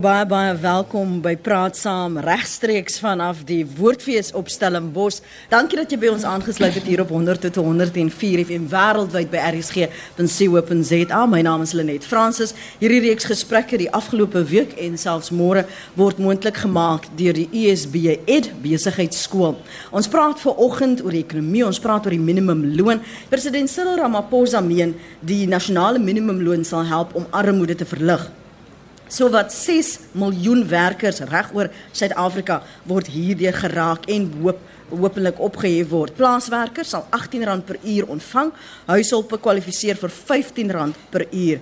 Baie 0.00 0.24
baie 0.24 0.54
welkom 0.56 1.18
by 1.20 1.34
Praat 1.36 1.76
Saam 1.76 2.14
regstreeks 2.24 2.94
vanaf 3.02 3.42
die 3.44 3.66
Woordfees 3.68 4.30
op 4.32 4.46
Stellenbosch. 4.48 5.18
Dankie 5.52 5.76
dat 5.76 5.92
jy 5.92 5.98
by 6.00 6.08
ons 6.14 6.24
aangesluit 6.24 6.78
het 6.78 6.88
hier 6.88 7.02
op 7.04 7.12
100 7.12 7.44
tot 7.44 7.58
104 7.60 8.40
FM 8.46 8.70
wêreldwyd 8.72 9.28
by 9.28 9.42
RSG.co.za. 9.50 11.20
My 11.28 11.42
naam 11.44 11.66
is 11.68 11.76
Lenet 11.76 12.08
Fransis. 12.08 12.56
Hierdie 12.80 13.02
reeks 13.10 13.28
gesprekke 13.28 13.76
die 13.76 13.90
afgelope 13.92 14.40
week 14.48 14.72
en 14.80 14.96
selfs 14.96 15.28
môre 15.36 15.66
word 16.00 16.16
moontlik 16.16 16.64
gemaak 16.64 17.12
deur 17.20 17.36
die 17.36 17.50
USB 17.66 18.00
Ed 18.24 18.54
Besigheidsskool. 18.64 19.58
Ons 19.92 20.08
praat 20.08 20.40
ver 20.40 20.56
oggend 20.56 21.04
oor 21.04 21.12
die 21.12 21.26
ekonomie, 21.28 21.66
ons 21.68 21.84
praat 21.84 22.08
oor 22.08 22.16
die 22.16 22.24
minimumloon. 22.24 23.04
President 23.28 23.68
Cyril 23.68 24.00
Ramaphosa 24.00 24.64
meen 24.64 24.96
die 25.20 25.44
nasionale 25.44 26.00
minimumloon 26.00 26.64
sal 26.64 26.88
help 26.88 27.12
om 27.12 27.28
armoede 27.36 27.76
te 27.76 27.84
verlig. 27.84 28.30
So 29.10 29.26
wat 29.34 29.50
6 29.50 29.96
miljoen 30.14 30.60
werkers 30.70 31.18
regoor 31.26 31.66
Suid-Afrika 31.90 32.60
word 32.86 33.08
hierdeur 33.10 33.56
geraak 33.58 34.06
en 34.06 34.28
hoop 34.38 34.60
hopelik 34.90 35.38
opgehef 35.42 35.88
word. 35.90 36.14
Plaaswerkers 36.18 36.92
sal 36.94 37.04
R18 37.14 37.64
per 37.66 37.78
uur 37.82 38.06
ontvang. 38.14 38.52
Huishulpe 38.86 39.38
kwalifiseer 39.42 39.98
vir 39.98 40.14
R15 40.14 40.94
per 41.10 41.26
uur 41.26 41.58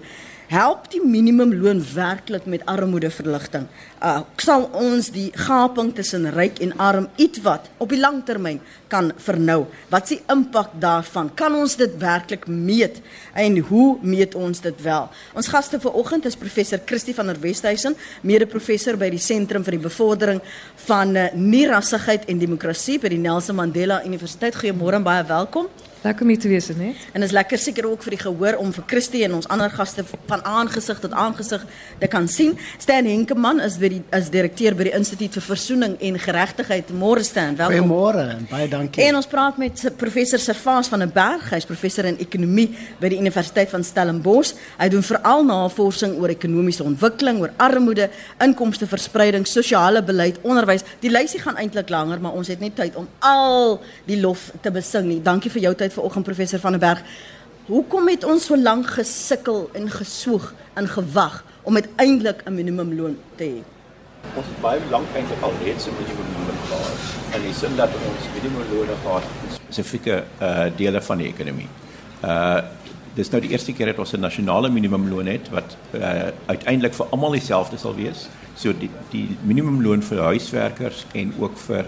help 0.48 0.86
die 0.92 1.00
minimumloon 1.04 1.80
werklik 1.94 2.46
met 2.48 2.64
armoedeverligting? 2.68 3.66
Uh 4.04 4.20
sal 4.40 4.64
ons 4.72 5.10
die 5.12 5.28
gaping 5.36 5.90
tussen 5.96 6.28
ryk 6.32 6.60
en 6.64 6.72
arm 6.80 7.08
ietwat 7.20 7.66
op 7.82 7.90
die 7.92 8.00
lang 8.00 8.22
termyn 8.24 8.60
kan 8.88 9.10
vernou? 9.20 9.66
Wat 9.92 10.08
is 10.08 10.16
die 10.16 10.32
impak 10.32 10.72
daarvan? 10.80 11.28
Kan 11.36 11.56
ons 11.58 11.76
dit 11.76 11.98
werklik 12.00 12.46
meet 12.48 13.02
en 13.36 13.58
hoe 13.68 13.98
meet 14.02 14.36
ons 14.38 14.62
dit 14.64 14.84
wel? 14.84 15.10
Ons 15.36 15.50
gaste 15.52 15.80
vanoggend 15.82 16.30
is 16.30 16.38
professor 16.38 16.80
Christie 16.86 17.14
van 17.14 17.28
der 17.28 17.40
Westhuizen, 17.42 17.96
mede-professor 18.22 18.96
by 18.96 19.10
die 19.12 19.22
Sentrum 19.22 19.66
vir 19.66 19.76
die 19.76 19.84
Bevordering 19.84 20.40
van 20.86 21.16
uh, 21.16 21.28
Nierassigheid 21.34 22.24
en 22.28 22.40
Demokrasie 22.40 22.96
by 23.02 23.12
die 23.12 23.20
Nelson 23.20 23.58
Mandela 23.60 24.00
Universiteit. 24.06 24.56
Goeiemôre 24.56 25.02
en 25.02 25.06
baie 25.06 25.26
welkom. 25.28 25.68
Lekker 26.02 26.22
om 26.22 26.28
hier 26.30 26.38
te 26.38 26.48
wees, 26.48 26.68
net. 26.78 26.98
En 27.12 27.24
is 27.26 27.32
lekker 27.34 27.58
seker 27.58 27.86
ook 27.88 28.04
vir 28.06 28.14
die 28.14 28.20
gehoor 28.20 28.56
om 28.62 28.70
vir 28.70 28.84
Christie 28.86 29.24
en 29.26 29.32
ons 29.34 29.48
ander 29.50 29.70
gaste 29.74 30.04
van 30.06 30.44
aangesig 30.46 31.00
tot 31.02 31.10
aangesig 31.10 31.64
te 31.98 32.06
kan 32.06 32.28
sien. 32.30 32.52
Stan 32.78 33.06
Henkemann 33.08 33.58
is 33.64 33.80
by 33.82 33.90
die 33.96 33.98
as 34.14 34.28
direkteur 34.30 34.76
by 34.78 34.86
die 34.86 34.92
Instituut 34.94 35.34
vir 35.34 35.42
Versoening 35.42 35.96
en 36.06 36.18
Geregtigheid. 36.22 36.92
Môre 36.94 37.24
Stan, 37.26 37.56
welkom. 37.58 37.90
Goeiemôre 37.90 38.26
en 38.36 38.46
baie 38.50 38.68
dankie. 38.70 39.02
En 39.08 39.18
ons 39.18 39.26
praat 39.26 39.58
met 39.58 39.82
professor 39.98 40.38
Servaas 40.38 40.90
van 40.92 41.02
der 41.02 41.10
Berg, 41.10 41.48
hy's 41.56 41.66
professor 41.66 42.06
in 42.06 42.20
ekonomie 42.22 42.68
by 43.02 43.10
die 43.10 43.18
Universiteit 43.18 43.74
van 43.74 43.82
Stellenbosch. 43.82 44.54
Hy 44.78 44.88
doen 44.94 45.02
veral 45.02 45.42
navorsing 45.50 46.14
oor 46.22 46.30
ekonomiese 46.30 46.86
ontwikkeling, 46.86 47.42
oor 47.42 47.56
armoede, 47.58 48.06
inkomsteverspreiding, 48.46 49.48
sosiale 49.50 50.04
beleid, 50.06 50.38
onderwys. 50.46 50.86
Die 51.02 51.10
lysie 51.10 51.42
gaan 51.42 51.58
eintlik 51.58 51.90
langer, 51.90 52.22
maar 52.22 52.38
ons 52.38 52.54
het 52.54 52.62
nie 52.62 52.70
tyd 52.70 52.94
om 52.94 53.10
al 53.26 53.80
die 54.06 54.22
lof 54.22 54.52
te 54.62 54.70
besing 54.70 55.10
nie. 55.10 55.20
Dankie 55.26 55.50
vir 55.50 55.66
jou 55.66 55.74
tyd 55.74 55.87
vanoggend 55.92 56.24
professor 56.24 56.58
van 56.58 56.72
der 56.72 56.80
Berg. 56.80 57.02
Hoekom 57.68 58.08
het 58.08 58.24
ons 58.24 58.46
so 58.48 58.56
lank 58.56 58.86
gesukkel 58.86 59.70
en 59.72 59.90
geswoeg 59.90 60.54
en 60.74 60.88
gewag 60.88 61.44
om 61.62 61.74
uiteindelik 61.74 62.40
'n 62.44 62.54
minimumloon 62.54 63.16
te 63.36 63.44
hê? 63.44 63.60
Ons 64.34 64.46
het 64.46 64.60
baie 64.60 64.80
lank 64.90 65.06
eintlik 65.14 65.42
al 65.42 65.52
reeds 65.64 65.86
'n 65.86 65.92
minimumloon 66.00 66.60
gehad. 66.68 66.98
En 67.34 67.42
die 67.42 67.54
sin 67.54 67.76
dat 67.76 67.90
ons 68.08 68.22
minimumloon 68.34 68.96
gehad 69.02 69.22
in 69.22 69.54
spesifieke 69.54 70.24
uh 70.40 70.66
dele 70.76 71.02
van 71.02 71.18
die 71.18 71.26
ekonomie. 71.26 71.68
Uh 72.24 72.60
dis 73.14 73.30
nou 73.30 73.40
die 73.42 73.50
eerste 73.50 73.72
keer 73.72 73.86
dat 73.86 73.98
ons 73.98 74.12
'n 74.12 74.20
nasionale 74.20 74.68
minimumloon 74.68 75.26
het 75.26 75.48
wat 75.50 75.76
uh 75.92 76.30
uiteindelik 76.46 76.94
vir 76.94 77.06
almal 77.10 77.30
dieselfde 77.30 77.78
sal 77.78 77.94
wees. 77.94 78.28
So 78.54 78.72
die 78.72 78.90
die 79.10 79.36
minimumloon 79.42 80.02
vir 80.02 80.22
huiswerkers 80.22 81.06
en 81.12 81.34
ook 81.38 81.58
vir 81.58 81.84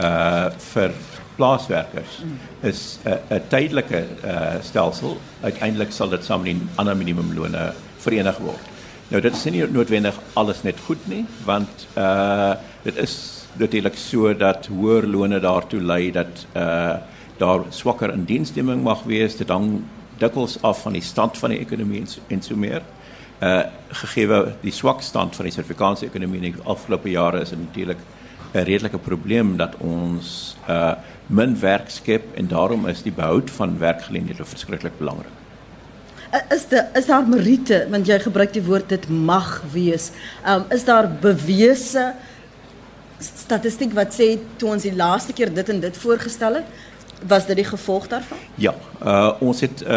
uh 0.00 0.50
vir 0.72 0.90
plaaswerkers 1.38 2.18
is 2.66 2.98
'n 3.04 3.34
uh, 3.34 3.38
tydelike 3.48 4.06
uh, 4.24 4.58
stelsel. 4.62 5.16
Uiteindelik 5.42 5.92
sal 5.92 6.08
dit 6.08 6.24
saam 6.24 6.42
met 6.42 6.58
die 6.58 6.66
ander 6.76 6.96
minimumlone 6.96 7.72
verenig 8.02 8.38
word. 8.38 8.64
Nou 9.08 9.20
dit 9.24 9.32
is 9.32 9.44
nie 9.48 9.64
noodwendig 9.72 10.16
alles 10.36 10.62
net 10.62 10.80
goed 10.84 11.06
nie, 11.08 11.24
want 11.44 11.86
uh 11.96 12.54
dit 12.84 12.96
is 12.96 13.14
natuurlik 13.58 13.96
so 13.96 14.32
dat 14.36 14.66
hoër 14.66 15.06
lone 15.06 15.40
daartoe 15.40 15.80
lei 15.80 16.10
dat 16.12 16.44
uh 16.56 16.98
daar 17.38 17.64
swakker 17.70 18.12
indiensneming 18.12 18.82
mag 18.82 19.04
wees, 19.06 19.36
dit 19.36 19.48
hang 19.48 19.84
dikwels 20.18 20.56
af 20.62 20.82
van 20.82 20.92
die 20.92 21.02
stand 21.02 21.38
van 21.38 21.50
die 21.54 21.60
ekonomie 21.62 22.00
en 22.00 22.06
so, 22.06 22.20
en 22.28 22.42
so 22.42 22.56
meer. 22.56 22.82
Uh 23.40 23.62
gegee 23.88 24.42
die 24.60 24.72
swak 24.74 25.02
stand 25.02 25.36
van 25.36 25.46
die 25.46 25.54
Suid-Afrikaanse 25.54 26.06
ekonomie 26.06 26.42
in 26.42 26.52
die 26.52 26.64
afgelope 26.64 27.10
jare 27.10 27.40
is 27.40 27.50
natuurlik 27.50 27.98
'n 28.52 28.64
redelike 28.64 28.98
probleem 28.98 29.56
dat 29.56 29.76
ons 29.78 30.56
uh 30.68 30.92
min 31.28 31.56
werk 31.60 31.90
skep 31.92 32.36
en 32.40 32.48
daarom 32.48 32.86
is 32.88 33.02
die 33.04 33.12
behoud 33.12 33.50
van 33.50 33.76
werkgeleenthede 33.78 34.44
verskriklik 34.44 34.96
belangrik. 34.98 35.34
Is 36.52 36.66
dit 36.68 36.96
is 36.96 37.06
daar 37.08 37.28
meriete 37.28 37.86
want 37.92 38.08
jy 38.08 38.18
gebruik 38.20 38.52
die 38.52 38.64
woord 38.64 38.88
dit 38.88 39.08
mag 39.08 39.62
wees. 39.72 40.10
Um 40.44 40.64
is 40.72 40.84
daar 40.84 41.08
bewese 41.20 42.12
statistiek 43.18 43.92
wat 43.96 44.14
sê 44.14 44.36
toe 44.56 44.74
ons 44.74 44.84
die 44.86 44.94
laaste 44.96 45.32
keer 45.32 45.52
dit 45.54 45.68
en 45.68 45.80
dit 45.80 45.96
voorgestel 45.96 46.60
het 46.60 46.76
was 47.26 47.46
dit 47.46 47.56
die 47.56 47.66
gevolg 47.66 48.06
daarvan? 48.06 48.38
Ja, 48.54 48.74
uh, 49.02 49.32
ons 49.42 49.60
het 49.60 49.82
uh, 49.82 49.88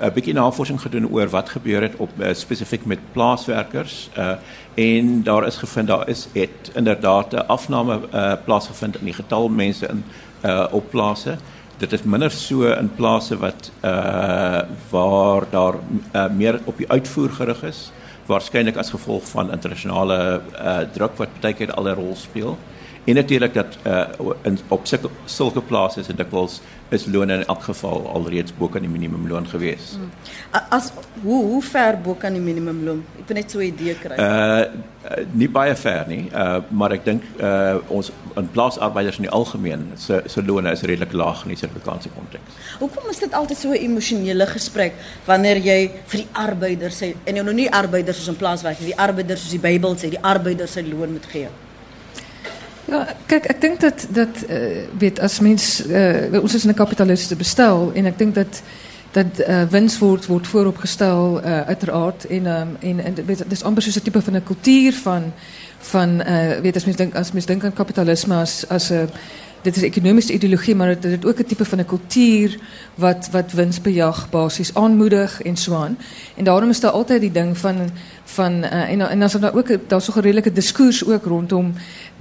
'n 0.00 0.12
bietjie 0.14 0.34
navorsing 0.34 0.80
gedoen 0.80 1.08
oor 1.10 1.28
wat 1.28 1.48
gebeur 1.48 1.82
het 1.82 1.96
op 1.96 2.10
uh, 2.18 2.34
spesifiek 2.34 2.84
met 2.84 2.98
plaaswerkers 3.12 4.10
uh, 4.18 4.32
en 4.74 5.22
daar 5.22 5.46
is 5.46 5.56
gevind 5.56 5.88
daar 5.88 6.08
is 6.08 6.28
het 6.32 6.70
inderdaad 6.74 7.32
'n 7.32 7.46
afname 7.46 8.00
uh, 8.14 8.32
plaasgevind 8.44 8.98
in 8.98 9.04
die 9.04 9.14
getal 9.14 9.48
mense 9.48 9.86
in 9.86 10.04
uh, 10.44 10.66
op 10.70 10.90
plase. 10.90 11.36
Dit 11.80 11.92
is 11.92 12.02
minder 12.02 12.30
so 12.30 12.68
in 12.68 12.90
plase 12.94 13.38
wat 13.40 13.70
uh, 13.84 14.60
waar 14.90 15.44
daar 15.50 15.74
uh, 16.12 16.26
meer 16.28 16.60
op 16.64 16.76
die 16.76 16.88
uitvoer 16.90 17.30
gerig 17.30 17.62
is, 17.62 17.92
waarskynlik 18.26 18.76
as 18.76 18.90
gevolg 18.90 19.24
van 19.28 19.52
internasionale 19.52 20.40
uh, 20.60 20.78
druk 20.92 21.16
wat 21.16 21.40
baie 21.40 21.54
keer 21.54 21.72
al 21.72 21.88
'n 21.88 21.94
rol 21.94 22.16
speel. 22.16 22.58
En 23.04 23.14
natuurlik 23.14 23.54
dat 23.54 23.78
uh, 23.86 24.04
in, 24.42 24.58
op 24.68 24.86
sulke 25.24 25.60
plase 25.60 26.02
en 26.08 26.16
dikwels 26.16 26.60
is 26.88 27.06
lone 27.06 27.32
in 27.32 27.44
elk 27.44 27.62
geval 27.62 28.08
alreeds 28.12 28.52
bo 28.58 28.68
kan 28.68 28.84
die 28.84 28.90
minimumloon 28.90 29.46
gewees. 29.48 29.94
Hmm. 29.96 30.10
As 30.68 30.90
hoe 31.22 31.44
hoe 31.44 31.62
ver 31.62 31.98
bo 32.02 32.14
kan 32.14 32.34
die 32.36 32.42
minimumloon? 32.42 33.04
Ek 33.22 33.30
wil 33.30 33.38
net 33.40 33.50
so 33.50 33.58
'n 33.58 33.70
idee 33.70 33.94
kry. 33.94 34.16
Uh 34.18 34.64
nie 35.32 35.48
baie 35.48 35.76
ver 35.76 36.04
nie, 36.08 36.28
uh 36.34 36.60
maar 36.68 36.92
ek 36.92 37.04
dink 37.04 37.22
uh 37.40 37.78
ons 37.88 38.10
in 38.36 38.50
plaasarbeiders 38.50 39.16
in 39.16 39.28
die 39.28 39.32
algemeen 39.32 39.86
se 39.96 40.22
se 40.26 40.42
lone 40.42 40.70
is 40.70 40.82
redelik 40.82 41.12
laag 41.12 41.42
in 41.42 41.54
die 41.54 41.56
Suid-Afrikaanse 41.56 42.12
konteks. 42.18 42.60
Hoekom 42.78 43.10
is 43.10 43.18
dit 43.18 43.32
altyd 43.32 43.58
so 43.58 43.70
'n 43.70 43.82
emosionele 43.88 44.46
gesprek 44.46 44.92
wanneer 45.24 45.56
jy 45.56 45.90
vir 46.06 46.18
die 46.20 46.28
arbeiders 46.32 47.02
sê 47.02 47.14
en 47.24 47.34
nou 47.34 47.54
nie 47.54 47.70
arbeiders 47.70 48.16
soos 48.16 48.28
in 48.28 48.36
plaaswerk 48.36 48.78
nie, 48.80 48.92
die 48.92 49.00
arbeiders 49.00 49.40
soos 49.40 49.50
die 49.50 49.66
Bybel 49.68 49.96
sê, 49.96 50.10
die 50.10 50.24
arbeiders 50.24 50.72
se 50.72 50.82
loon 50.82 51.12
moet 51.12 51.26
gee? 51.26 51.48
Ja, 52.90 53.06
kijk, 53.26 53.46
ik 53.46 53.60
denk 53.60 53.80
dat, 53.80 54.06
dat 54.08 54.28
uh, 54.48 54.56
weet, 54.98 55.20
als 55.20 55.40
mens, 55.40 55.86
uh, 55.86 56.42
ons 56.42 56.54
is 56.54 56.64
een 56.64 56.74
kapitalistische 56.74 57.36
bestel, 57.36 57.90
en 57.94 58.06
ik 58.06 58.18
denk 58.18 58.34
dat, 58.34 58.62
dat 59.10 59.26
uh, 59.48 59.62
winst 59.62 59.98
wordt, 59.98 60.26
wordt 60.26 60.46
vooropgesteld, 60.46 61.42
uiteraard. 61.42 62.26
En, 62.26 62.46
um, 62.46 62.76
en, 62.80 63.04
en 63.04 63.14
weet, 63.26 63.38
het 63.38 63.52
is 63.52 63.62
amper 63.62 63.82
zo'n 63.82 64.02
type 64.02 64.22
van 64.22 64.34
een 64.34 64.42
cultuur 64.42 64.92
van, 64.92 65.32
van 65.78 66.22
weet, 66.62 66.74
als 66.74 66.84
mensen 66.84 67.32
denken 67.32 67.46
denk 67.46 67.64
aan 67.64 67.72
kapitalisme 67.72 68.34
als, 68.34 68.68
als 68.68 68.92
dit 69.62 69.76
is 69.76 69.82
economische 69.82 70.32
ideologie, 70.32 70.74
maar 70.74 70.88
het 70.88 71.04
is 71.04 71.24
ook 71.24 71.38
een 71.38 71.46
type 71.46 71.64
van 71.64 71.78
een 71.78 71.86
cultuur 71.86 72.58
wat, 72.94 73.28
wat 73.30 73.52
winstbejag 73.52 74.30
basis 74.30 74.74
aanmoedig 74.74 75.42
en 75.42 75.56
zo 75.56 75.74
aan. 75.74 75.98
En 76.36 76.44
daarom 76.44 76.68
is 76.68 76.80
daar 76.80 76.90
altijd 76.90 77.20
die 77.20 77.32
ding 77.32 77.58
van, 77.58 77.76
van 78.24 78.62
en, 78.62 79.00
en 79.00 79.22
als 79.22 79.34
er 79.34 79.40
nou 79.40 79.56
ook, 79.56 79.68
daar 79.88 79.98
is 79.98 80.08
een 80.08 80.22
redelijke 80.22 80.52
discours 80.52 81.06
ook 81.06 81.24
rondom 81.24 81.72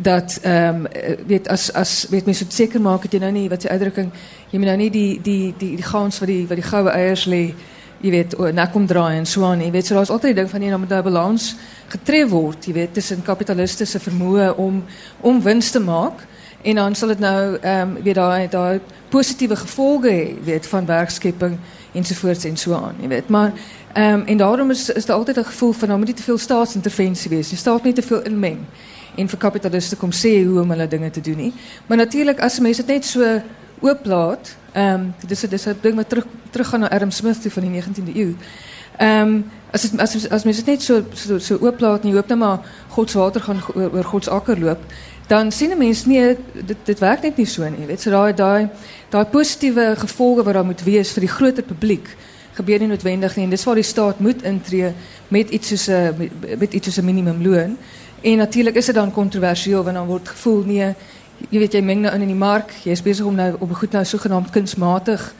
dat, 0.01 0.39
um, 0.45 0.87
weet, 1.27 1.49
als, 1.49 1.73
als 1.73 2.07
weet, 2.09 2.25
mensen 2.25 2.45
het 2.45 2.55
zeker 2.55 2.81
maken, 2.81 3.09
je 3.11 3.19
nou 3.19 3.31
niet, 3.31 3.49
wat 3.49 3.61
je 3.61 3.69
uitdrukking, 3.69 4.11
je 4.49 4.57
moet 4.57 4.67
nou 4.67 4.77
niet 4.77 4.93
die, 4.93 5.21
die, 5.21 5.53
die, 5.57 5.75
die 5.75 5.85
gans 5.85 6.19
waar 6.19 6.27
die, 6.27 6.47
waar 6.47 6.55
die 6.55 6.65
gouden 6.65 6.93
eiers 6.93 7.25
lee, 7.25 7.55
je 7.97 8.09
weet, 8.09 8.53
naar 8.53 8.69
komt 8.69 8.87
draaien 8.87 9.17
en 9.17 9.27
zo 9.27 9.43
aan. 9.43 9.65
Je 9.65 9.71
weet, 9.71 9.85
zoals 9.85 10.09
altijd 10.09 10.33
die 10.33 10.43
ding 10.43 10.49
van, 10.49 10.61
je 10.61 10.67
nou 10.67 10.79
moet 10.79 10.89
daar 10.89 11.03
balans 11.03 11.55
getreed 11.87 12.29
wordt, 12.29 12.65
je 12.65 12.73
weet, 12.73 12.93
tussen 12.93 13.21
kapitalistische 13.21 13.99
vermoeden 13.99 14.57
om, 14.57 14.83
om 15.19 15.41
winst 15.41 15.71
te 15.71 15.79
maken. 15.79 16.27
En 16.61 16.75
dan 16.75 16.95
sal 16.95 17.07
dit 17.07 17.19
nou 17.19 17.57
um, 17.65 17.97
weet 18.03 18.15
daai 18.15 18.47
daai 18.47 18.79
positiewe 19.09 19.55
gevolge 19.55 20.09
hê, 20.09 20.43
weet 20.43 20.67
van 20.67 20.85
werkskepping 20.85 21.57
ensovoorts 21.91 22.43
en 22.43 22.57
so 22.57 22.73
aan, 22.73 22.95
jy 22.99 23.07
weet. 23.07 23.29
Maar 23.29 23.53
um, 23.97 24.23
en 24.25 24.37
daarom 24.37 24.69
is 24.69 24.89
is 24.89 25.05
daar 25.05 25.17
altyd 25.17 25.37
'n 25.37 25.43
gevoel 25.43 25.71
van 25.71 25.87
nou 25.87 25.99
moet 25.99 26.07
nie 26.07 26.17
te 26.17 26.23
veel 26.23 26.37
staatsintervensie 26.37 27.29
wees. 27.29 27.49
Jy 27.49 27.57
staat 27.57 27.83
nie 27.83 27.93
te 27.93 28.01
veel 28.01 28.21
inmeng 28.21 28.59
en 29.19 29.29
vir 29.29 29.41
kapitaliste 29.41 29.97
kom 29.99 30.11
sê 30.15 30.31
hoe 30.45 30.61
om 30.61 30.71
hulle 30.73 30.87
dinge 30.87 31.11
te 31.11 31.21
doen 31.21 31.37
nie. 31.37 31.53
Maar 31.87 32.05
natuurlik 32.05 32.39
as 32.45 32.59
mense 32.63 32.85
dit 32.85 32.95
net 32.95 33.05
so 33.05 33.41
ooplaat, 33.79 34.55
ehm 34.73 34.93
um, 34.93 35.13
dis 35.27 35.41
dis 35.41 35.67
'n 35.67 35.77
ding 35.81 35.95
wat 35.95 36.09
terug 36.09 36.25
teruggaan 36.51 36.79
na 36.79 36.89
Adam 36.89 37.11
Smith 37.11 37.41
toe 37.41 37.51
van 37.51 37.63
die 37.63 37.81
19de 37.81 38.15
eeu. 38.15 38.35
Ehm 38.97 39.43
as 39.71 39.83
het, 39.83 39.99
as 39.99 40.29
as 40.29 40.43
mense 40.43 40.63
net 40.65 40.81
so 40.81 41.03
so 41.13 41.37
so 41.37 41.57
ooplaat 41.61 42.03
en 42.03 42.09
jy 42.09 42.15
hoop 42.15 42.29
net 42.29 42.37
maar 42.37 42.59
God 42.89 43.09
se 43.09 43.17
water 43.17 43.41
gaan 43.41 43.61
oor, 43.75 43.91
oor 43.93 44.03
God 44.03 44.23
se 44.23 44.29
akker 44.29 44.59
loop, 44.59 44.79
dan 45.27 45.51
sien 45.51 45.71
'n 45.71 45.77
mens 45.77 46.05
nee, 46.05 46.37
dit 46.53 46.77
dit 46.83 46.99
werk 46.99 47.21
net 47.21 47.37
nie 47.37 47.45
so 47.45 47.69
nie, 47.69 47.85
weet. 47.85 48.01
So 48.01 48.09
daai 48.09 48.33
daai 48.33 48.69
daai 49.09 49.25
positiewe 49.25 49.95
gevolge 49.97 50.43
wat 50.43 50.53
daar 50.53 50.65
moet 50.65 50.83
wees 50.83 51.11
vir 51.11 51.21
die 51.21 51.35
groter 51.37 51.63
publiek 51.63 52.15
gebeur 52.53 52.79
nie 52.79 52.87
noodwendig 52.87 53.35
nie 53.35 53.43
en 53.43 53.49
dis 53.49 53.63
waar 53.63 53.79
die 53.79 53.83
staat 53.83 54.19
moet 54.19 54.43
intree 54.43 54.93
met 55.27 55.49
iets 55.49 55.67
soos 55.67 55.87
'n 55.87 56.15
met, 56.17 56.59
met 56.59 56.73
iets 56.73 56.85
soos 56.85 56.97
'n 56.97 57.05
minimumloon. 57.05 57.77
En 58.21 58.37
natuurlijk 58.37 58.75
is 58.75 58.87
het 58.87 58.95
dan 58.95 59.11
controversieel, 59.11 59.83
want 59.83 59.95
dan 59.95 60.05
wordt 60.05 60.27
het 60.27 60.35
gevoel 60.35 60.63
niet, 60.63 60.83
je 61.49 61.59
weet, 61.59 61.71
jij 61.71 61.81
mengt 61.81 62.01
nou 62.01 62.19
in 62.19 62.27
die 62.27 62.35
markt, 62.35 62.83
je 62.83 62.89
is 62.89 63.01
bezig 63.01 63.25
om 63.25 63.35
nou 63.35 63.55
op 63.59 63.73
goed 63.73 63.91
nou 63.91 64.05
zogenaamd 64.05 64.49
kunstmatig 64.49 65.33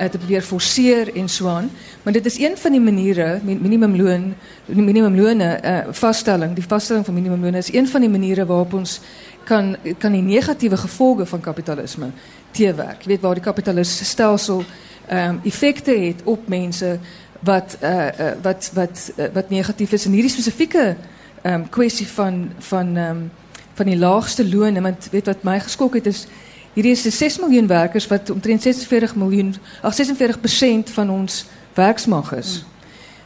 uh, 0.00 0.06
te 0.06 0.18
proberen 0.18 0.42
forceren 0.42 1.14
en 1.14 1.28
zo 1.28 1.48
aan. 1.48 1.70
Maar 2.02 2.12
dit 2.12 2.26
is 2.26 2.38
een 2.38 2.56
van 2.56 2.70
die 2.72 2.80
manieren, 2.80 3.40
minimumloon, 3.44 4.34
minimumlonen, 4.64 5.60
uh, 5.64 5.78
vaststelling, 5.90 6.54
die 6.54 6.64
vaststelling 6.66 7.04
van 7.04 7.14
minimumlonen 7.14 7.58
is 7.58 7.72
een 7.72 7.88
van 7.88 8.00
die 8.00 8.10
manieren 8.10 8.46
waarop 8.46 8.72
ons 8.72 9.00
kan, 9.44 9.76
kan 9.98 10.12
die 10.12 10.22
negatieve 10.22 10.76
gevolgen 10.76 11.26
van 11.26 11.40
kapitalisme 11.40 12.06
teerwerk. 12.50 13.02
Je 13.02 13.08
weet 13.08 13.20
waar 13.20 13.34
die 13.34 13.42
kapitalistische 13.42 14.04
stelsel 14.04 14.64
um, 15.12 15.40
effecten 15.44 15.98
heeft 15.98 16.22
op 16.24 16.48
mensen 16.48 17.00
wat, 17.40 17.76
uh, 17.82 18.06
wat, 18.42 18.70
wat, 18.74 19.12
wat 19.32 19.50
negatief 19.50 19.92
is. 19.92 20.04
En 20.04 20.12
hierdie 20.12 20.30
specifieke 20.30 20.96
um, 21.42 21.68
kwestie 21.68 22.08
van, 22.08 22.52
van, 22.58 22.96
um, 22.96 23.30
van 23.74 23.86
die 23.86 23.98
laagste 23.98 24.48
lonen. 24.48 24.82
Want 24.82 25.08
weet 25.10 25.26
wat 25.26 25.42
mij 25.42 25.60
geschokt 25.60 25.94
het 25.94 26.06
is, 26.06 26.26
hier 26.72 26.84
is 26.84 27.02
6 27.02 27.38
miljoen 27.38 27.66
werkers 27.66 28.06
wat 28.06 28.30
omtrent 28.30 28.62
46 28.62 29.14
miljoen, 29.14 29.54
ach 29.82 29.94
46 29.94 30.40
procent 30.40 30.90
van 30.90 31.10
ons 31.10 31.46
werksmag 31.74 32.32
is. 32.32 32.58
Mm. 32.58 32.68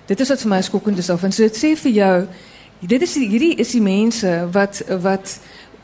Dit 0.05 0.21
is 0.21 0.29
wat 0.29 0.41
voor 0.41 0.49
mij 0.49 0.63
schokkend 0.63 0.99
is. 0.99 1.09
En 1.09 1.33
so 1.33 1.43
dit 1.43 1.57
sê 1.57 1.77
vir 1.81 1.91
jou, 1.91 2.27
dit 2.79 3.03
is 3.03 3.13
die, 3.13 3.29
hierdie 3.29 3.55
is 3.55 3.71
die 3.71 3.83
mense 3.83 4.49
wat, 4.53 4.83
wat 5.01 5.39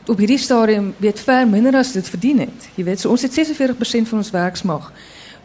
op 0.05 0.17
hierdie 0.17 0.37
stadium 0.37 0.93
weet 0.97 1.19
ver 1.19 1.47
minder 1.47 1.75
as 1.75 1.91
dit 1.91 2.09
verdien 2.09 2.39
het. 2.39 2.69
Jy 2.75 2.83
weet, 2.83 2.99
so 2.99 3.09
ons 3.09 3.21
het 3.21 3.33
46% 3.33 4.09
van 4.09 4.17
ons 4.17 4.31
werksmag 4.31 4.91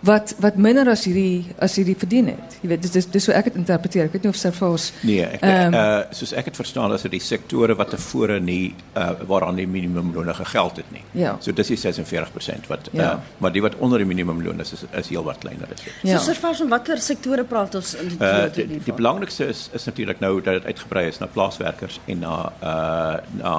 wat 0.05 0.35
wat 0.39 0.57
minder 0.61 0.89
as 0.93 1.05
hierdie 1.09 1.45
as 1.63 1.77
hierdie 1.79 1.97
verdien 1.99 2.29
het. 2.35 2.57
Jy 2.63 2.69
weet 2.69 2.83
dis 2.85 2.93
dis, 2.93 3.07
dis 3.11 3.29
hoe 3.29 3.35
ek 3.39 3.49
dit 3.51 3.59
interpreteer. 3.61 4.09
Ek 4.09 4.17
weet 4.17 4.27
nie 4.27 4.33
of 4.33 4.39
Servaas 4.39 4.91
Nee, 5.07 5.25
ek 5.39 5.45
um, 5.47 5.77
uh 5.77 6.03
soos 6.17 6.35
ek 6.37 6.51
het 6.51 6.59
verstaan 6.59 6.93
as 6.93 7.07
dit 7.07 7.15
die 7.17 7.23
sektore 7.23 7.77
wat 7.79 7.95
tevore 7.95 8.39
nie 8.41 8.75
uh 8.95 9.09
waaraan 9.29 9.57
die 9.61 9.67
minimumloon 9.71 10.33
gegeld 10.37 10.83
het 10.83 10.91
nie. 10.93 11.05
Ja. 11.17 11.37
So 11.41 11.57
dis 11.57 11.73
die 11.73 11.79
46% 11.81 12.69
wat 12.73 12.91
ja. 12.93 13.15
uh 13.15 13.41
maar 13.43 13.55
die 13.55 13.63
wat 13.65 13.79
onder 13.81 14.03
die 14.03 14.09
minimumloon 14.09 14.61
is 14.61 14.75
is, 14.77 14.85
is 14.93 15.09
heel 15.13 15.25
wat 15.25 15.41
kleiner 15.45 15.73
is. 15.75 15.87
Ja. 16.03 16.19
So 16.19 16.33
Servaas 16.33 16.61
en 16.65 16.73
watter 16.73 17.01
sektore 17.01 17.47
praat 17.49 17.79
ons 17.81 17.95
in 17.97 18.13
die 18.13 18.21
uh, 18.21 18.45
die, 18.53 18.67
die, 18.75 18.83
die 18.91 18.97
belangrikste 18.97 19.49
is 19.53 19.69
is 19.77 19.89
natuurlik 19.89 20.21
nou 20.21 20.35
dat 20.41 20.61
dit 20.61 20.73
uitgebrei 20.73 21.07
is 21.09 21.23
na 21.23 21.31
plaaswerkers 21.33 22.01
en 22.07 22.21
na 22.27 22.37
uh 22.61 23.17
na 23.41 23.57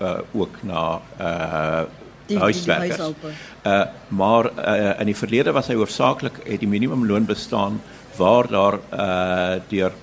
uh 0.00 0.18
ook 0.32 0.62
na 0.62 0.84
uh 1.18 1.82
die, 2.32 2.40
huiswerkers. 2.42 3.02
Die, 3.02 3.32
die 3.62 3.72
uh, 3.72 3.82
maar 4.08 4.50
uh, 4.56 4.94
in 5.00 5.12
die 5.12 5.18
verlede 5.18 5.54
was 5.56 5.70
hy 5.70 5.78
hoofsaaklik 5.80 6.42
het 6.44 6.62
die 6.64 6.70
minimumloon 6.70 7.28
bestaan 7.28 7.80
waar 8.18 8.48
daar 8.50 8.80
uh, 8.92 9.62
deur 9.70 9.94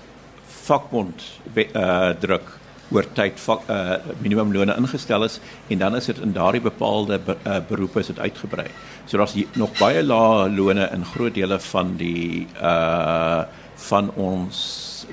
vakbond 0.70 1.26
uh, 1.54 2.10
druk 2.22 2.56
oor 2.90 3.06
tyd 3.14 3.38
vak, 3.44 3.68
uh, 3.70 3.98
minimumlone 4.24 4.74
ingestel 4.81 5.28
is 5.28 5.38
en 5.70 5.81
dan 5.81 5.98
is 6.00 6.10
dit 6.10 6.22
in 6.26 6.34
daardie 6.34 6.64
bepaalde 6.66 7.20
be, 7.22 7.36
uh, 7.46 7.60
beroepe 7.70 8.02
is 8.02 8.10
dit 8.10 8.20
uitgebrei. 8.20 8.68
So 9.06 9.22
daar's 9.22 9.36
nog 9.58 9.76
baie 9.78 10.02
lae 10.04 10.50
lone 10.50 10.90
in 10.94 11.06
groot 11.06 11.36
dele 11.38 11.60
van 11.72 11.98
die 12.02 12.48
uh 12.58 13.46
van 13.80 14.10
ons 14.20 14.58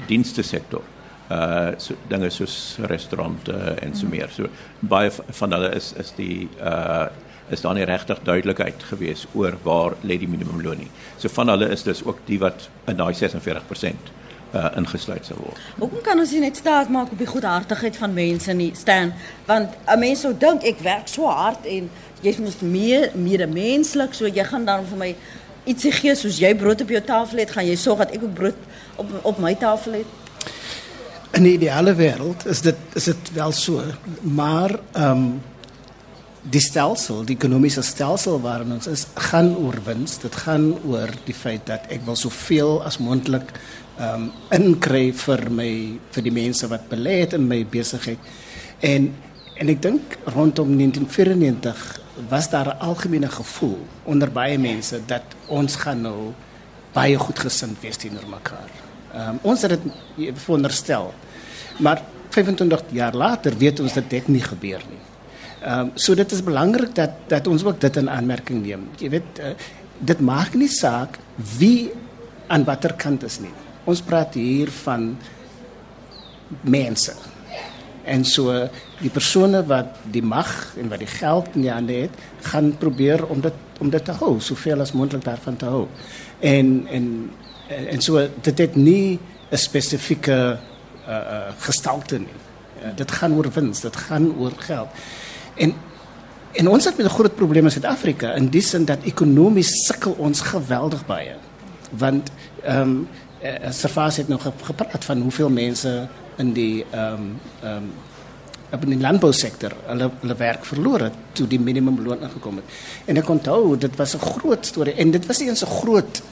dienste 0.09 0.43
sektor. 0.43 0.83
Uh 1.31 1.75
so 1.77 1.95
dinge 2.09 2.31
soos 2.31 2.79
restaurante 2.87 3.53
en 3.83 3.95
so 3.97 4.07
meer. 4.07 4.29
So 4.31 4.47
baie 4.79 5.11
van 5.11 5.53
hulle 5.53 5.73
is 5.75 5.93
is 5.99 6.13
die 6.17 6.49
uh 6.63 7.07
is 7.51 7.61
daar 7.61 7.75
nie 7.75 7.85
regtig 7.87 8.19
duidelikheid 8.27 8.83
gewees 8.83 9.27
oor 9.35 9.55
waar 9.63 9.95
lê 10.03 10.19
die 10.19 10.29
minimumloon 10.29 10.79
nie. 10.79 10.91
So 11.19 11.29
van 11.29 11.49
hulle 11.49 11.69
is 11.71 11.83
dus 11.83 12.05
ook 12.05 12.19
die 12.27 12.39
wat 12.39 12.69
in 12.87 12.97
daai 12.97 13.15
46% 13.15 14.11
uh 14.55 14.71
ingesluit 14.79 15.27
sou 15.27 15.39
word. 15.41 15.63
Hoekom 15.79 16.03
kan 16.07 16.19
ons 16.19 16.33
nie 16.35 16.41
net 16.45 16.57
staat 16.57 16.91
maak 16.95 17.11
op 17.13 17.19
die 17.19 17.29
goedhartigheid 17.29 17.97
van 17.97 18.15
mense 18.15 18.53
nie, 18.53 18.71
staan? 18.75 19.15
Want 19.47 19.75
'n 19.87 19.99
mens 19.99 20.21
sou 20.21 20.35
dink 20.39 20.63
ek 20.63 20.79
werk 20.79 21.09
so 21.09 21.27
hard 21.27 21.67
en 21.67 21.91
jy 22.23 22.35
moet 22.39 22.63
meer 22.63 23.11
meer 23.15 23.49
menslik, 23.49 24.15
so 24.15 24.27
jy 24.27 24.45
gaan 24.45 24.65
dan 24.65 24.87
vir 24.87 24.99
my 24.99 25.17
ietsie 25.65 25.93
gee 25.93 26.15
soos 26.15 26.39
jy 26.39 26.55
brood 26.55 26.81
op 26.81 26.89
jou 26.89 27.03
tafel 27.03 27.39
het, 27.39 27.51
gaan 27.51 27.67
jy 27.67 27.77
sorg 27.77 27.99
dat 27.99 28.15
ek 28.15 28.23
ook 28.23 28.35
brood 28.35 28.55
op 28.97 29.07
op 29.23 29.39
my 29.39 29.55
tafel 29.55 29.93
het. 29.93 30.07
In 31.35 31.43
die 31.43 31.57
ideale 31.57 31.95
wêreld 31.95 32.47
is 32.47 32.61
dit 32.61 32.79
is 32.95 33.05
dit 33.05 33.33
wel 33.33 33.53
so, 33.53 33.83
maar 34.23 34.79
ehm 34.93 35.11
um, 35.11 35.29
die 36.47 36.63
stelsel, 36.63 37.25
die 37.27 37.35
ekonomiese 37.35 37.83
stelsel 37.83 38.37
waarin 38.41 38.77
ons 38.77 38.87
is, 38.87 39.07
gaan 39.19 39.49
oor 39.59 39.81
wins. 39.83 40.13
Dit 40.23 40.37
gaan 40.45 40.69
oor 40.87 41.11
die 41.27 41.35
feit 41.35 41.65
dat 41.67 41.89
ek 41.91 42.05
wil 42.07 42.15
soveel 42.17 42.79
as 42.87 43.01
moontlik 43.03 43.51
ehm 43.99 44.29
um, 44.29 44.33
inkry 44.55 45.11
vir 45.25 45.47
my 45.51 45.71
vir 46.15 46.23
die 46.23 46.35
mense 46.35 46.69
wat 46.71 46.89
belê 46.93 47.21
het 47.25 47.35
in 47.35 47.49
my 47.49 47.65
besigheid. 47.65 48.19
En 48.81 49.15
en 49.57 49.73
ek 49.73 49.83
dink 49.83 50.19
rondom 50.35 50.75
1994 50.77 52.01
was 52.29 52.51
daar 52.51 52.69
'n 52.75 52.79
algemene 52.79 53.29
gevoel 53.29 53.79
onder 54.05 54.33
baie 54.33 54.59
mense 54.59 55.01
dat 55.07 55.25
ons 55.47 55.77
gaan 55.77 56.01
nou 56.01 56.33
baie 56.93 57.19
goed 57.19 57.39
gesind 57.39 57.81
wees 57.81 57.97
teenoor 57.97 58.29
mekaar. 58.29 58.86
Um, 59.15 59.39
ons 59.43 59.63
het 59.63 59.77
dit 59.77 60.39
veronderstel. 60.43 61.13
Maar 61.79 62.03
25 62.35 62.83
jaar 62.93 63.15
later 63.17 63.57
weet 63.57 63.81
ons 63.81 63.95
dat 63.95 64.11
dit 64.11 64.29
nie 64.29 64.43
gebeur 64.45 64.83
nie. 64.91 65.03
Ehm 65.63 65.79
um, 65.81 65.91
so 65.95 66.15
dit 66.15 66.33
is 66.33 66.43
belangrik 66.45 66.95
dat 66.95 67.11
dat 67.29 67.47
ons 67.47 67.65
ook 67.65 67.81
dit 67.81 67.97
in 67.97 68.11
aanmerking 68.11 68.63
neem. 68.63 68.89
Jy 69.01 69.11
weet 69.11 69.41
uh, 69.41 69.55
dit 69.99 70.21
maak 70.21 70.55
nie 70.55 70.69
saak 70.69 71.19
wie 71.59 71.93
aan 72.47 72.65
watter 72.65 72.93
kant 72.95 73.25
is 73.25 73.41
nie. 73.41 73.55
Ons 73.85 74.03
praat 74.03 74.35
hier 74.35 74.71
van 74.85 75.17
mense. 76.61 77.15
En 78.05 78.25
so 78.25 78.53
die 79.01 79.11
persone 79.11 79.65
wat 79.67 79.97
die 80.13 80.23
mag 80.23 80.51
en 80.79 80.93
wat 80.93 81.03
die 81.03 81.11
geld 81.11 81.49
in 81.55 81.65
die 81.67 81.73
hande 81.73 81.97
het, 82.05 82.21
gaan 82.53 82.77
probeer 82.79 83.27
om 83.27 83.41
dit 83.41 83.65
om 83.81 83.91
dit 83.93 84.05
te 84.05 84.15
hou, 84.17 84.39
soveel 84.41 84.81
as 84.81 84.95
moontlik 84.97 85.25
daarvan 85.25 85.57
te 85.57 85.67
hou. 85.69 85.87
En 86.41 86.87
en 86.89 87.09
en 87.69 88.01
so 88.01 88.29
dit 88.41 88.59
het 88.59 88.77
nie 88.77 89.19
'n 89.51 89.57
spesifieke 89.57 90.59
uh, 91.09 91.15
uh 91.15 91.53
gestalte 91.59 92.19
nie. 92.19 92.39
Uh, 92.83 92.97
dit 92.97 93.11
gaan 93.11 93.35
oor 93.35 93.51
wins, 93.53 93.81
dit 93.81 93.97
gaan 93.97 94.35
oor 94.39 94.53
geld. 94.57 94.89
En 95.55 95.75
en 96.53 96.69
ons 96.69 96.85
het 96.85 96.97
met 96.97 97.07
'n 97.07 97.17
groot 97.19 97.35
probleem 97.35 97.65
in 97.65 97.71
Suid-Afrika 97.71 98.35
in 98.35 98.49
die 98.49 98.61
sin 98.61 98.85
dat 98.85 98.99
ekonomies 99.03 99.87
sukkel 99.87 100.13
ons 100.19 100.41
geweldig 100.41 101.07
baie. 101.07 101.35
Want 101.91 102.31
ehm 102.63 102.81
um, 102.81 103.09
uh, 103.43 103.71
Safas 103.71 104.17
het 104.17 104.29
nog 104.29 104.53
gepraat 104.63 105.05
van 105.05 105.21
hoeveel 105.21 105.51
mense 105.51 106.09
in 106.37 106.53
die 106.53 106.85
ehm 106.91 107.13
um, 107.13 107.41
ehm 107.63 107.77
um, 107.77 107.93
op 108.73 108.83
in 108.83 108.97
die 108.97 109.01
landbousektor 109.01 109.73
hulle 109.87 110.11
hulle 110.21 110.37
werk 110.37 110.65
verloor 110.65 111.01
het 111.01 111.13
toe 111.33 111.47
die 111.47 111.61
minimumloon 111.61 112.25
ingekom 112.27 112.57
het. 112.57 112.65
En 113.05 113.17
ek 113.17 113.29
onthou 113.29 113.77
dit 113.79 113.97
was 113.97 114.15
'n 114.15 114.19
groot 114.19 114.67
storie 114.67 114.95
en 114.95 115.11
dit 115.11 115.27
was 115.27 115.39
nie 115.39 115.49
eens 115.49 115.65
'n 115.65 115.77
groot 115.81 116.23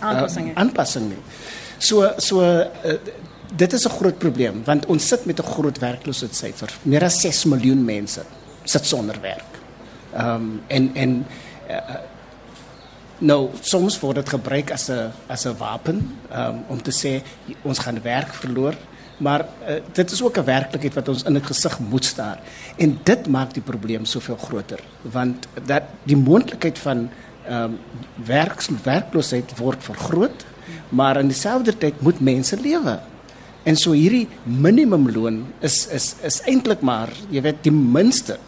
aanpassing 0.00 0.50
uh, 0.50 0.56
aanpassing 0.56 1.12
so 1.78 2.02
uh, 2.40 2.66
dit 3.56 3.72
is 3.72 3.84
'n 3.84 3.96
groot 3.98 4.18
probleem 4.18 4.62
want 4.64 4.86
ons 4.86 5.08
sit 5.08 5.24
met 5.24 5.38
'n 5.38 5.42
groot 5.42 5.78
werkloosheidssyfer. 5.78 6.70
Meer 6.82 7.04
as 7.04 7.20
6 7.20 7.44
miljoen 7.44 7.84
mense 7.84 8.22
sit 8.64 8.86
sonder 8.86 9.20
werk. 9.20 9.52
Ehm 10.12 10.60
en 10.66 10.90
en 10.94 11.26
uh, 11.70 11.96
nou 13.18 13.50
soms 13.60 14.00
word 14.00 14.14
dit 14.14 14.28
gebruik 14.28 14.70
as 14.70 14.88
'n 14.88 15.12
as 15.26 15.44
'n 15.44 15.56
wapen 15.56 16.18
um, 16.32 16.64
om 16.68 16.82
te 16.82 16.92
sê 16.92 17.22
ons 17.62 17.78
gaan 17.78 18.02
werk 18.02 18.34
verloor. 18.34 18.74
Maar 19.18 19.40
uh, 19.40 19.74
dit 19.92 20.10
is 20.10 20.22
ook 20.22 20.38
'n 20.38 20.44
werklikheid 20.44 20.94
wat 20.94 21.08
ons 21.08 21.22
in 21.22 21.32
die 21.32 21.42
gesig 21.42 21.78
moet 21.78 22.04
staar. 22.04 22.38
En 22.76 23.00
dit 23.02 23.26
maak 23.26 23.54
die 23.54 23.62
probleem 23.62 24.04
soveel 24.04 24.36
groter 24.36 24.80
want 25.02 25.48
dat 25.64 25.82
die 26.02 26.16
moontlikheid 26.16 26.78
van 26.78 27.10
ehm 27.48 27.64
um, 27.64 27.78
werks 28.28 28.68
werkloosheid 28.84 29.54
word 29.58 29.84
vergroot, 29.84 30.44
maar 30.88 31.16
in 31.20 31.30
dieselfde 31.32 31.72
tyd 31.78 32.00
moet 32.04 32.20
mense 32.20 32.56
lewe. 32.60 32.98
En 33.64 33.76
so 33.76 33.92
hierdie 33.96 34.28
minimumloon 34.44 35.42
is 35.64 35.86
is 35.92 36.14
is 36.22 36.40
eintlik 36.48 36.80
maar, 36.80 37.12
jy 37.30 37.42
weet, 37.44 37.62
die 37.64 37.74
minste. 37.74 38.38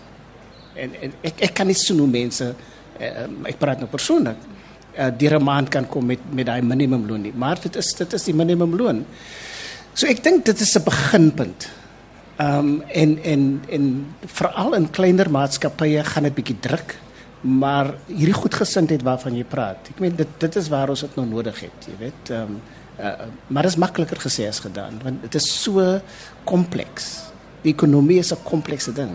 En, 0.74 0.94
en 1.00 1.16
ek 1.26 1.42
ek 1.48 1.54
kan 1.54 1.68
nie 1.68 1.76
so 1.76 1.96
noem 1.96 2.12
mense 2.14 2.52
uh, 3.00 3.26
ek 3.48 3.58
praat 3.60 3.82
nou 3.82 3.88
persoonlik 3.90 4.38
uh, 4.96 5.10
deur 5.16 5.38
'n 5.38 5.44
maand 5.44 5.68
kan 5.68 5.88
kom 5.88 6.06
met 6.06 6.20
met 6.32 6.46
daai 6.46 6.62
minimumloon 6.62 7.22
nie. 7.22 7.34
Maar 7.34 7.60
dit 7.62 7.76
is 7.76 7.94
dit 7.94 8.12
is 8.12 8.24
die 8.24 8.34
minimumloon. 8.34 9.04
So 9.94 10.06
ek 10.06 10.22
dink 10.24 10.44
dit 10.44 10.60
is 10.60 10.76
'n 10.76 10.84
beginpunt. 10.84 11.68
Um 12.38 12.82
en 12.88 13.18
en 13.22 13.62
en 13.68 14.06
veral 14.26 14.74
in 14.74 14.90
kleiner 14.90 15.30
maatskappye 15.30 16.04
gaan 16.04 16.22
dit 16.22 16.34
bietjie 16.34 16.60
druk 16.60 16.96
maar 17.40 17.94
hierdie 18.06 18.36
goedgesindheid 18.36 19.02
waarvan 19.02 19.36
jy 19.36 19.44
praat 19.44 19.88
ek 19.94 20.00
meen 20.00 20.16
dit 20.16 20.28
dit 20.38 20.56
is 20.56 20.68
waar 20.68 20.92
ons 20.92 21.00
dit 21.00 21.16
nou 21.16 21.26
nodig 21.26 21.60
het 21.60 21.88
jy 21.88 21.96
weet 22.04 22.36
um 22.36 22.60
Uh, 23.00 23.12
maar 23.46 23.62
dit 23.62 23.70
is 23.70 23.78
makliker 23.80 24.18
gesê 24.20 24.44
as 24.48 24.60
gedaan 24.60 24.98
want 25.02 25.22
dit 25.22 25.34
is 25.34 25.62
so 25.62 26.00
kompleks. 26.44 27.06
Die 27.62 27.72
ekonomie 27.72 28.18
is 28.18 28.32
'n 28.32 28.42
komplekse 28.42 28.92
ding 28.92 29.10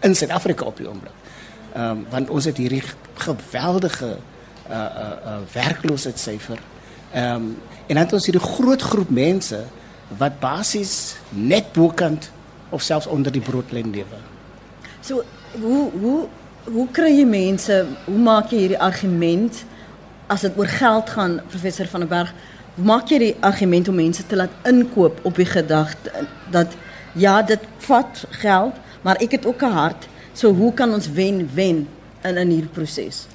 in 0.00 0.14
Suid-Afrika 0.14 0.64
op 0.64 0.76
die 0.76 0.88
oomblik. 0.88 1.12
Ehm 1.74 1.90
um, 1.90 2.06
want 2.10 2.30
ons 2.30 2.44
het 2.44 2.56
hierdie 2.56 2.82
geweldige 3.14 4.16
uh 4.70 4.76
uh, 4.76 5.16
uh 5.26 5.38
werkloosheidssyfer. 5.52 6.58
Ehm 7.12 7.34
um, 7.34 7.56
en 7.86 7.94
dan 7.94 8.04
het 8.04 8.12
ons 8.12 8.26
hierdie 8.26 8.48
groot 8.48 8.82
groep 8.82 9.10
mense 9.10 9.64
wat 10.18 10.40
basies 10.40 11.14
net 11.28 11.72
bokant 11.72 12.30
of 12.68 12.82
selfs 12.82 13.06
onder 13.06 13.32
die 13.32 13.40
broodlyn 13.40 13.90
lewe. 13.90 14.20
So 15.00 15.24
hoe 15.60 15.90
hoe 16.00 16.28
hoe 16.64 16.86
kry 16.94 17.10
jy 17.10 17.26
mense, 17.26 17.82
hoe 18.06 18.18
maak 18.18 18.52
jy 18.52 18.64
hierdie 18.66 18.80
argument 18.80 19.64
as 20.32 20.44
dit 20.46 20.56
oor 20.56 20.70
geld 20.70 21.10
gaan 21.10 21.40
professor 21.50 21.88
van 21.90 22.04
der 22.04 22.10
Berg? 22.12 22.32
Hoe 22.76 22.86
maak 22.86 23.10
jy 23.10 23.18
die 23.18 23.34
argument 23.44 23.88
om 23.88 23.98
mense 23.98 24.24
te 24.26 24.38
laat 24.38 24.54
inkoop 24.68 25.20
op 25.28 25.36
die 25.36 25.48
gedagte 25.48 26.26
dat 26.54 26.76
ja, 27.18 27.42
dit 27.42 27.60
vat 27.86 28.24
geld, 28.40 28.78
maar 29.02 29.20
ek 29.20 29.38
het 29.38 29.46
ook 29.46 29.62
'n 29.62 29.72
hart. 29.72 30.08
So 30.32 30.52
hoe 30.52 30.72
kan 30.72 30.92
ons 30.92 31.10
wen 31.10 31.48
wen 31.54 31.88
in 32.22 32.36
in 32.36 32.48
hierdie 32.48 32.72
proses? 32.72 33.26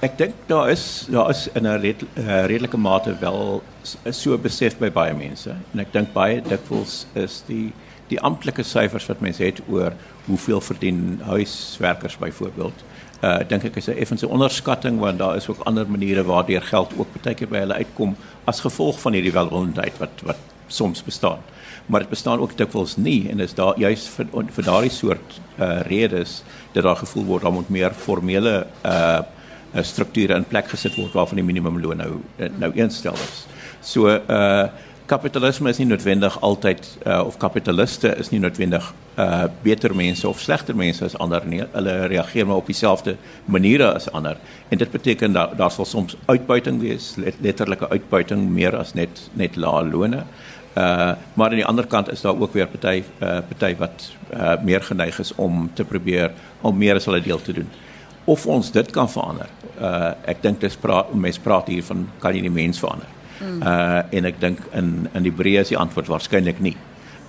Ek 0.00 0.18
dink 0.18 0.34
daar 0.46 0.70
is 0.70 1.06
daar 1.08 1.30
is 1.30 1.48
in 1.52 1.66
'n 1.66 1.80
red, 1.80 2.02
uh, 2.16 2.44
redelike 2.46 2.76
mate 2.76 3.16
wel 3.20 3.62
so 4.10 4.38
besef 4.38 4.78
by 4.78 4.90
baie 4.90 5.14
mense 5.14 5.50
en 5.72 5.80
ek 5.80 5.92
dink 5.92 6.12
baie 6.12 6.42
dikwels 6.42 7.06
is 7.12 7.42
die 7.46 7.72
die 8.10 8.20
amptelike 8.20 8.64
syfers 8.66 9.06
wat 9.10 9.22
mense 9.24 9.44
het 9.44 9.62
oor 9.68 9.94
hoeveel 10.26 10.60
verdien 10.60 11.20
huiswerkers 11.26 12.18
byvoorbeeld. 12.18 12.84
Uh 13.20 13.38
dink 13.48 13.64
ek 13.68 13.76
is 13.76 13.88
'n 13.88 13.98
effense 14.00 14.28
onderskatting 14.28 14.98
want 14.98 15.18
daar 15.18 15.36
is 15.36 15.48
ook 15.48 15.64
ander 15.68 15.90
maniere 15.90 16.24
waardeur 16.24 16.62
geld 16.62 16.92
ook 16.96 17.08
baie 17.22 17.34
keer 17.34 17.48
by 17.48 17.58
hulle 17.64 17.74
uitkom 17.74 18.16
as 18.44 18.60
gevolg 18.60 19.00
van 19.00 19.12
hierdie 19.12 19.32
welwillendheid 19.32 19.98
wat 19.98 20.24
wat 20.24 20.38
soms 20.68 21.02
bestaan 21.04 21.42
maar 21.90 22.00
dit 22.00 22.08
bestaan 22.08 22.40
ook 22.40 22.56
dikwels 22.56 22.96
nie 22.96 23.28
en 23.30 23.40
is 23.40 23.54
daar 23.54 23.78
juist 23.78 24.08
vir 24.14 24.26
vir 24.54 24.64
daardie 24.64 24.92
soort 24.94 25.40
uh 25.58 25.80
redes 25.88 26.42
dat 26.72 26.86
daar 26.86 26.96
gevoel 26.96 27.24
word 27.24 27.42
daar 27.42 27.52
moet 27.52 27.68
meer 27.68 27.94
formele 27.94 28.66
uh 28.84 29.20
strukture 29.86 30.34
in 30.34 30.44
plek 30.44 30.68
gesit 30.68 30.96
word 30.98 31.12
waarvan 31.14 31.38
die 31.38 31.46
minimumloon 31.46 32.00
nou 32.02 32.14
nou 32.58 32.70
eenstel 32.74 33.14
is. 33.14 33.44
So 33.80 34.08
uh 34.08 34.68
kapitalisme 35.10 35.70
is 35.72 35.80
nie 35.80 35.88
noodwendig 35.90 36.36
altyd 36.46 36.86
uh 37.06 37.20
of 37.26 37.38
kapitaliste 37.42 38.12
is 38.22 38.30
nie 38.30 38.40
noodwendig 38.42 38.84
uh 39.18 39.48
beter 39.64 39.94
mense 39.96 40.28
of 40.28 40.40
slegter 40.40 40.76
mense 40.76 41.04
as 41.04 41.16
ander 41.18 41.46
nie. 41.46 41.62
Hulle 41.72 41.96
reageer 42.12 42.46
maar 42.46 42.62
op 42.62 42.70
dieselfde 42.70 43.16
maniere 43.44 43.90
as 43.94 44.10
ander. 44.14 44.38
En 44.68 44.78
dit 44.78 44.90
beteken 44.90 45.34
dat 45.34 45.56
daar 45.58 45.74
sal 45.74 45.88
soms 45.88 46.16
uitbuiting 46.26 46.80
wees, 46.80 47.14
letterlike 47.18 47.88
uitbuiting 47.90 48.48
meer 48.50 48.76
as 48.78 48.94
net 48.94 49.26
net 49.34 49.56
lae 49.56 49.84
lone. 49.90 50.24
Uh 50.78 51.12
maar 51.34 51.50
aan 51.50 51.62
die 51.62 51.66
ander 51.66 51.86
kant 51.86 52.10
is 52.12 52.22
daar 52.22 52.38
ook 52.38 52.54
weer 52.54 52.70
party 52.70 53.02
uh 53.02 53.38
party 53.52 53.74
wat 53.82 54.10
uh 54.34 54.56
meer 54.62 54.82
geneig 54.82 55.18
is 55.18 55.34
om 55.34 55.70
te 55.74 55.84
probeer 55.84 56.30
om 56.60 56.76
meer 56.76 57.00
as 57.00 57.10
hulle 57.10 57.22
deel 57.22 57.42
te 57.42 57.52
doen. 57.52 57.70
Of 58.24 58.46
ons 58.46 58.70
dit 58.70 58.90
kan 58.90 59.10
verander. 59.10 59.48
Uh 59.80 60.12
ek 60.24 60.42
dink 60.42 60.60
dis 60.60 60.76
praat 60.76 61.14
mense 61.14 61.40
praat 61.40 61.66
hier 61.66 61.82
van 61.84 62.06
kan 62.18 62.36
jy 62.36 62.46
die 62.46 62.58
mens 62.62 62.78
verander. 62.78 63.18
Mm. 63.40 63.62
Uh 63.62 64.02
en 64.16 64.24
ek 64.24 64.40
dink 64.40 64.58
in 64.76 65.08
in 65.14 65.22
die 65.22 65.32
breë 65.32 65.64
is 65.64 65.72
die 65.72 65.78
antwoord 65.78 66.10
waarskynlik 66.12 66.60
nie. 66.60 66.76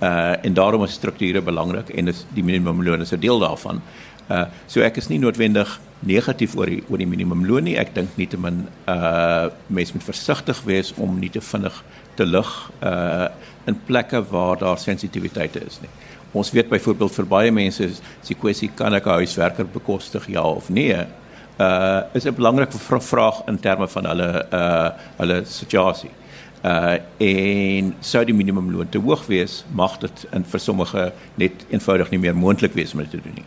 Uh 0.00 0.34
en 0.42 0.54
daarom 0.54 0.84
is 0.84 0.92
strukture 0.98 1.42
belangrik 1.42 1.90
en 1.90 2.08
is 2.08 2.26
die 2.34 2.44
minimumloon 2.44 3.00
is 3.00 3.12
'n 3.12 3.20
deel 3.20 3.38
daarvan. 3.38 3.82
Uh 4.30 4.44
so 4.66 4.80
ek 4.80 4.96
is 4.96 5.08
nie 5.08 5.18
noodwendig 5.18 5.80
negatief 6.00 6.56
oor 6.56 6.66
die 6.66 6.82
oor 6.88 6.98
die 6.98 7.06
minimumloon 7.06 7.64
nie. 7.64 7.78
Ek 7.78 7.94
dink 7.94 8.16
nietemin 8.16 8.66
uh 8.88 9.48
mense 9.66 9.94
moet 9.94 10.04
versigtig 10.04 10.62
wees 10.64 10.92
om 10.96 11.18
nie 11.18 11.30
te 11.30 11.40
vinnig 11.40 11.82
te 12.16 12.26
lig 12.26 12.70
uh 12.82 13.28
in 13.66 13.78
plekke 13.86 14.22
waar 14.30 14.58
daar 14.58 14.78
sensitiwiteite 14.78 15.64
is 15.66 15.80
nie. 15.80 15.90
Ons 16.32 16.50
weet 16.50 16.68
byvoorbeeld 16.68 17.14
vir 17.14 17.26
baie 17.26 17.50
mense 17.52 17.84
is 17.84 18.00
die 18.26 18.36
kwessie 18.36 18.70
kan 18.74 18.94
ek 18.94 19.06
'n 19.06 19.20
huiswerker 19.22 19.66
bekostig 19.66 20.28
ja 20.28 20.42
of 20.42 20.68
nee? 20.68 21.06
Uh 21.60 22.00
is 22.12 22.24
'n 22.24 22.34
belangrike 22.34 22.78
vraag 23.00 23.42
in 23.46 23.60
terme 23.60 23.88
van 23.88 24.06
hulle 24.06 24.46
uh 24.52 24.90
hulle 25.16 25.42
situasie. 25.44 26.10
Uh 26.64 26.96
en 27.18 27.94
sou 28.00 28.24
die 28.24 28.34
minimumloon 28.34 28.88
te 28.88 28.98
hoog 28.98 29.26
wees, 29.26 29.64
mag 29.70 29.98
dit 29.98 30.26
in 30.32 30.44
vir 30.44 30.60
sommige 30.60 31.12
net 31.34 31.66
eenvoudig 31.68 32.10
nie 32.10 32.18
meer 32.18 32.36
moontlik 32.36 32.72
wees 32.72 32.92
om 32.92 32.98
dit 32.98 33.10
te 33.10 33.20
doen 33.22 33.34
nie. 33.34 33.44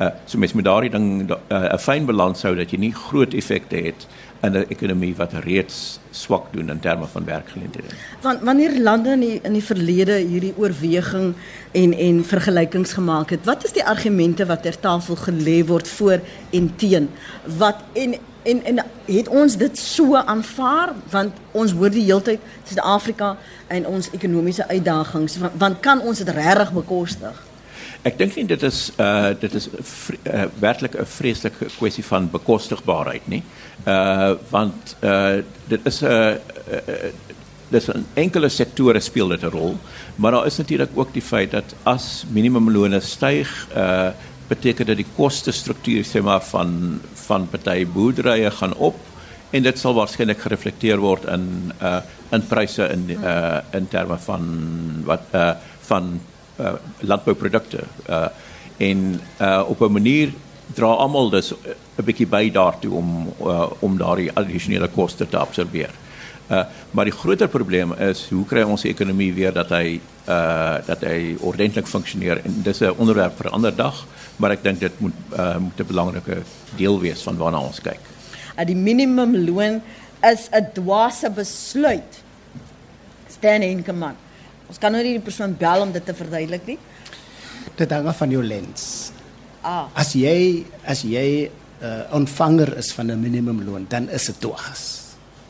Uh 0.00 0.10
so 0.26 0.38
mens 0.38 0.52
moet 0.52 0.64
daardie 0.64 0.90
ding 0.90 1.30
'n 1.30 1.36
uh, 1.52 1.78
fyn 1.78 2.06
balans 2.06 2.42
hou 2.42 2.54
dat 2.54 2.70
jy 2.70 2.78
nie 2.78 2.92
groot 2.92 3.34
effekte 3.34 3.76
het 3.76 4.06
in 4.44 4.56
'n 4.56 4.66
ekonomie 4.68 5.14
wat 5.16 5.32
reeds 5.32 5.98
swak 6.10 6.52
doen 6.52 6.70
in 6.70 6.80
terme 6.80 7.06
van 7.06 7.24
werkgeleenthede. 7.24 7.86
Want 8.20 8.42
wanneer 8.42 8.80
lande 8.80 9.10
in 9.10 9.20
die, 9.20 9.40
in 9.42 9.52
die 9.52 9.64
verlede 9.64 10.12
hierdie 10.12 10.54
oorweging 10.56 11.34
en 11.72 11.92
en 11.92 12.24
vergelykings 12.24 12.92
gemaak 12.92 13.30
het, 13.30 13.44
wat 13.44 13.64
is 13.64 13.72
die 13.72 13.84
argumente 13.84 14.46
wat 14.46 14.62
ter 14.62 14.80
tafel 14.80 15.16
gelê 15.16 15.64
word 15.66 15.88
voor 15.88 16.20
en 16.50 16.70
teen? 16.76 17.10
Wat 17.58 17.82
en 17.92 18.14
en 18.44 18.64
en 18.64 18.84
het 19.04 19.28
ons 19.28 19.56
dit 19.56 19.78
so 19.78 20.16
aanvaar 20.16 20.92
want 21.10 21.32
ons 21.52 21.72
hoor 21.72 21.90
die 21.90 22.04
heeltyd 22.04 22.40
Suid-Afrika 22.64 23.36
en 23.66 23.86
ons 23.86 24.10
ekonomiese 24.10 24.68
uitdagings 24.68 25.38
want, 25.38 25.52
want 25.58 25.80
kan 25.80 26.00
ons 26.00 26.18
dit 26.18 26.28
regtig 26.28 26.72
bekostig? 26.72 27.42
Ek 28.04 28.18
dink 28.18 28.34
nie 28.36 28.44
dit 28.44 28.62
is 28.62 28.90
uh 29.00 29.32
dit 29.40 29.54
is 29.54 29.68
uh, 29.72 30.44
werklik 30.60 30.94
'n 31.00 31.08
vreeslike 31.08 31.70
kwessie 31.78 32.04
van 32.04 32.30
bekostigbaarheid 32.30 33.28
nie. 33.28 33.40
Uh 33.40 33.63
want 34.50 34.96
uh 35.04 35.42
dit 35.68 35.80
is 35.86 36.00
'n 36.02 36.06
uh, 36.06 36.34
uh, 36.72 37.12
dis 37.68 37.88
'n 37.88 38.06
enkele 38.14 38.48
sektore 38.48 39.00
speel 39.00 39.28
dit 39.28 39.42
'n 39.42 39.50
rol, 39.50 39.76
maar 40.16 40.32
daar 40.32 40.46
is 40.46 40.56
natuurlik 40.56 40.90
ook 40.94 41.12
die 41.12 41.22
feit 41.22 41.50
dat 41.50 41.74
as 41.82 42.24
minimumlone 42.28 43.00
styg, 43.00 43.68
uh 43.76 44.10
beteken 44.48 44.86
dit 44.86 44.96
die 44.96 45.12
koste 45.16 45.52
struktuur 45.52 46.04
sê 46.04 46.20
maar 46.22 46.42
van 46.42 47.00
van 47.26 47.48
party 47.48 47.86
boerderye 47.86 48.50
gaan 48.50 48.74
op 48.76 48.96
en 49.50 49.62
dit 49.62 49.78
sal 49.78 49.94
waarskynlik 49.94 50.40
gereflekteer 50.40 51.00
word 51.00 51.24
in 51.24 51.72
uh 51.82 52.00
in 52.32 52.46
pryse 52.46 52.88
in 52.92 53.10
uh 53.10 53.60
in 53.72 53.88
terme 53.88 54.18
van 54.18 54.42
wat 55.04 55.22
uh 55.32 55.52
van 55.80 56.20
uh, 56.60 56.72
landbouprodukte. 57.00 57.84
Uh 58.08 58.28
en 58.76 59.20
uh 59.40 59.62
op 59.68 59.80
'n 59.80 59.92
manier 59.92 60.32
dra 60.74 60.86
almal 60.86 61.30
dus 61.30 61.52
'n 61.52 62.04
bietjie 62.04 62.26
by 62.26 62.50
daartoe 62.50 62.92
om 62.92 63.32
uh, 63.40 63.70
om 63.80 63.98
daardie 63.98 64.30
addisionele 64.32 64.88
koste 64.88 65.28
te 65.28 65.36
absorbeer. 65.36 65.90
Uh 66.50 66.64
maar 66.90 67.04
die 67.04 67.14
groter 67.14 67.48
probleem 67.48 67.92
is 67.92 68.28
hoe 68.28 68.44
kry 68.44 68.62
ons 68.62 68.82
die 68.82 68.90
ekonomie 68.90 69.32
weer 69.34 69.52
dat 69.52 69.70
hy 69.70 70.00
uh 70.28 70.76
dat 70.86 71.00
hy 71.00 71.36
ordentlik 71.40 71.86
funksioneer 71.86 72.44
en 72.44 72.62
dis 72.62 72.80
'n 72.80 72.94
onderwerp 72.96 73.36
vir 73.36 73.46
'n 73.46 73.54
ander 73.54 73.76
dag, 73.76 74.06
maar 74.36 74.50
ek 74.50 74.62
dink 74.62 74.80
dit 74.80 75.00
moet 75.00 75.12
uh 75.32 75.56
moet 75.56 75.80
'n 75.80 75.86
belangrike 75.86 76.42
deel 76.76 77.00
wees 77.00 77.22
van 77.22 77.36
waarna 77.36 77.58
ons 77.58 77.80
kyk. 77.80 78.00
Uh 78.58 78.64
die 78.64 78.76
minimumloon 78.76 79.82
is 80.22 80.48
'n 80.52 80.68
dwaase 80.72 81.30
besluit. 81.30 82.22
Stan 83.28 83.62
Enkeman. 83.62 84.16
Ons 84.68 84.78
kan 84.78 84.92
nou 84.92 85.02
nie 85.02 85.16
die 85.16 85.24
persoon 85.24 85.56
bel 85.56 85.80
om 85.80 85.92
dit 85.92 86.04
te 86.04 86.14
verduidelik 86.14 86.66
nie. 86.66 86.78
Dit 87.76 87.90
hang 87.90 88.06
af 88.06 88.16
van 88.16 88.30
jou 88.30 88.42
lens. 88.44 89.13
Ah. 89.64 89.88
As 89.96 90.12
jy 90.12 90.64
as 90.84 91.02
jy 91.08 91.48
'n 91.48 91.50
uh, 91.84 92.04
ontvanger 92.12 92.76
is 92.76 92.92
van 92.92 93.10
'n 93.10 93.20
minimumloon, 93.20 93.86
dan 93.88 94.08
is 94.08 94.28
dit 94.28 94.40
dwaas. 94.40 95.00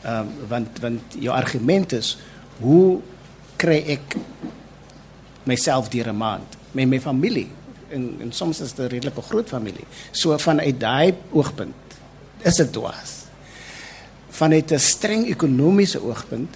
Ehm 0.03 0.23
um, 0.23 0.47
want 0.47 0.79
want 0.79 1.03
jou 1.19 1.35
argument 1.35 1.91
is 1.91 2.17
hoe 2.59 3.01
kry 3.59 3.83
ek 3.87 4.15
myself 5.43 5.89
deur 5.89 6.07
'n 6.07 6.17
maand 6.17 6.47
met 6.71 6.87
my 6.87 6.99
familie 6.99 7.51
en 7.89 8.15
en 8.21 8.31
soms 8.31 8.61
is 8.61 8.73
dit 8.73 8.85
'n 8.85 8.89
redelike 8.89 9.21
groot 9.21 9.47
familie. 9.47 9.87
So 10.11 10.37
vanuit 10.37 10.79
daai 10.79 11.13
oogpunt 11.31 11.75
is 12.41 12.55
dit 12.55 12.71
dwaas. 12.71 13.11
Vanuit 14.29 14.71
'n 14.71 14.79
streng 14.79 15.27
ekonomiese 15.27 15.99
oogpunt 16.01 16.55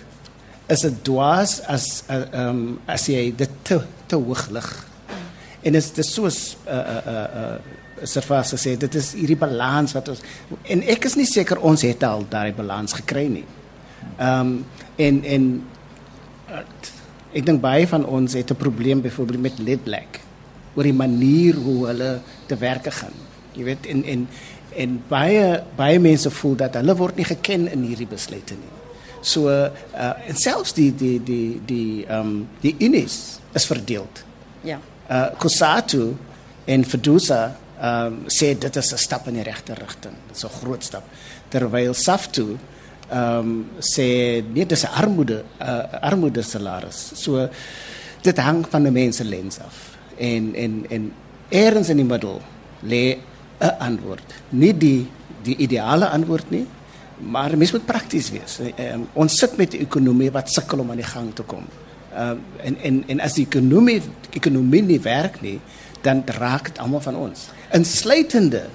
is 0.67 0.79
dit 0.79 1.03
dwaas 1.03 1.61
as 1.61 2.03
ehm 2.07 2.33
uh, 2.33 2.47
um, 2.47 2.79
as 2.85 3.05
jy 3.05 3.35
dit 3.35 3.49
te 3.61 3.81
te 4.05 4.15
hoog 4.15 4.49
lig. 4.49 4.88
En 5.61 5.71
dit 5.71 5.97
is 5.97 6.17
'n 6.17 6.25
uh, 6.25 6.31
uh, 6.67 7.01
uh, 7.07 7.27
uh, 7.35 7.57
surface 8.03 8.57
sê 8.57 8.77
dit 8.77 8.95
is 8.95 9.13
hierdie 9.13 9.37
balans 9.39 9.93
wat 9.95 10.11
ons 10.13 10.21
en 10.63 10.83
ek 10.83 11.07
is 11.09 11.17
nie 11.19 11.27
seker 11.27 11.59
ons 11.59 11.81
het 11.81 12.03
al 12.03 12.25
daai 12.29 12.53
balans 12.55 12.93
gekry 13.01 13.27
nie. 13.27 13.45
Ehm 14.17 14.39
um, 14.39 14.65
en 14.95 15.23
en 15.23 15.43
ek 17.31 17.45
dink 17.45 17.61
baie 17.61 17.87
van 17.87 18.05
ons 18.05 18.33
het 18.33 18.51
'n 18.51 18.55
probleem 18.55 19.01
byvoorbeeld 19.01 19.41
met 19.41 19.59
lead 19.59 19.83
black 19.83 20.19
oor 20.75 20.83
die 20.83 20.93
manier 20.93 21.55
hoe 21.55 21.87
hulle 21.87 22.21
te 22.45 22.57
werk 22.57 22.93
gaan. 22.93 23.15
Jy 23.53 23.63
weet 23.63 23.85
en 23.85 24.03
en 24.03 24.27
en 24.75 25.01
baie 25.07 25.63
baie 25.75 25.99
mense 25.99 26.29
voel 26.29 26.55
dat 26.55 26.73
hulle 26.73 26.95
word 26.95 27.15
nie 27.15 27.25
geken 27.25 27.71
in 27.71 27.83
hierdie 27.83 28.07
besluite 28.07 28.53
nie. 28.53 28.75
So 29.21 29.49
uh 29.49 30.13
en 30.27 30.35
selfs 30.35 30.73
die 30.73 30.95
die 30.95 31.23
die 31.23 31.61
die 31.65 32.05
ehm 32.05 32.19
um, 32.19 32.47
die 32.61 32.75
unis 32.79 33.39
is 33.53 33.65
verdeel. 33.65 34.07
Ja. 34.63 34.79
Uh 35.09 35.29
Kusatu 35.37 36.15
en 36.65 36.85
Fedusa 36.85 37.55
ehm 37.79 38.05
um, 38.05 38.15
sê 38.27 38.57
dit 38.59 38.75
is 38.75 38.91
'n 38.93 38.97
stap 38.97 39.27
in 39.27 39.33
die 39.33 39.43
regte 39.43 39.73
rigting. 39.73 40.15
Dit 40.27 40.35
is 40.35 40.43
'n 40.43 40.49
groot 40.61 40.83
stap. 40.83 41.03
Terwyl 41.47 41.93
Saftu 41.93 42.57
ehm 43.09 43.39
um, 43.39 43.69
sê 43.79 44.43
nee 44.53 44.65
dis 44.65 44.83
'n 44.83 44.93
armoede 44.93 45.43
uh, 45.61 46.01
armoede 46.01 46.41
salaris. 46.41 47.11
So 47.15 47.49
dit 48.21 48.37
hang 48.37 48.65
van 48.69 48.83
die 48.83 48.91
mense 48.91 49.23
lens 49.23 49.59
af. 49.59 49.97
En 50.17 50.55
en 50.55 50.85
en 50.89 51.13
eers 51.49 51.89
in 51.89 51.97
die 51.97 52.05
middel 52.05 52.41
lê 52.83 53.17
'n 53.59 53.75
antwoord. 53.79 54.33
Nie 54.49 54.77
die 54.77 55.07
die 55.43 55.55
ideale 55.55 56.09
antwoord 56.09 56.49
nie, 56.49 56.67
maar 57.17 57.57
mens 57.57 57.71
moet 57.71 57.85
prakties 57.85 58.29
wees. 58.31 58.59
Um, 58.59 59.07
ons 59.13 59.37
sit 59.37 59.57
met 59.57 59.73
'n 59.73 59.81
ekonomie 59.81 60.31
wat 60.31 60.51
sukkel 60.51 60.79
om 60.79 60.89
aan 60.89 61.01
die 61.01 61.05
gang 61.05 61.35
te 61.35 61.43
kom. 61.43 61.65
Um, 62.19 62.41
en 62.63 62.75
en 62.83 63.03
en 63.07 63.19
as 63.23 63.37
die 63.37 63.45
ekonomie 63.47 64.01
ekonomie 64.35 64.81
nie 64.83 64.99
werk 64.99 65.37
nie, 65.41 65.59
dan 66.03 66.23
raak 66.35 66.65
dit 66.67 66.79
almal 66.83 66.99
van 67.05 67.15
ons. 67.15 67.45
Insluitende 67.71 68.65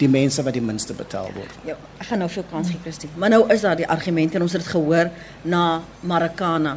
die 0.00 0.08
mense 0.10 0.42
wat 0.42 0.56
die 0.56 0.62
minste 0.62 0.94
betaal 0.98 1.30
word. 1.34 1.54
Ja, 1.66 1.76
ek 1.98 2.08
gaan 2.10 2.22
nou 2.22 2.28
veel 2.32 2.46
kans 2.50 2.70
gee, 2.72 2.80
Christie. 2.82 3.10
Maar 3.18 3.30
nou 3.34 3.44
is 3.54 3.62
daar 3.62 3.78
die 3.78 3.86
argumente 3.86 4.38
en 4.38 4.46
ons 4.46 4.54
het 4.54 4.64
dit 4.64 4.72
gehoor 4.72 5.10
na 5.42 5.62
Marikana. 6.00 6.76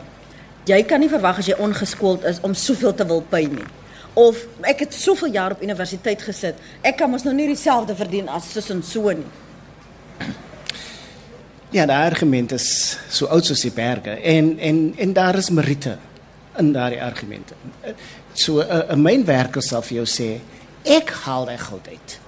Jy 0.70 0.82
kan 0.90 1.02
nie 1.02 1.10
verwag 1.10 1.42
as 1.42 1.50
jy 1.50 1.58
ongeskoold 1.58 2.26
is 2.30 2.42
om 2.46 2.54
soveel 2.58 2.94
te 2.98 3.08
wil 3.10 3.24
pay 3.30 3.48
nie. 3.50 3.66
Of 4.18 4.44
ek 4.68 4.86
het 4.86 4.94
soveel 4.94 5.34
jaar 5.34 5.56
op 5.56 5.66
universiteit 5.66 6.22
gesit. 6.22 6.62
Ek 6.86 7.00
kan 7.02 7.10
mos 7.10 7.26
nou 7.26 7.34
nie 7.34 7.50
dieselfde 7.50 7.98
verdien 7.98 8.30
as 8.30 8.52
sus 8.54 8.70
en 8.74 8.86
so 8.86 9.10
nie. 9.10 9.30
Ja, 11.72 11.86
die 11.88 11.96
argument 11.96 12.52
is 12.52 12.70
so 13.10 13.30
oud 13.32 13.48
soos 13.48 13.66
die 13.66 13.74
berge 13.74 14.18
en 14.22 14.58
en 14.60 14.82
en 15.00 15.14
daar 15.18 15.38
is 15.40 15.50
meriete 15.50 15.98
in 16.58 16.72
daardie 16.74 17.02
argumente. 17.02 17.54
So 18.34 18.62
'n 18.62 19.02
mynwerker 19.02 19.62
sal 19.62 19.82
vir 19.82 20.04
jou 20.04 20.06
sê, 20.06 20.40
ek 20.84 21.10
haal 21.10 21.46
daai 21.46 21.58
goud 21.58 21.88
uit. 21.88 22.20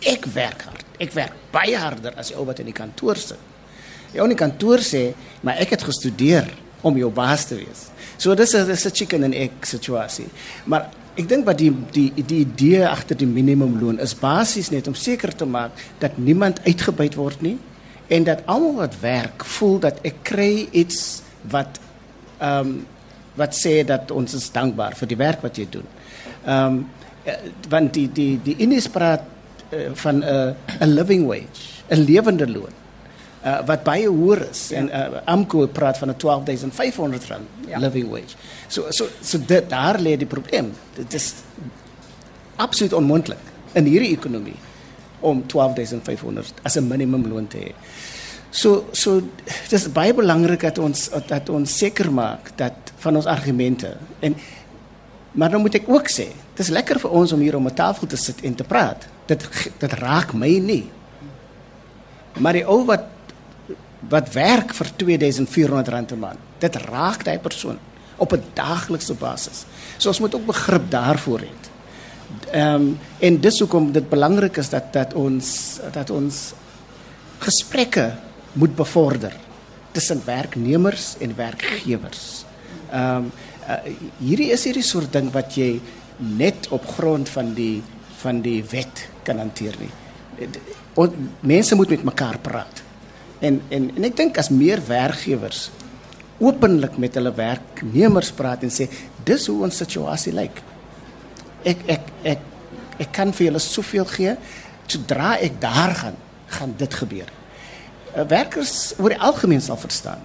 Ek 0.00 0.24
werk 0.24 0.62
hard. 0.62 0.84
Ek 0.98 1.12
werk 1.12 1.32
baie 1.52 1.76
harder 1.76 2.12
as 2.16 2.28
die 2.28 2.36
ou 2.36 2.44
wat 2.44 2.58
in 2.58 2.66
die 2.66 2.72
kantoor 2.72 3.16
sit. 3.16 3.38
Die 4.12 4.20
ou 4.20 4.24
in 4.24 4.36
die 4.36 4.44
kantoor 4.46 4.78
sê, 4.78 5.14
maar 5.42 5.56
ek 5.56 5.70
het 5.70 5.82
gestudeer 5.82 6.48
om 6.82 6.96
jou 6.96 7.10
baas 7.10 7.46
te 7.46 7.54
wees. 7.54 7.90
So 8.16 8.34
dis 8.34 8.54
'n 8.54 8.66
dis 8.66 8.86
'n 8.86 8.94
chicken 8.94 9.24
and 9.24 9.34
egg 9.34 9.52
situasie. 9.60 10.28
Maar 10.64 10.90
ek 11.16 11.28
dink 11.28 11.46
wat 11.46 11.58
die 11.58 11.72
die 11.92 12.12
die 12.14 12.40
idee 12.44 12.86
agter 12.88 13.16
die 13.16 13.26
minimumloon 13.26 13.98
is 13.98 14.14
basies 14.14 14.70
net 14.70 14.86
om 14.86 14.94
seker 14.94 15.34
te 15.36 15.44
maak 15.44 15.70
dat 15.98 16.18
niemand 16.18 16.60
uitgebuit 16.64 17.14
word 17.14 17.42
nie 17.42 17.58
en 18.08 18.24
dat 18.24 18.46
almal 18.46 18.74
wat 18.74 19.00
werk 19.00 19.44
voel 19.44 19.78
dat 19.78 20.00
ek 20.06 20.22
kry 20.22 20.68
iets 20.70 21.22
wat 21.50 21.80
ehm 22.38 22.66
um, 22.66 22.86
wat 23.34 23.54
sê 23.54 23.84
dat 23.86 24.10
ons 24.10 24.34
is 24.34 24.50
dankbaar 24.50 24.96
vir 24.98 25.08
die 25.08 25.20
werk 25.20 25.42
wat 25.42 25.58
jy 25.58 25.68
doen. 25.70 25.86
Ehm 26.44 26.66
um, 26.66 26.88
want 27.68 27.92
die 27.94 28.08
die 28.12 28.40
die 28.42 28.56
Indies 28.64 28.88
praat 28.88 29.22
uh, 29.70 29.90
van 30.02 30.18
'n 30.18 30.22
uh, 30.22 30.86
'n 30.86 30.94
living 30.94 31.26
wage, 31.26 31.84
'n 31.88 32.04
lewende 32.04 32.48
loon. 32.48 32.72
Uh, 33.44 33.60
wat 33.66 33.84
baie 33.84 34.08
hoër 34.08 34.50
is 34.50 34.68
ja. 34.68 34.76
en 34.78 34.88
uh, 34.88 35.20
Amco 35.24 35.66
praat 35.66 35.98
van 35.98 36.08
'n 36.08 36.16
12500 36.16 37.26
rand 37.28 37.46
ja. 37.68 37.78
living 37.78 38.08
wage. 38.10 38.36
So 38.68 38.90
so 38.90 39.08
so 39.20 39.38
dit 39.46 39.70
daar 39.70 40.00
lê 40.00 40.16
die 40.16 40.26
probleem. 40.26 40.72
Dit 40.94 41.14
is 41.14 41.34
absoluut 42.56 42.92
onmoontlik 42.92 43.38
in 43.72 43.84
hierdie 43.84 44.12
ekonomie 44.16 44.58
om 45.20 45.46
12500 45.46 46.52
as 46.62 46.76
'n 46.76 46.86
minimumloon 46.88 47.46
te 47.46 47.58
hê. 47.58 47.72
So 48.50 48.88
so 48.92 49.20
dis 49.70 49.86
baie 49.94 50.14
belangrik 50.14 50.60
dat 50.60 50.78
ons 50.78 51.08
dat 51.30 51.48
ons 51.48 51.78
seker 51.78 52.10
maak 52.12 52.50
dat 52.58 52.74
van 52.98 53.16
ons 53.16 53.26
argumente 53.26 53.96
en 54.20 54.34
maar 55.32 55.50
dan 55.50 55.60
moet 55.62 55.76
ek 55.78 55.86
ook 55.86 56.08
sê, 56.10 56.26
dis 56.58 56.72
lekker 56.74 56.98
vir 56.98 57.12
ons 57.14 57.32
om 57.32 57.40
hier 57.40 57.54
om 57.56 57.66
'n 57.66 57.74
tafel 57.74 58.06
te 58.06 58.16
sit 58.16 58.40
en 58.42 58.54
te 58.54 58.64
praat. 58.64 59.06
Dit 59.26 59.46
dit 59.78 59.92
raak 59.92 60.32
my 60.32 60.58
nie. 60.58 60.90
Maar 62.38 62.52
die 62.52 62.66
ou 62.66 62.84
wat 62.84 63.06
wat 64.08 64.32
werk 64.32 64.74
vir 64.74 64.86
2400 64.96 65.88
rand 65.88 66.12
'n 66.12 66.18
maand, 66.18 66.38
dit 66.58 66.76
raak 66.76 67.24
daai 67.24 67.38
persoon 67.38 67.78
op 68.16 68.32
'n 68.32 68.42
daaglikse 68.54 69.14
basis. 69.14 69.64
So 69.98 70.08
ons 70.08 70.20
moet 70.20 70.34
ook 70.34 70.46
begrip 70.46 70.90
daarvoor 70.90 71.40
hê. 71.40 71.52
Ehm 72.50 72.74
um, 72.74 72.98
en 73.18 73.40
dis 73.40 73.58
hoekom 73.58 73.92
dit 73.92 74.08
belangrik 74.08 74.56
is 74.56 74.68
dat 74.68 74.92
dat 74.92 75.14
ons 75.14 75.78
dat 75.92 76.10
ons 76.10 76.52
gesprekke 77.38 78.12
moet 78.52 78.74
bevorder 78.76 79.34
tussen 79.92 80.22
werknemers 80.24 81.14
en 81.18 81.36
werkgewers. 81.36 82.44
Ehm 82.90 83.16
um, 83.16 83.32
uh, 83.68 83.78
hierdie 84.18 84.50
is 84.50 84.64
hierdie 84.66 84.86
soort 84.86 85.12
ding 85.12 85.30
wat 85.34 85.54
jy 85.54 85.80
net 86.16 86.68
op 86.74 86.86
grond 86.96 87.28
van 87.28 87.54
die 87.54 87.82
van 88.20 88.40
die 88.44 88.60
wet 88.70 89.06
kan 89.24 89.38
hanteer 89.40 89.76
nie. 89.80 89.90
En 90.40 91.30
mense 91.40 91.74
moet 91.74 91.90
met 91.94 92.02
mekaar 92.04 92.38
praat. 92.38 92.82
En 93.40 93.60
en 93.68 93.90
en 93.96 94.08
ek 94.08 94.16
dink 94.16 94.38
as 94.38 94.50
meer 94.50 94.82
werkgewers 94.86 95.70
openlik 96.40 96.96
met 96.98 97.14
hulle 97.18 97.32
werknemers 97.36 98.32
praat 98.32 98.64
en 98.64 98.72
sê 98.72 98.88
dis 99.24 99.46
hoe 99.52 99.64
ons 99.66 99.82
situasie 99.82 100.32
lyk. 100.34 100.62
Ek 101.68 101.84
ek 101.96 102.12
ek 102.34 102.46
ek 103.00 103.12
kan 103.16 103.32
vir 103.32 103.50
julle 103.50 103.62
soveel 103.64 104.08
gee 104.08 104.34
sodra 104.90 105.36
ek 105.38 105.60
daar 105.62 105.94
gaan 105.94 106.16
gaan 106.50 106.74
dit 106.76 106.94
gebeur. 107.02 107.28
Uh, 108.16 108.24
werkers 108.26 108.92
oor 108.98 109.08
die 109.14 109.20
algemeen 109.20 109.60
sal 109.60 109.76
verstaan. 109.76 110.18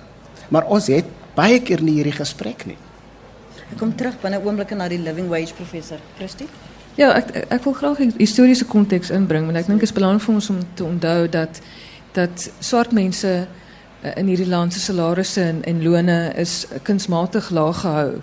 Maar 0.49 0.65
ons 0.65 0.87
het 0.87 1.05
baie 1.35 1.61
keer 1.61 1.81
nie 1.83 1.97
hierdie 1.99 2.15
gesprek 2.15 2.65
nie. 2.65 2.77
Ek 3.65 3.77
kom 3.77 3.95
terug 3.97 4.17
binne 4.21 4.39
oomblikke 4.41 4.77
na 4.77 4.87
die 4.89 5.01
living 5.01 5.27
wage 5.29 5.53
professor 5.57 6.01
Christie. 6.17 6.47
Ja, 6.95 7.11
ek 7.17 7.33
ek 7.51 7.63
wil 7.63 7.73
graag 7.73 7.99
'n 7.99 8.13
historiese 8.17 8.65
konteks 8.65 9.09
inbring 9.09 9.45
want 9.45 9.57
ek 9.57 9.67
dink 9.67 9.79
dit 9.79 9.89
is 9.89 9.95
belangrik 9.95 10.21
vir 10.21 10.35
ons 10.35 10.49
om 10.49 10.59
te 10.73 10.83
onthou 10.83 11.27
dat 11.27 11.61
dat 12.13 12.51
swart 12.59 12.91
mense 12.91 13.27
uh, 13.27 14.11
in 14.15 14.27
hierdie 14.27 14.47
land 14.47 14.73
se 14.73 14.79
salarisse 14.79 15.41
en, 15.41 15.63
en 15.63 15.83
lone 15.83 16.31
is 16.35 16.65
kunsmatig 16.83 17.49
laag 17.49 17.81
gehou 17.81 18.21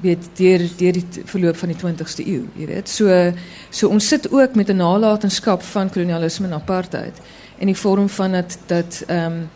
weet 0.00 0.28
deur 0.38 0.62
deur 0.78 0.92
die 0.92 1.06
verloop 1.24 1.56
van 1.56 1.72
die 1.72 1.78
20ste 1.78 2.24
eeu, 2.26 2.44
jy 2.56 2.66
weet. 2.66 2.88
So 2.88 3.32
so 3.70 3.88
ons 3.88 4.08
sit 4.08 4.30
ook 4.32 4.54
met 4.54 4.70
'n 4.70 4.76
nalatenskap 4.76 5.62
van 5.62 5.90
kolonialisme 5.90 6.46
en 6.46 6.52
apartheid 6.52 7.14
in 7.58 7.66
die 7.66 7.76
vorm 7.76 8.08
van 8.08 8.32
dat 8.32 8.58
dat 8.66 9.02
ehm 9.06 9.32
um, 9.32 9.48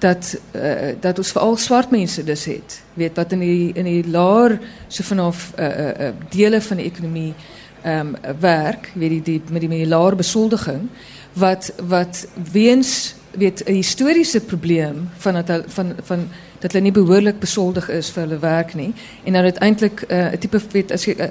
dat 0.00 0.38
uh, 0.56 0.96
dat 1.00 1.18
ons 1.18 1.32
veral 1.32 1.56
swart 1.56 1.90
mense 1.90 2.24
dus 2.24 2.44
het. 2.44 2.82
Weet 2.94 3.16
wat 3.16 3.32
in 3.32 3.38
die 3.38 3.72
in 3.74 3.84
die 3.84 4.08
laer 4.08 4.58
so 4.88 5.02
vanaf 5.02 5.52
uh, 5.58 5.66
uh, 5.66 5.88
uh, 5.88 6.08
dele 6.28 6.60
van 6.60 6.76
die 6.76 6.86
ekonomie 6.86 7.34
ehm 7.82 8.14
um, 8.14 8.38
werk, 8.40 8.92
weet 8.94 9.10
die, 9.10 9.22
die 9.22 9.42
met 9.50 9.60
die 9.60 9.68
die 9.68 9.88
laer 9.88 10.16
besoldiging 10.16 10.88
wat 11.32 11.72
wat 11.88 12.26
weens 12.52 13.14
weet 13.30 13.62
'n 13.66 13.72
historiese 13.72 14.40
probleem 14.40 15.08
van 15.16 15.44
dat 15.44 15.62
van 15.66 15.92
van 16.02 16.28
dat 16.58 16.72
hulle 16.72 16.84
nie 16.84 16.92
behoorlik 16.92 17.38
besoldig 17.38 17.88
is 17.88 18.10
vir 18.10 18.22
hulle 18.22 18.38
werk 18.38 18.74
nie 18.74 18.92
en 19.24 19.32
dan 19.32 19.42
uiteindelik 19.42 20.00
eh, 20.00 20.18
'n 20.18 20.32
uh, 20.32 20.38
tipe 20.38 20.60
weet 20.70 20.92
as 20.92 21.04
jy 21.04 21.14
uh, 21.18 21.26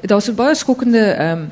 daar's 0.00 0.34
baie 0.34 0.54
skokkende 0.54 0.98
ehm 0.98 1.38
um, 1.38 1.50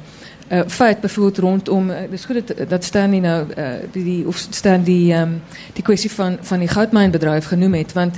uh, 0.52 0.60
feit 0.66 1.00
byvoorbeeld 1.00 1.38
rondom 1.38 1.90
uh, 1.90 1.96
dis 2.10 2.24
goed 2.24 2.68
dat, 2.68 2.84
staan 2.84 3.10
nie 3.10 3.20
nou 3.20 3.46
uh, 3.56 3.66
die, 3.92 4.04
die 4.04 4.26
of 4.26 4.48
die 4.84 5.12
ehm 5.12 5.22
um, 5.22 5.42
die 5.72 5.82
kwessie 5.82 6.10
van 6.10 6.38
van 6.40 6.58
die 6.58 6.68
goudmynbedryf 6.68 7.46
genoem 7.46 7.74
het 7.74 7.92
want 7.92 8.16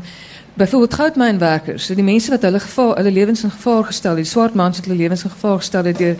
byvoorbeeld 0.54 0.94
goudmynwerkers 0.94 1.86
so 1.86 1.94
die 1.94 2.04
mense 2.04 2.30
wat 2.30 2.42
hulle 2.42 2.60
gevaar 2.60 2.96
hulle 2.96 3.12
lewens 3.12 3.42
in 3.42 3.50
gevaar 3.50 3.84
gestel 3.84 4.10
het 4.10 4.24
die 4.24 4.32
swart 4.32 4.54
mans 4.54 4.76
het 4.76 4.86
hulle 4.86 4.98
lewens 4.98 5.24
in 5.24 5.30
gevaar 5.30 5.56
gestel 5.56 5.84
het 5.84 5.98
deur 5.98 6.16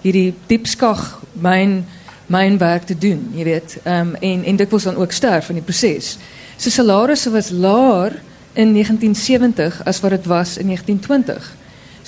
hierdie 0.00 0.34
diepskag 0.46 1.20
mijn 2.28 2.58
werk 2.58 2.82
te 2.82 2.98
doen, 2.98 3.30
je 3.34 3.44
weet. 3.44 3.78
Um, 3.86 4.14
en, 4.14 4.44
en 4.44 4.56
dikwijls 4.56 4.84
dan 4.84 4.96
ook 4.96 5.12
sterf 5.12 5.48
in 5.48 5.54
die 5.54 5.64
proces. 5.64 6.18
Zijn 6.56 6.74
salarissen 6.74 7.32
was 7.32 7.50
lager 7.50 8.12
in 8.52 8.72
1970 8.72 9.84
als 9.84 10.00
wat 10.00 10.10
het 10.10 10.26
was 10.26 10.56
in 10.56 10.64
1920. 10.64 11.56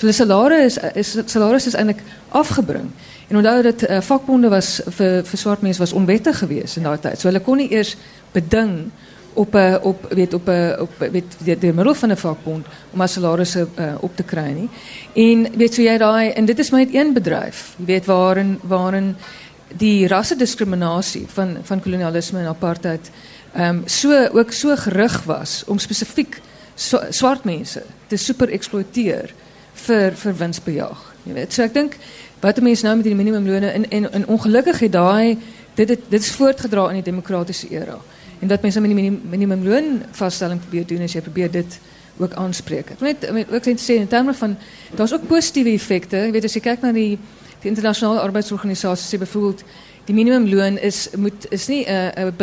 So 0.01 0.07
die 0.09 0.17
salaris 0.17 0.79
is 0.97 1.11
salaris 1.29 1.67
is 1.69 1.75
eintlik 1.77 1.99
afgebring. 2.33 2.87
En 3.29 3.37
onthou 3.37 3.61
dat 3.61 3.83
uh, 3.85 3.99
vakbonde 4.01 4.49
was 4.49 4.79
vir 4.97 5.19
vir 5.27 5.37
swart 5.37 5.61
mense 5.61 5.79
was 5.79 5.91
onwettig 5.93 6.39
geweest 6.41 6.79
in 6.79 6.87
daai 6.89 6.97
tyd. 7.03 7.19
So 7.21 7.29
hulle 7.29 7.41
kon 7.45 7.59
nie 7.61 7.67
eers 7.69 7.91
beding 8.33 8.89
op 9.37 9.53
'n 9.53 9.57
uh, 9.57 9.77
op 9.85 10.07
weet 10.09 10.33
op 10.33 10.47
'n 10.49 10.57
uh, 10.57 10.81
op 10.81 10.95
weet 10.97 11.37
die, 11.45 11.57
die 11.57 11.73
middel 11.73 11.93
van 11.93 12.11
'n 12.11 12.17
vakbond 12.17 12.65
om 12.93 13.01
as 13.01 13.13
salarisse 13.13 13.67
uh, 13.77 13.93
op 14.01 14.15
te 14.15 14.23
kry 14.23 14.49
nie. 14.51 14.69
En 15.13 15.57
weet 15.57 15.73
so 15.73 15.81
jy 15.81 15.97
daai 15.97 16.31
en 16.31 16.45
dit 16.45 16.59
is 16.59 16.69
maar 16.69 16.79
net 16.79 16.95
een 16.95 17.13
bedryf, 17.13 17.75
jy 17.77 17.85
weet 17.85 18.05
waarin 18.05 18.59
waarin 18.63 19.15
die 19.77 20.07
rassediskriminasie 20.07 21.25
van 21.27 21.57
van 21.63 21.81
kolonialisme 21.81 22.39
en 22.39 22.47
apartheid 22.47 23.11
ehm 23.53 23.69
um, 23.69 23.83
so 23.85 24.27
ook 24.33 24.51
so 24.51 24.75
gerig 24.75 25.23
was 25.23 25.63
om 25.67 25.79
spesifiek 25.79 26.41
so, 26.75 26.99
swart 27.09 27.43
mense 27.43 27.83
te 28.07 28.17
super 28.17 28.49
eksploiteer 28.49 29.33
vir 29.85 30.15
vir 30.15 30.37
winsbejag. 30.37 31.05
Jy 31.25 31.33
weet, 31.33 31.53
so 31.53 31.63
ek 31.63 31.73
dink 31.73 31.97
wat 32.41 32.61
mense 32.61 32.85
nou 32.85 32.95
met 32.97 33.05
die 33.05 33.15
minimumlone 33.15 33.69
en 33.71 33.89
en, 33.89 34.11
en 34.11 34.27
ongelukkig 34.27 34.89
daai 34.89 35.37
dit 35.75 35.87
dit 36.09 36.21
is 36.21 36.31
voortgedra 36.31 36.89
in 36.89 37.01
die 37.01 37.09
demokratiese 37.11 37.69
era. 37.69 37.97
En 38.41 38.47
dat 38.47 38.61
mense 38.61 38.81
met 38.81 38.95
die 38.95 39.11
minimumloon 39.11 40.01
vaststelling 40.11 40.59
probeer 40.59 40.87
doen 40.87 41.01
as 41.05 41.13
jy 41.13 41.21
probeer 41.21 41.51
dit 41.51 41.79
ook 42.17 42.33
aanspreek. 42.33 42.89
Ek 42.95 42.99
wil 42.99 43.13
net 43.13 43.53
ook 43.53 43.67
sê 43.79 43.99
in 44.01 44.07
terme 44.07 44.33
van 44.33 44.57
daar's 44.95 45.13
ook 45.13 45.27
positiewe 45.27 45.73
effekte. 45.73 46.17
Jy 46.17 46.31
weet 46.31 46.49
as 46.49 46.57
jy 46.57 46.61
kyk 46.65 46.81
na 46.81 46.91
die 46.91 47.19
die 47.61 47.69
internasionale 47.69 48.23
arbeidsorganisasie 48.25 49.05
sê 49.05 49.19
byvoorbeeld 49.21 49.63
die 50.07 50.15
minimumloon 50.17 50.79
is 50.81 51.09
moet 51.15 51.45
is 51.53 51.67
nie 51.67 51.85
uh, 51.85 52.09
'n 52.17 52.33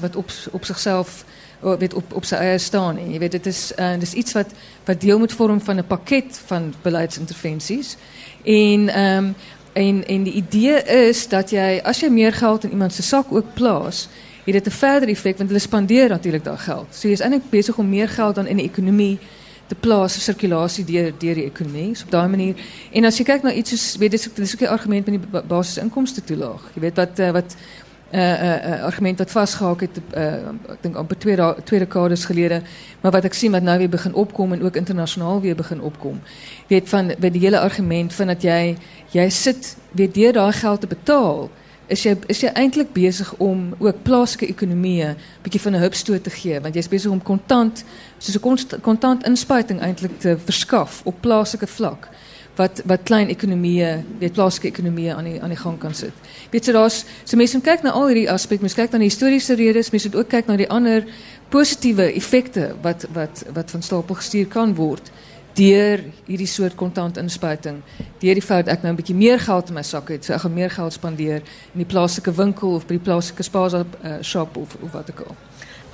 wat 0.00 0.16
op 0.16 0.30
op 0.52 0.64
sigself 0.64 1.24
weet 1.60 1.94
op 1.94 2.12
op 2.14 2.24
sy 2.24 2.34
eie 2.34 2.58
staan 2.58 2.94
nie. 2.94 3.12
Jy 3.12 3.18
weet 3.18 3.32
dit 3.32 3.46
is 3.46 3.72
uh, 3.78 3.98
dis 3.98 4.12
iets 4.12 4.32
wat 4.32 4.52
wat 4.84 5.00
deel 5.00 5.18
moet 5.18 5.32
vorm 5.32 5.60
van 5.60 5.76
'n 5.76 5.86
pakket 5.86 6.40
van 6.46 6.74
beleidsintervensies. 6.82 7.96
En 8.44 8.88
ehm 8.88 9.24
um, 9.24 9.34
en 9.72 10.06
en 10.06 10.22
die 10.22 10.32
idee 10.32 10.82
is 10.82 11.28
dat 11.28 11.50
jy 11.50 11.80
as 11.84 12.00
jy 12.00 12.08
meer 12.08 12.32
geld 12.32 12.64
in 12.64 12.70
iemand 12.70 12.92
se 12.92 13.02
sak 13.02 13.32
ook 13.32 13.54
plaas, 13.54 14.08
het 14.44 14.64
dit 14.64 14.66
'n 14.66 14.76
verder 14.76 15.08
effek 15.08 15.36
want 15.36 15.48
hulle 15.48 15.60
spandeer 15.60 16.08
natuurlik 16.08 16.44
daai 16.44 16.58
geld. 16.58 16.86
So 16.90 17.08
jy 17.08 17.12
is 17.12 17.20
eintlik 17.20 17.50
besig 17.50 17.78
om 17.78 17.88
meer 17.88 18.08
geld 18.08 18.34
dan 18.34 18.46
in 18.46 18.56
die 18.56 18.66
ekonomie 18.66 19.18
te 19.66 19.74
plaas 19.74 20.12
vir 20.12 20.22
sirkulasie 20.22 20.84
deur 20.84 21.12
deur 21.18 21.34
die 21.34 21.44
ekonomie 21.44 21.94
so 21.94 22.04
op 22.04 22.10
daai 22.10 22.28
manier. 22.28 22.54
En 22.92 23.04
as 23.04 23.18
jy 23.18 23.24
kyk 23.24 23.42
na 23.42 23.52
iets 23.52 23.70
soos 23.70 23.96
weet 23.96 24.10
dis 24.10 24.28
dis 24.34 24.54
ook 24.54 24.60
'n 24.60 24.72
argument 24.72 25.06
met 25.06 25.20
die 25.22 25.40
basisinkomste 25.48 26.24
toelaag. 26.24 26.62
Jy 26.74 26.80
weet 26.80 26.96
wat 26.96 27.18
uh, 27.18 27.30
wat 27.30 27.44
'n 27.44 27.56
uh, 27.56 27.56
uh, 27.56 27.56
uh, 27.56 27.89
argument 28.10 29.18
wat 29.18 29.30
vasgehaak 29.30 29.80
het 29.80 30.00
ek 30.10 30.82
dink 30.82 30.96
amper 30.96 31.18
twee 31.18 31.36
twee 31.64 31.78
dekades 31.78 32.24
gelede, 32.24 32.62
maar 33.00 33.12
wat 33.12 33.24
ek 33.24 33.34
sien 33.34 33.52
wat 33.52 33.62
nou 33.62 33.78
weer 33.78 33.88
begin 33.88 34.14
opkom 34.14 34.52
en 34.52 34.62
ook 34.62 34.76
internasionaal 34.76 35.40
weer 35.40 35.54
begin 35.54 35.80
opkom. 35.80 36.20
Weet 36.66 36.88
van 36.88 37.12
by 37.18 37.30
die 37.30 37.44
hele 37.46 37.60
argument 37.60 38.14
van 38.14 38.26
dat 38.26 38.42
jy 38.42 38.76
jy 39.14 39.28
sit 39.30 39.76
weer 39.92 40.12
deur 40.12 40.32
daai 40.32 40.52
geld 40.52 40.80
te 40.80 40.86
betaal 40.86 41.50
is 41.90 42.02
jy 42.06 42.14
is 42.30 42.40
jy 42.44 42.50
eintlik 42.54 42.92
besig 42.94 43.30
om 43.42 43.70
ook 43.78 44.02
plaaslike 44.06 44.46
ekonomieë 44.52 45.14
bietjie 45.42 45.60
van 45.60 45.74
'n 45.74 45.82
hupstoot 45.82 46.22
te 46.22 46.30
gee 46.30 46.60
want 46.60 46.74
jy's 46.74 46.88
besig 46.88 47.10
om 47.10 47.22
kontant 47.22 47.84
soos 48.18 48.36
'n 48.36 48.80
kontant 48.80 49.26
inspuiting 49.26 49.80
eintlik 49.80 50.18
te 50.18 50.36
verskaf 50.38 51.00
op 51.04 51.20
plaaslike 51.20 51.66
vlak 51.66 52.08
wat 52.56 52.82
wat 52.84 53.02
klein 53.08 53.28
ekonomieë 53.28 53.90
weet 54.20 54.32
plaaslike 54.32 54.68
ekonomieë 54.68 55.14
aan 55.14 55.24
die 55.24 55.42
aan 55.42 55.54
die 55.54 55.60
gang 55.60 55.78
kan 55.78 55.94
sit. 55.94 56.12
Weet 56.50 56.66
jy 56.66 56.72
so 56.72 56.78
daar's 56.78 57.04
so 57.24 57.36
mense 57.36 57.56
moet 57.56 57.64
kyk 57.64 57.82
na 57.82 57.90
al 57.90 58.06
hierdie 58.10 58.30
aspekte, 58.30 58.66
mense 58.66 58.76
kyk 58.76 58.92
na 58.92 58.98
die 58.98 59.10
historiese 59.10 59.54
redes, 59.54 59.90
mense 59.90 60.10
moet 60.10 60.20
ook 60.20 60.28
kyk 60.28 60.46
na 60.46 60.56
die 60.56 60.68
ander 60.70 61.06
positiewe 61.50 62.12
effekte 62.12 62.74
wat 62.82 63.06
wat 63.14 63.44
wat 63.54 63.70
van 63.70 63.82
stapel 63.82 64.14
gestuur 64.14 64.48
kan 64.48 64.74
word 64.74 65.10
deur 65.58 66.02
hierdie 66.26 66.46
soort 66.46 66.76
kontant 66.78 67.18
inspuiting. 67.18 67.80
Deur 68.22 68.38
die 68.38 68.44
feit 68.44 68.68
ek 68.68 68.82
nou 68.82 68.92
'n 68.92 68.96
bietjie 68.96 69.16
meer 69.16 69.38
geld 69.38 69.68
in 69.68 69.74
my 69.74 69.82
sak 69.82 70.08
het, 70.08 70.24
so 70.24 70.32
ek 70.32 70.40
gaan 70.40 70.54
meer 70.54 70.70
geld 70.70 70.92
spandeer 70.92 71.42
in 71.74 71.78
die 71.84 71.84
plaaslike 71.84 72.32
winkel 72.32 72.74
of 72.74 72.86
by 72.86 72.94
die 72.94 73.04
plaaslike 73.04 73.42
spaza 73.42 73.84
uh, 74.04 74.22
shop 74.22 74.56
of 74.56 74.76
of 74.82 74.92
wat 74.92 75.10
ook 75.10 75.20
al. 75.28 75.36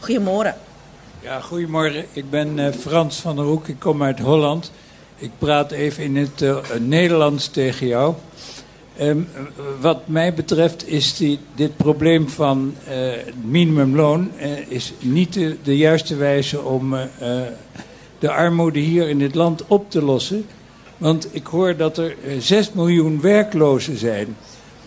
Goeiemôre. 0.01 0.55
Ja, 1.23 1.40
goeiemôre. 1.40 2.05
Ik 2.12 2.31
ben 2.31 2.59
uh, 2.59 2.73
Frans 2.73 3.21
van 3.21 3.37
der 3.37 3.45
Hoek. 3.45 3.69
Ik 3.69 3.79
kom 3.79 4.03
uit 4.03 4.21
Holland. 4.21 4.71
Ik 5.18 5.31
praat 5.38 5.70
even 5.70 6.05
in 6.05 6.16
het 6.16 6.42
uh, 6.42 6.59
Nederlands 6.81 7.48
tegen 7.48 7.87
jou. 7.87 8.14
Um, 9.00 9.29
wat 9.81 10.09
mij 10.09 10.35
betreft 10.35 10.88
is 10.88 11.16
die, 11.16 11.38
dit 11.55 11.76
probleem 11.76 12.29
van 12.29 12.74
uh, 12.88 13.12
minimumloon 13.44 14.31
uh, 14.40 14.70
is 14.70 14.92
niet 15.00 15.35
de, 15.62 15.76
juiste 15.76 16.16
wijze 16.16 16.62
om 16.62 16.94
de 18.18 18.31
armoede 18.31 18.79
hier 18.79 19.09
in 19.09 19.18
dit 19.18 19.35
land 19.35 19.66
op 19.66 19.90
te 19.90 20.02
lossen. 20.02 20.46
Want 20.96 21.29
ik 21.31 21.46
hoor 21.46 21.76
dat 21.76 21.98
er 21.98 22.16
6 22.38 22.72
miljoen 22.72 23.20
werklozen 23.20 23.98
zijn. 23.98 24.37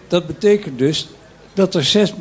Dat 0.07 0.27
betekent 0.27 0.79
dus 0.79 1.07
dat 1.53 1.75
er 1.75 1.83
6, 1.83 2.13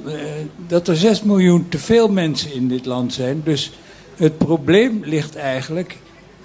dat 0.66 0.88
er 0.88 0.96
6 0.96 1.22
miljoen 1.22 1.68
te 1.68 1.78
veel 1.78 2.08
mensen 2.08 2.52
in 2.52 2.68
dit 2.68 2.86
land 2.86 3.12
zijn. 3.12 3.40
Dus 3.44 3.72
het 4.16 4.38
probleem 4.38 5.00
ligt 5.04 5.36
eigenlijk 5.36 5.96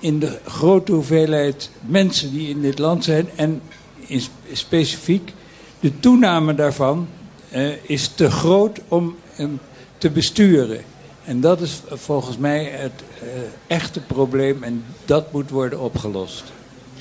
in 0.03 0.19
de 0.19 0.37
grote 0.45 0.91
hoeveelheid 0.91 1.69
mensen 1.81 2.31
die 2.31 2.49
in 2.49 2.61
dit 2.61 2.79
land 2.79 3.03
zijn. 3.03 3.29
En 3.35 3.61
in 3.99 4.21
specifiek, 4.51 5.33
de 5.79 5.99
toename 5.99 6.55
daarvan 6.55 7.07
uh, 7.55 7.71
is 7.81 8.07
te 8.07 8.31
groot 8.31 8.79
om 8.87 9.15
um, 9.39 9.59
te 9.97 10.09
besturen. 10.09 10.83
En 11.25 11.41
dat 11.41 11.61
is 11.61 11.81
volgens 11.87 12.37
mij 12.37 12.63
het 12.63 13.03
uh, 13.23 13.29
echte 13.67 13.99
probleem 13.99 14.63
en 14.63 14.85
dat 15.05 15.31
moet 15.31 15.49
worden 15.49 15.79
opgelost. 15.79 16.43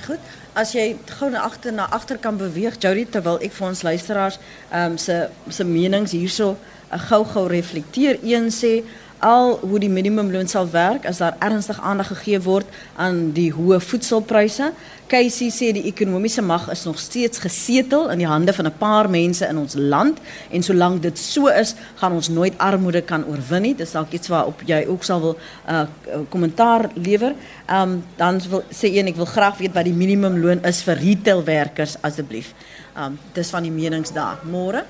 Goed. 0.04 0.18
As 0.52 0.72
jy 0.72 0.96
gou 1.04 1.30
na 1.30 1.40
agter 1.40 1.72
na 1.72 1.90
agter 1.90 2.18
kan 2.18 2.36
beweeg, 2.36 2.74
Jody, 2.78 3.06
terwyl 3.08 3.38
ek 3.40 3.54
vir 3.56 3.66
ons 3.66 3.82
luisteraars 3.82 4.36
ehm 4.68 4.90
um, 4.90 4.96
se 5.00 5.28
se 5.48 5.64
menings 5.64 6.12
hierso 6.12 6.50
uh, 6.52 7.00
gou-gou 7.08 7.46
reflekteer. 7.48 8.18
Een 8.22 8.50
sê 8.52 8.82
al 9.22 9.58
hoe 9.62 9.78
die 9.78 9.90
minimumloon 9.90 10.48
sal 10.50 10.66
werk 10.70 11.06
as 11.06 11.20
daar 11.22 11.36
ernstig 11.38 11.78
aandag 11.80 12.10
gegee 12.10 12.40
word 12.42 12.66
aan 13.00 13.30
die 13.36 13.52
hoë 13.54 13.78
voedselpryse. 13.80 14.72
Casey 15.12 15.50
sê 15.52 15.70
die 15.76 15.84
ekonomiese 15.90 16.42
mag 16.42 16.66
is 16.72 16.82
nog 16.88 16.98
steeds 16.98 17.38
gesetel 17.42 18.08
in 18.10 18.22
die 18.22 18.28
hande 18.28 18.52
van 18.52 18.66
'n 18.66 18.78
paar 18.78 19.10
mense 19.10 19.46
in 19.46 19.58
ons 19.58 19.74
land 19.74 20.18
en 20.50 20.62
solank 20.62 21.02
dit 21.02 21.18
so 21.18 21.46
is, 21.46 21.74
gaan 21.94 22.12
ons 22.12 22.28
nooit 22.28 22.58
armoede 22.58 23.02
kan 23.02 23.24
oorwin 23.24 23.62
nie. 23.62 23.74
Dis 23.74 23.92
dalk 23.92 24.12
iets 24.12 24.28
waarop 24.28 24.62
jy 24.66 24.86
ook 24.88 25.04
sal 25.04 25.20
wil 25.20 25.38
uh, 25.68 25.86
kommentaar 26.28 26.90
lewer. 26.94 27.34
Ehm 27.66 27.82
um, 27.82 28.04
dan 28.16 28.40
wil 28.48 28.62
sê 28.70 28.90
een 28.90 29.06
ek 29.06 29.16
wil 29.16 29.26
graag 29.26 29.58
weet 29.58 29.74
wat 29.74 29.84
die 29.84 29.94
minimumloon 29.94 30.64
is 30.64 30.82
vir 30.82 30.96
retailwerkers 30.96 31.96
asseblief. 32.00 32.54
Um, 32.96 33.18
dis 33.32 33.50
van 33.50 33.62
die 33.62 33.72
menings 33.72 34.12
daar. 34.12 34.38
Môre. 34.44 34.84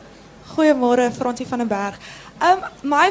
Goeiemôre 0.54 1.10
Fransie 1.12 1.46
van 1.46 1.58
den 1.58 1.68
Berg. 1.68 1.98
Um, 2.42 2.64
my 2.82 3.10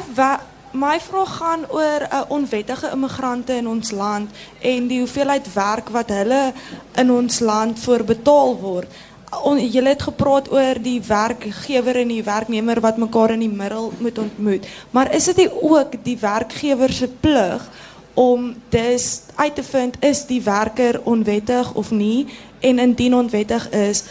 my 0.72 1.00
vraag 1.00 1.36
gaan 1.36 1.64
oor 1.70 2.02
uh, 2.02 2.20
onwettige 2.28 2.90
immigrante 2.92 3.54
in 3.54 3.68
ons 3.68 3.90
land 3.90 4.30
en 4.60 4.86
die 4.88 4.98
hoeveelheid 4.98 5.52
werk 5.54 5.88
wat 5.92 6.08
hulle 6.08 6.52
in 6.96 7.12
ons 7.12 7.40
land 7.40 7.80
voor 7.80 8.04
betaal 8.04 8.56
word. 8.60 9.00
On, 9.44 9.60
julle 9.60 9.88
het 9.88 10.02
gepraat 10.02 10.50
oor 10.52 10.80
die 10.80 11.00
werkgewer 11.06 11.96
en 12.02 12.08
die 12.08 12.24
werknemer 12.24 12.80
wat 12.80 13.00
mekaar 13.00 13.32
in 13.36 13.44
die 13.44 13.52
middel 13.52 13.92
moet 13.98 14.18
ontmoet. 14.18 14.66
Maar 14.90 15.12
is 15.14 15.24
dit 15.24 15.48
ook 15.60 15.96
die 16.04 16.18
werkgewer 16.20 16.92
se 16.92 17.08
plig 17.08 17.68
om 18.14 18.54
dus 18.68 19.22
uit 19.34 19.54
te 19.54 19.62
vind 19.64 19.96
is 20.00 20.26
die 20.26 20.42
werker 20.42 21.00
onwettig 21.04 21.74
of 21.74 21.90
nie 21.90 22.26
en 22.60 22.78
indien 22.78 23.14
onwettig 23.14 23.70
is 23.70 24.04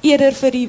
eerder 0.00 0.36
vir 0.36 0.50
die 0.50 0.68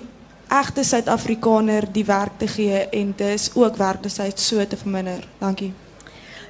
egte 0.49 0.83
Suid-Afrikaner 0.83 1.87
die 1.91 2.05
werk 2.05 2.37
te 2.37 2.47
gee 2.47 2.87
en 2.89 3.13
dus 3.17 3.49
ook 3.53 3.75
werkloosheid 3.75 4.39
so 4.39 4.65
te 4.67 4.77
verminder. 4.77 5.23
Dankie. 5.39 5.73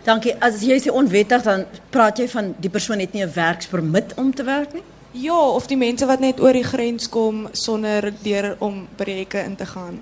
Dankie. 0.04 0.36
As 0.40 0.62
jy 0.64 0.78
sê 0.80 0.92
onwettig 0.94 1.44
dan 1.44 1.66
praat 1.92 2.20
jy 2.22 2.28
van 2.32 2.54
die 2.64 2.70
persoon 2.72 3.00
het 3.00 3.14
nie 3.14 3.26
'n 3.26 3.34
werkspermit 3.34 4.14
om 4.16 4.34
te 4.34 4.44
werk 4.44 4.74
nie? 4.74 4.84
Ja, 5.12 5.40
of 5.50 5.68
die 5.68 5.78
mense 5.78 6.06
wat 6.06 6.20
net 6.20 6.40
oor 6.40 6.54
die 6.54 6.64
grens 6.64 7.10
kom 7.10 7.48
sonder 7.52 8.14
deur 8.24 8.56
om 8.60 8.88
breuke 8.96 9.40
in 9.44 9.56
te 9.56 9.66
gaan. 9.66 10.00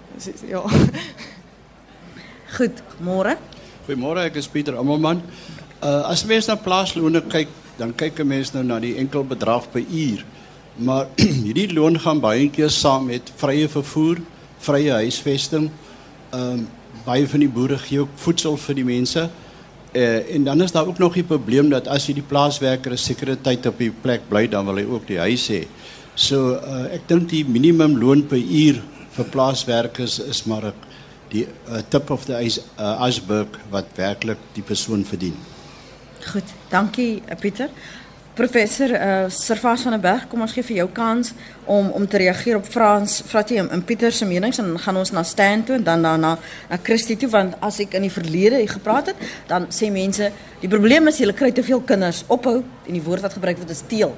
Ja. 0.47 0.63
Goed, 2.57 2.81
môre. 2.99 3.37
Goeiemôre, 3.85 4.25
ek 4.25 4.35
is 4.35 4.47
Pieter 4.47 4.77
Amelman. 4.77 5.21
Uh 5.83 6.09
as 6.09 6.25
mense 6.25 6.49
na 6.49 6.55
plaasloone 6.55 7.21
kyk, 7.21 7.47
dan 7.77 7.95
kyk 7.95 8.19
'n 8.19 8.27
mens 8.27 8.51
nou 8.53 8.63
na 8.63 8.79
die 8.79 8.95
enkel 8.97 9.23
bedrag 9.23 9.71
per 9.71 9.81
uur. 9.81 10.25
Maar 10.75 11.07
hierdie 11.45 11.73
loon 11.73 11.99
gaan 11.99 12.19
baie 12.19 12.49
keer 12.49 12.69
saam 12.69 13.07
met 13.11 13.31
vrye 13.39 13.67
vervoer, 13.71 14.19
vrye 14.59 14.91
huisvesting. 15.03 15.69
Ehm 16.31 16.59
um, 16.59 16.67
baie 17.05 17.27
van 17.29 17.43
die 17.43 17.49
boere 17.51 17.77
gee 17.77 17.99
ook 18.01 18.13
voedsel 18.17 18.55
vir 18.57 18.75
die 18.79 18.85
mense. 18.85 19.27
Eh 19.93 20.01
uh, 20.01 20.35
en 20.35 20.43
dan 20.43 20.61
is 20.61 20.71
daar 20.71 20.87
ook 20.87 20.97
nog 20.97 21.13
die 21.13 21.23
probleem 21.23 21.69
dat 21.69 21.87
as 21.87 22.07
jy 22.07 22.15
die 22.17 22.29
plaaswerker 22.29 22.91
'n 22.91 22.97
sekere 22.97 23.37
tyd 23.41 23.65
op 23.65 23.77
die 23.77 23.91
plek 23.91 24.21
bly, 24.29 24.47
dan 24.47 24.65
wil 24.65 24.75
hy 24.75 24.85
ook 24.85 25.07
die 25.07 25.19
huis 25.19 25.47
hê. 25.47 25.67
So 26.15 26.55
uh, 26.55 26.93
ek 26.95 27.07
dink 27.07 27.29
die 27.29 27.45
minimum 27.45 27.97
loon 27.97 28.25
per 28.27 28.39
uur 28.39 28.81
vir 29.15 29.25
plaaswerkers 29.31 30.19
is 30.19 30.43
maar 30.45 30.73
die 31.29 31.47
uh, 31.69 31.81
tip 31.89 32.09
of 32.09 32.25
the 32.25 32.37
ice, 32.39 32.61
uh, 32.79 33.07
iceberg 33.07 33.59
wat 33.69 33.85
werklik 33.95 34.37
die 34.53 34.63
persoon 34.63 35.05
verdien. 35.05 35.35
Goed, 36.25 36.53
dankie 36.69 37.21
Pieter. 37.39 37.69
Professor 38.35 38.89
uh, 38.91 39.75
van 39.75 39.91
der 39.91 39.99
Berg, 39.99 40.27
kom 40.27 40.41
ons 40.43 40.51
gee 40.51 40.63
vir 40.67 40.75
jou 40.81 40.87
kans 40.91 41.29
om 41.71 41.87
om 41.95 42.03
te 42.07 42.19
reageer 42.19 42.57
op 42.57 42.65
Frans, 42.67 43.21
Fratie 43.23 43.61
en 43.63 43.83
Pieter 43.87 44.11
se 44.11 44.25
menings 44.27 44.57
en 44.59 44.73
dan 44.73 44.79
gaan 44.79 44.97
ons 44.99 45.11
na 45.15 45.23
Stan 45.23 45.63
toe 45.63 45.77
en 45.77 45.83
dan 45.83 46.01
daarna 46.03 46.33
na 46.69 46.77
Christie 46.83 47.15
toe 47.15 47.29
want 47.31 47.55
as 47.63 47.79
ek 47.79 47.95
in 47.95 48.03
die 48.03 48.11
verlede 48.11 48.59
gepraat 48.67 49.13
het, 49.13 49.21
dan 49.47 49.69
sê 49.71 49.87
mense 49.87 50.27
die 50.59 50.67
probleem 50.67 51.07
is 51.07 51.21
julle 51.23 51.33
kry 51.33 51.53
te 51.55 51.63
veel 51.63 51.79
kinders 51.87 52.25
ophou 52.27 52.57
en 52.59 52.97
die 52.97 53.03
woord 53.05 53.23
wat 53.23 53.37
gebruik 53.37 53.61
word 53.61 53.71
is 53.71 53.85
teel. 53.87 54.11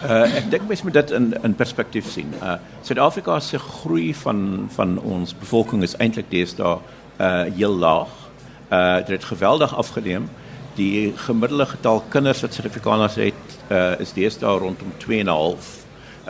Uh, 0.00 0.26
ek 0.36 0.50
dink 0.52 0.68
mens 0.68 0.84
moet 0.84 0.98
dit 1.00 1.14
in 1.16 1.30
in 1.40 1.56
perspektief 1.56 2.08
sien. 2.08 2.28
Uh 2.40 2.58
Suid-Afrika 2.84 3.38
se 3.40 3.58
groei 3.58 4.12
van 4.26 4.68
van 4.76 4.98
ons 5.00 5.32
bevolking 5.40 5.82
is 5.88 5.96
eintlik 5.96 6.28
deesdae 6.28 6.76
uh 6.76 7.32
heel 7.48 7.80
laag. 7.80 8.12
Uh 8.68 9.00
dit 9.08 9.16
het 9.16 9.24
geweldig 9.32 9.72
afgeneem 9.72 10.28
die 10.76 11.12
gemiddelde 11.26 11.66
getal 11.66 12.02
kinders 12.08 12.42
wat 12.44 12.54
Suid-Afrikaners 12.54 13.16
het 13.20 13.54
uh, 13.70 14.00
is 14.00 14.12
deesdae 14.16 14.58
rondom 14.58 14.92
2,5 15.02 15.78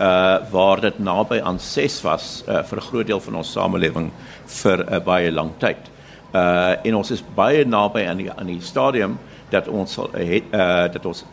uh 0.01 0.39
waar 0.51 0.81
dit 0.81 0.99
naby 0.99 1.41
aan 1.45 1.59
6 1.61 2.01
was 2.07 2.45
uh, 2.49 2.63
vir 2.65 2.79
'n 2.79 2.89
groot 2.89 3.07
deel 3.07 3.21
van 3.21 3.35
ons 3.37 3.53
samelewing 3.53 4.11
vir 4.47 4.79
'n 4.79 4.95
uh, 4.95 5.01
baie 5.05 5.33
lang 5.33 5.51
tyd. 5.59 5.91
Uh 6.33 6.87
en 6.87 6.95
ons 6.95 7.11
is 7.11 7.23
baie 7.35 7.65
naby 7.65 8.07
aan 8.07 8.17
die 8.17 8.31
aan 8.31 8.47
die 8.47 8.61
stadium 8.61 9.19
dat 9.51 9.69
ons 9.69 9.93
sal 9.93 10.09
het 10.13 10.45
uh 10.55 10.89
dat 10.93 11.07
ons 11.07 11.25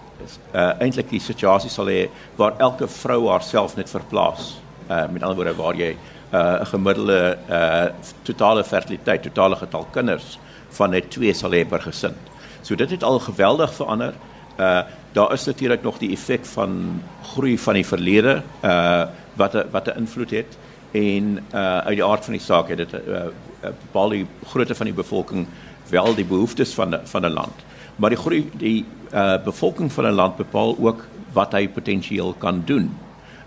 uh 0.53 0.73
eintlik 0.81 1.09
die 1.09 1.19
situasie 1.19 1.69
sal 1.69 1.87
hê 1.87 2.09
waar 2.35 2.57
elke 2.57 2.87
vrou 2.87 3.29
haarself 3.29 3.75
net 3.75 3.89
verplaas. 3.89 4.57
Uh 4.89 5.07
met 5.07 5.23
ander 5.23 5.35
woorde 5.35 5.55
waar 5.55 5.75
jy 5.75 5.95
'n 6.31 6.35
uh, 6.35 6.65
gemiddelde 6.65 7.37
uh 7.49 7.85
totale 8.23 8.63
fertiliteit, 8.63 9.23
totale 9.23 9.55
getal 9.55 9.87
kinders 9.91 10.39
van 10.69 10.89
net 10.89 11.11
twee 11.11 11.33
sal 11.33 11.51
hê 11.51 11.63
per 11.69 11.79
gesin. 11.79 12.15
So 12.61 12.75
dit 12.75 12.89
het 12.89 13.03
al 13.03 13.19
geweldig 13.19 13.73
verander. 13.73 14.13
Uh 14.59 14.81
daar 15.11 15.33
is 15.33 15.45
natuurlik 15.45 15.81
nog 15.81 15.97
die 15.97 16.11
effek 16.11 16.45
van 16.45 17.01
groei 17.23 17.57
van 17.59 17.73
die 17.73 17.85
verlede 17.85 18.41
uh 18.63 19.05
wat 19.33 19.55
a, 19.55 19.65
wat 19.71 19.87
'n 19.87 19.97
invloed 19.97 20.29
het 20.29 20.57
en 20.91 21.39
uh 21.53 21.77
uit 21.77 21.95
die 21.95 22.05
aard 22.05 22.23
van 22.23 22.33
die 22.33 22.41
saak 22.41 22.69
het 22.69 22.77
dit 22.77 22.93
uh, 22.93 23.21
bepaal 23.61 24.09
die 24.09 24.27
grootte 24.45 24.75
van 24.75 24.85
die 24.85 24.95
bevolking 24.95 25.47
wel 25.89 26.15
die 26.15 26.25
behoeftes 26.25 26.73
van 26.73 26.89
de, 26.89 26.99
van 27.03 27.25
'n 27.25 27.33
land. 27.33 27.53
Maar 27.95 28.09
die 28.09 28.19
groei 28.19 28.49
die 28.57 28.85
uh 29.13 29.43
bevolking 29.43 29.91
van 29.91 30.05
'n 30.05 30.13
land 30.13 30.35
bepaal 30.35 30.75
ook 30.79 31.07
wat 31.33 31.51
hy 31.51 31.67
potensieel 31.69 32.33
kan 32.37 32.61
doen. 32.65 32.97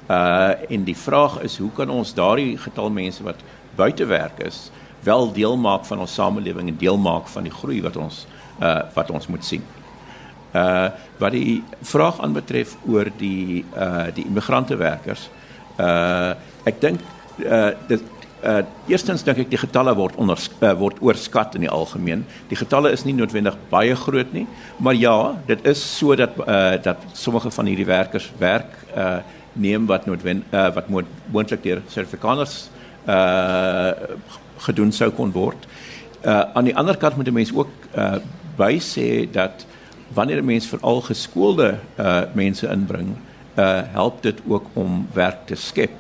Uh 0.09 0.71
en 0.71 0.85
die 0.85 0.97
vraag 0.97 1.41
is 1.41 1.59
hoe 1.59 1.71
kan 1.73 1.91
ons 1.91 2.15
daardie 2.15 2.59
getal 2.59 2.91
mense 2.91 3.23
wat 3.23 3.37
buite 3.75 4.05
werk 4.05 4.39
is 4.39 4.71
wel 5.03 5.33
deel 5.33 5.57
maak 5.57 5.85
van 5.85 5.99
ons 5.99 6.15
samelewing 6.15 6.69
en 6.69 6.77
deel 6.77 6.99
maak 6.99 7.29
van 7.29 7.43
die 7.43 7.53
groei 7.53 7.83
wat 7.83 7.97
ons 7.97 8.27
uh 8.27 8.40
wat 8.95 9.11
ons 9.11 9.27
moet 9.27 9.45
sien. 9.45 9.63
Uh 10.53 10.91
wat 11.21 11.33
die 11.37 11.63
vraag 11.85 12.21
aanbetref 12.25 12.77
oor 12.89 13.11
die 13.19 13.65
uh 13.77 14.09
die 14.15 14.25
immigrante 14.27 14.77
werkers. 14.77 15.29
Uh 15.79 16.35
ek 16.65 16.81
dink 16.81 17.01
uh 17.45 17.71
dit 17.89 18.03
uh 18.43 18.63
eerstens 18.89 19.23
dink 19.23 19.39
ek 19.45 19.51
die 19.53 19.61
getalle 19.61 19.93
word 19.95 20.17
onder 20.17 20.41
uh, 20.65 20.73
word 20.81 20.99
oorskat 21.05 21.55
in 21.55 21.67
die 21.67 21.71
algemeen. 21.71 22.25
Die 22.49 22.59
getalle 22.59 22.91
is 22.91 23.05
nie 23.05 23.15
noodwendig 23.15 23.59
baie 23.71 23.95
groot 23.95 24.33
nie, 24.33 24.47
maar 24.79 24.97
ja, 24.99 25.37
dit 25.47 25.63
is 25.69 25.83
so 25.99 26.17
dat 26.17 26.35
uh 26.47 26.81
dat 26.83 27.05
sommige 27.13 27.51
van 27.51 27.71
hierdie 27.71 27.87
werkers 27.87 28.33
werk 28.39 28.75
uh 28.97 29.21
neem 29.53 29.87
wat 29.87 30.07
noodwendig 30.07 30.47
uh, 30.55 30.69
wat 30.75 30.91
moontlik 30.91 31.63
deur 31.63 31.83
Suid-Afrikaners 31.87 32.71
uh 33.07 33.93
gedoen 34.67 34.93
sou 34.93 35.11
kon 35.15 35.33
word. 35.33 35.69
Uh 36.25 36.43
aan 36.55 36.67
die 36.67 36.77
ander 36.77 36.97
kant 36.97 37.17
moet 37.17 37.29
'n 37.29 37.39
mens 37.39 37.55
ook 37.55 37.71
uh 37.95 38.19
by 38.61 38.77
sê 38.85 39.25
dat 39.33 39.65
wanneer 40.13 40.43
'n 40.43 40.53
mens 40.53 40.69
veral 40.69 41.01
geskoolde 41.01 41.79
uh 41.99 42.23
mense 42.35 42.67
inbring, 42.69 43.17
uh 43.57 43.83
help 43.97 44.23
dit 44.23 44.39
ook 44.47 44.67
om 44.75 45.09
werk 45.15 45.47
te 45.47 45.57
skep 45.57 45.97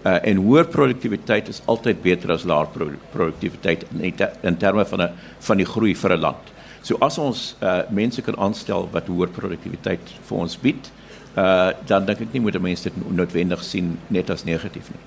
Uh, 0.00 0.14
en 0.24 0.38
hoër 0.40 0.64
produktiwiteit 0.72 1.48
is 1.52 1.58
altyd 1.68 1.98
beter 2.00 2.30
as 2.32 2.46
laer 2.48 2.70
produktiwiteit 3.12 3.82
in, 3.90 4.14
in 4.48 4.56
terme 4.56 4.84
van 4.88 5.02
'n 5.02 5.10
van 5.38 5.56
die 5.56 5.66
groei 5.66 5.94
vir 5.94 6.12
'n 6.16 6.20
land. 6.20 6.44
So 6.80 6.96
as 7.00 7.18
ons 7.18 7.56
uh, 7.60 7.82
mense 7.90 8.22
kan 8.22 8.36
aanstel 8.36 8.88
wat 8.92 9.06
hoër 9.06 9.28
produktiwiteit 9.28 10.00
vir 10.28 10.38
ons 10.38 10.56
bied, 10.56 10.90
uh, 11.36 11.70
dan 11.86 12.04
dink 12.04 12.20
ek 12.20 12.32
nie 12.32 12.40
moet 12.40 12.60
mense 12.60 12.82
dit 12.82 13.12
noodwendig 13.12 13.62
sien 13.64 13.98
net 14.08 14.30
as 14.30 14.44
negatief 14.44 14.88
nie. 14.88 15.04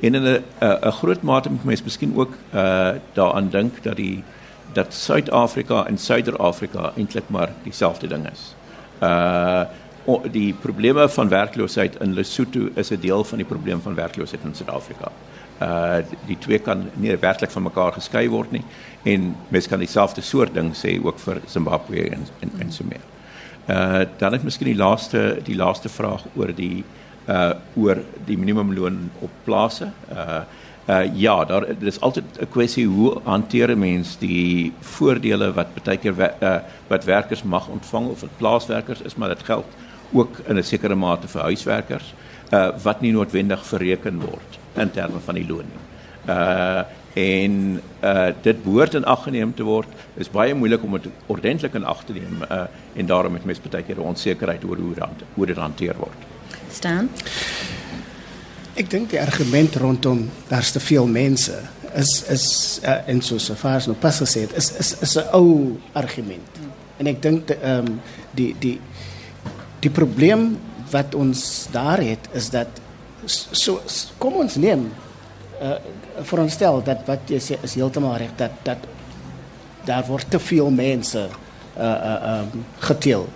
En 0.00 0.14
in 0.14 0.22
'n 0.22 0.44
'n 0.60 0.92
groot 0.92 1.22
mate 1.22 1.50
moet 1.50 1.64
mense 1.64 1.84
miskien 1.84 2.14
ook 2.16 2.30
uh, 2.54 2.94
daaraan 3.14 3.50
dink 3.50 3.82
dat 3.82 3.96
die 3.96 4.22
dat 4.76 4.94
Suid-Afrika 4.94 5.86
en 5.86 5.98
Suider-Afrika 5.98 6.92
eintlik 6.96 7.28
maar 7.32 7.50
dieselfde 7.64 8.08
ding 8.12 8.28
is. 8.32 8.52
Uh 9.00 9.64
die 10.30 10.52
probleme 10.54 11.08
van 11.10 11.28
werkloosheid 11.28 11.96
in 12.00 12.12
Lesotho 12.14 12.68
is 12.78 12.90
'n 12.90 13.00
deel 13.00 13.24
van 13.24 13.38
die 13.38 13.46
probleem 13.46 13.80
van 13.82 13.94
werkloosheid 13.94 14.44
in 14.44 14.54
Suid-Afrika. 14.54 15.10
Uh 15.60 15.96
die 16.26 16.38
twee 16.38 16.58
kan 16.58 16.84
nie 16.94 17.16
werklik 17.16 17.50
van 17.50 17.62
mekaar 17.62 17.92
geskei 17.92 18.28
word 18.28 18.52
nie 18.52 18.62
en 19.02 19.34
mens 19.48 19.66
kan 19.66 19.78
dieselfde 19.78 20.20
soort 20.20 20.54
ding 20.54 20.74
sê 20.76 21.04
ook 21.04 21.18
vir 21.18 21.40
Zimbabwe 21.46 22.08
en 22.10 22.26
en, 22.40 22.52
en 22.58 22.72
so 22.72 22.84
meer. 22.84 23.04
Uh 23.68 24.04
dan 24.18 24.32
het 24.32 24.42
miskien 24.42 24.68
die 24.68 24.82
laaste 24.84 25.40
die 25.44 25.56
laaste 25.56 25.88
vraag 25.88 26.22
oor 26.36 26.54
die 26.54 26.84
uh 27.28 27.52
oor 27.74 27.98
die 28.24 28.38
minimumloon 28.38 29.10
op 29.20 29.30
plase. 29.44 29.90
Uh 30.12 30.40
uh 30.86 31.02
ja, 31.14 31.44
daar 31.44 31.66
dis 31.78 32.00
altyd 32.00 32.24
'n 32.40 32.48
kwessie 32.50 32.86
hoe 32.86 33.20
hanteer 33.24 33.70
'n 33.70 33.78
mens 33.78 34.18
die 34.18 34.72
voordele 34.80 35.52
wat 35.52 35.66
baie 35.84 35.96
keer 35.96 36.14
uh, 36.40 36.58
wat 36.86 37.04
werkers 37.04 37.42
mag 37.42 37.68
ontvang 37.68 38.06
of 38.08 38.20
dit 38.20 38.36
plaaswerkers 38.36 39.02
is, 39.02 39.14
maar 39.14 39.28
dit 39.28 39.42
geld 39.42 39.66
ook 40.12 40.38
in 40.46 40.56
'n 40.56 40.62
sekere 40.62 40.94
mate 40.94 41.28
vir 41.28 41.42
huiswerkers 41.42 42.14
uh 42.52 42.70
wat 42.82 43.00
nie 43.00 43.12
noodwendig 43.12 43.66
verreken 43.66 44.20
word 44.20 44.58
in 44.74 44.90
terme 44.90 45.18
van 45.24 45.34
die 45.34 45.46
loon 45.48 45.64
nie. 45.66 45.82
Uh 46.34 46.82
en 47.16 47.80
uh 48.02 48.28
dit 48.42 48.62
behoort 48.62 48.94
in 48.94 49.04
ag 49.04 49.22
geneem 49.22 49.54
te 49.54 49.62
word. 49.62 49.88
Is 50.14 50.30
baie 50.30 50.54
moeilik 50.54 50.82
om 50.84 50.92
dit 50.92 51.08
ordentlik 51.26 51.74
in 51.74 51.84
ag 51.84 52.04
te 52.04 52.12
neem 52.12 52.42
uh 52.50 52.66
en 52.94 53.06
daarom 53.06 53.34
het 53.34 53.44
mense 53.44 53.68
baie 53.70 53.82
keer 53.82 54.00
onsekerheid 54.00 54.64
oor 54.64 54.76
hoe 55.34 55.46
dit 55.46 55.56
hanteer 55.56 55.96
word. 55.98 56.20
Stan 56.70 57.08
Ek 58.76 58.90
dink 58.92 59.08
die 59.14 59.20
argument 59.20 59.76
rondom 59.80 60.26
daar's 60.50 60.74
te 60.74 60.80
veel 60.84 61.06
mense 61.08 61.56
is 61.96 62.10
is 62.28 62.46
uh, 62.84 62.98
en 63.08 63.22
so 63.24 63.38
so 63.40 63.56
ver 63.56 63.78
as 63.78 63.86
nou 63.88 63.96
pas 63.96 64.18
gesê 64.20 64.44
het 64.44 64.52
is 64.60 64.68
is 64.76 64.90
is 65.00 65.16
'n 65.16 65.28
ou 65.32 65.78
argument. 65.92 66.60
En 66.98 67.06
ek 67.06 67.22
dink 67.22 67.50
ehm 67.50 67.86
um, 67.86 68.00
die 68.36 68.54
die 68.58 68.80
die 69.80 69.90
probleem 69.90 70.58
wat 70.90 71.14
ons 71.14 71.68
daar 71.72 72.00
het 72.00 72.28
is 72.32 72.50
dat 72.50 72.68
so 73.26 73.80
kom 74.18 74.34
ons 74.44 74.56
neem 74.56 74.92
uh, 75.60 75.76
veronderstel 76.22 76.82
dat 76.84 77.06
wat 77.06 77.20
jy 77.28 77.40
sê 77.40 77.58
is 77.62 77.74
heeltemal 77.74 78.16
reg 78.16 78.36
dat 78.36 78.52
dat 78.62 78.78
daar 79.84 80.04
word 80.06 80.30
te 80.30 80.38
veel 80.38 80.70
mense 80.70 81.28
uh 81.76 81.82
uh 81.82 82.38
um, 82.40 82.64
geteel. 82.78 83.28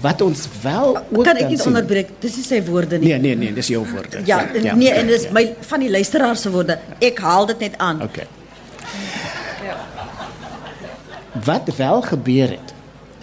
Wat 0.00 0.20
ons 0.22 0.44
wel 0.62 0.96
ook 0.96 1.24
kan 1.24 1.36
ek 1.40 1.48
nie 1.48 1.60
onderbreek. 1.64 2.10
Dis 2.20 2.36
nie 2.36 2.44
sy 2.44 2.60
woorde 2.66 2.98
nie. 3.00 3.08
Nee 3.08 3.18
nee 3.18 3.36
nee, 3.36 3.52
dis 3.56 3.70
jou 3.72 3.82
woorde. 3.88 4.20
Ja, 4.28 4.42
ja, 4.52 4.74
nee 4.76 4.92
en 4.92 5.08
dis 5.08 5.28
my 5.34 5.44
van 5.70 5.80
die 5.80 5.90
luisteraar 5.90 6.36
se 6.36 6.52
woorde. 6.52 6.78
Ek 7.00 7.18
haal 7.24 7.48
dit 7.50 7.66
net 7.66 7.78
aan. 7.82 8.02
Okay. 8.04 8.26
Ja. 9.64 9.78
Wat 11.44 11.72
wel 11.76 12.02
gebeur 12.02 12.56
het 12.58 12.74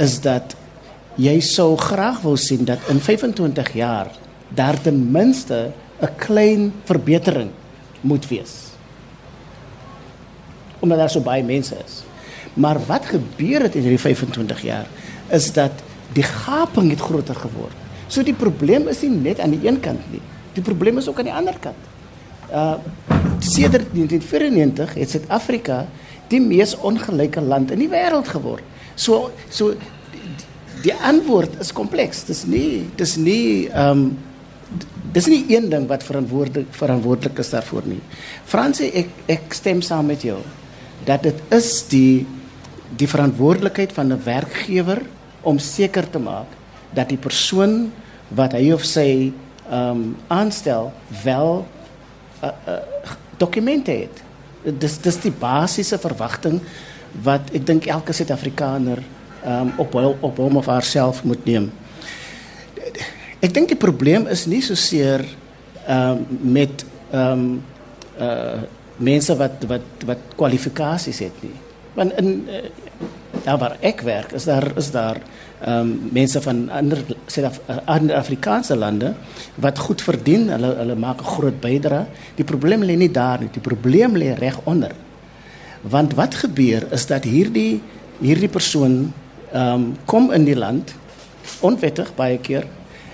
is 0.01 0.19
dat 0.25 0.56
jy 1.21 1.38
sou 1.45 1.75
graag 1.80 2.21
wou 2.25 2.36
sien 2.38 2.65
dat 2.67 2.89
in 2.91 2.99
25 2.99 3.73
jaar 3.73 4.12
daar 4.56 4.82
ten 4.82 5.12
minste 5.12 5.71
'n 6.01 6.15
klein 6.17 6.73
verbetering 6.84 7.49
moet 8.01 8.28
wees. 8.28 8.54
Omdat 10.80 10.97
daar 10.97 11.10
so 11.10 11.21
baie 11.21 11.43
mense 11.43 11.75
is. 11.86 12.04
Maar 12.54 12.80
wat 12.86 13.06
gebeur 13.06 13.62
het 13.62 13.75
in 13.75 13.82
hierdie 13.82 13.99
25 13.99 14.62
jaar 14.62 14.88
is 15.30 15.51
dat 15.54 15.71
die 16.15 16.23
gaping 16.23 16.89
het 16.93 17.04
groter 17.04 17.36
geword. 17.36 17.75
So 18.08 18.23
die 18.23 18.36
probleem 18.38 18.88
is 18.91 19.01
nie 19.04 19.12
net 19.12 19.41
aan 19.43 19.56
die 19.56 19.67
een 19.67 19.80
kant 19.84 20.04
nie. 20.13 20.21
Die 20.56 20.63
probleem 20.63 21.01
is 21.01 21.10
ook 21.10 21.19
aan 21.19 21.30
die 21.30 21.36
ander 21.36 21.58
kant. 21.60 21.91
Uh 22.51 22.78
sedert 23.45 23.91
1994 23.93 24.93
het 24.95 25.12
Suid-Afrika 25.12 25.82
die 26.32 26.39
mees 26.41 26.71
ongelyke 26.88 27.41
land 27.43 27.73
in 27.75 27.82
die 27.84 27.89
wêreld 27.91 28.30
geword. 28.32 28.63
So 28.95 29.30
so 29.49 29.75
die 30.86 30.93
antwoord 30.95 31.60
is 31.62 31.73
kompleks. 31.75 32.23
Dis 32.30 32.45
nie 32.49 32.86
dis 32.97 33.17
nie 33.21 33.67
ehm 33.67 34.06
um, 34.06 34.08
dis 35.15 35.30
nie 35.32 35.45
een 35.47 35.69
ding 35.71 35.86
wat 35.88 36.04
verantwoordelik 36.04 36.73
verantwoordelik 36.75 37.38
is 37.43 37.51
daarvoor 37.54 37.86
nie. 37.88 38.01
Fransie 38.45 38.89
ek 39.04 39.12
ek 39.32 39.54
stem 39.56 39.84
saam 39.86 40.10
met 40.12 40.25
jou 40.28 40.39
dat 41.08 41.23
dit 41.23 41.54
is 41.56 41.69
die 41.91 42.25
die 42.99 43.08
verantwoordelikheid 43.08 43.93
van 43.95 44.12
'n 44.12 44.23
werkgewer 44.23 45.01
om 45.45 45.60
seker 45.62 46.10
te 46.10 46.19
maak 46.21 46.49
dat 46.95 47.12
die 47.12 47.21
persoon 47.21 47.91
wat 48.36 48.55
hy 48.58 48.71
of 48.73 48.86
sy 48.88 49.10
ehm 49.65 49.89
um, 49.89 50.01
aanstel 50.29 50.91
wel 51.23 51.65
uh, 52.43 52.49
uh, 52.69 52.81
dokumente 53.41 53.91
het. 53.91 54.21
Dis 54.79 54.99
dis 55.01 55.17
die 55.23 55.34
basiese 55.34 55.97
verwagting 56.01 56.60
wat 57.25 57.49
ek 57.55 57.65
dink 57.65 57.88
elke 57.89 58.13
Suid-Afrikaner 58.13 59.01
um, 59.45 59.71
op 59.81 59.97
hul, 59.97 60.15
op 60.21 60.38
hom 60.41 60.60
of 60.62 60.69
haarself 60.69 61.23
moet 61.23 61.45
neem. 61.49 61.71
Ek 63.41 63.53
dink 63.53 63.73
die 63.73 63.79
probleem 63.79 64.27
is 64.31 64.45
nie 64.49 64.62
so 64.65 64.77
seer 64.77 65.25
um, 65.88 66.25
met 66.41 66.86
ehm 67.12 67.45
um, 67.45 67.62
uh 68.15 68.63
mense 68.95 69.34
wat 69.36 69.65
wat 69.67 70.03
wat 70.08 70.21
kwalifikasies 70.39 71.17
het 71.19 71.41
nie. 71.43 71.55
Want 71.97 72.13
in 72.15 72.45
uh, 72.47 72.62
daar 73.45 73.58
waar 73.62 73.77
ek 73.86 74.01
werk 74.01 74.34
is 74.34 74.47
daar 74.49 74.65
is 74.77 74.91
daar 74.91 75.19
ehm 75.62 75.79
um, 75.79 76.10
mense 76.12 76.41
van 76.41 76.69
ander 76.69 76.99
ander 77.86 78.15
Afrikaanse 78.15 78.75
lande 78.75 79.13
wat 79.55 79.79
goed 79.79 80.01
verdien, 80.01 80.49
hulle 80.49 80.73
hulle 80.75 80.95
maak 80.95 81.21
'n 81.21 81.31
groot 81.36 81.60
bydrae. 81.62 82.05
Die 82.36 82.43
probleem 82.43 82.84
lê 82.84 82.97
nie 82.97 83.12
daar 83.12 83.39
nie, 83.39 83.49
die 83.51 83.62
probleem 83.62 84.17
lê 84.17 84.34
reg 84.38 84.60
onder. 84.63 84.91
Want 85.81 86.13
wat 86.13 86.36
gebeur 86.36 86.88
is 86.91 87.05
dat 87.05 87.23
hierdie 87.23 87.81
hierdie 88.19 88.49
persoon 88.49 89.13
ehm 89.53 89.73
um, 89.73 89.95
kom 90.05 90.31
in 90.31 90.45
die 90.45 90.58
land 90.58 90.95
onwettig 91.62 92.15
baie 92.15 92.38
keer 92.38 92.65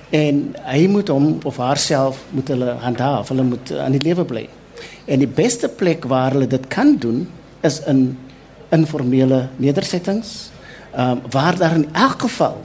en 0.10 0.56
hy 0.64 0.88
moet 0.88 1.08
hom 1.08 1.38
of 1.44 1.58
haarself 1.58 2.24
moet 2.30 2.48
hulle 2.48 2.76
handhaaf, 2.80 3.30
hulle 3.30 3.44
moet 3.44 3.72
aan 3.78 3.92
die 3.92 4.04
lewe 4.04 4.26
bly. 4.26 4.50
En 5.06 5.20
die 5.20 5.28
beste 5.28 5.70
plek 5.70 6.04
waar 6.04 6.32
hulle 6.32 6.48
dit 6.48 6.68
kan 6.68 6.96
doen 6.98 7.28
is 7.62 7.82
in 7.86 8.18
informele 8.72 9.48
nedersettings, 9.58 10.50
ehm 10.92 11.12
um, 11.12 11.22
waar 11.32 11.58
daar 11.58 11.76
in 11.76 11.90
elk 11.94 12.22
geval 12.22 12.58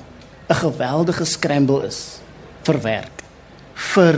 'n 0.49 0.55
geweldige 0.55 1.25
scramble 1.25 1.87
is 1.87 2.19
vir 2.63 2.81
werk 2.81 3.23
vir 3.75 4.17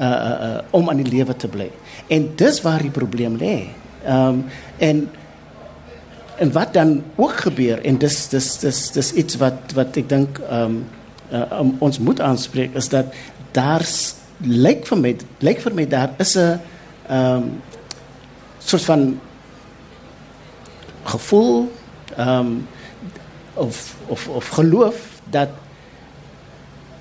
uh 0.00 0.06
uh, 0.06 0.58
om 0.70 0.88
aan 0.88 1.02
die 1.02 1.12
lewe 1.16 1.36
te 1.36 1.48
bly. 1.48 1.70
En 2.08 2.30
dis 2.36 2.60
waar 2.60 2.82
die 2.82 2.90
probleem 2.90 3.36
lê. 3.36 3.68
Ehm 4.04 4.28
um, 4.28 4.44
en 4.78 5.08
en 6.40 6.52
wat 6.52 6.72
dan 6.72 7.02
ook 7.14 7.36
gebeur 7.44 7.82
en 7.84 7.98
dis 7.98 8.28
dis 8.28 8.58
dis 8.58 8.90
dis 8.90 9.12
iets 9.12 9.36
wat 9.36 9.74
wat 9.76 9.96
ek 9.96 10.08
dink 10.08 10.40
ehm 10.48 10.62
um, 10.62 10.84
uh, 11.32 11.58
um, 11.60 11.74
ons 11.78 11.98
moet 11.98 12.20
aanspreek 12.20 12.74
is 12.74 12.88
dat 12.88 13.12
daar's 13.52 14.14
lyk 14.40 14.86
vir 14.88 14.98
my 14.98 15.16
lyk 15.44 15.60
vir 15.60 15.74
my 15.74 15.86
daar 15.86 16.14
is 16.18 16.36
'n 16.36 16.60
ehm 17.08 17.36
um, 17.36 17.60
soort 18.58 18.84
van 18.84 19.20
gevoel 21.04 21.72
um, 22.18 22.68
of 23.54 23.96
of 24.06 24.28
of 24.28 24.48
geloof 24.48 25.20
dat 25.30 25.48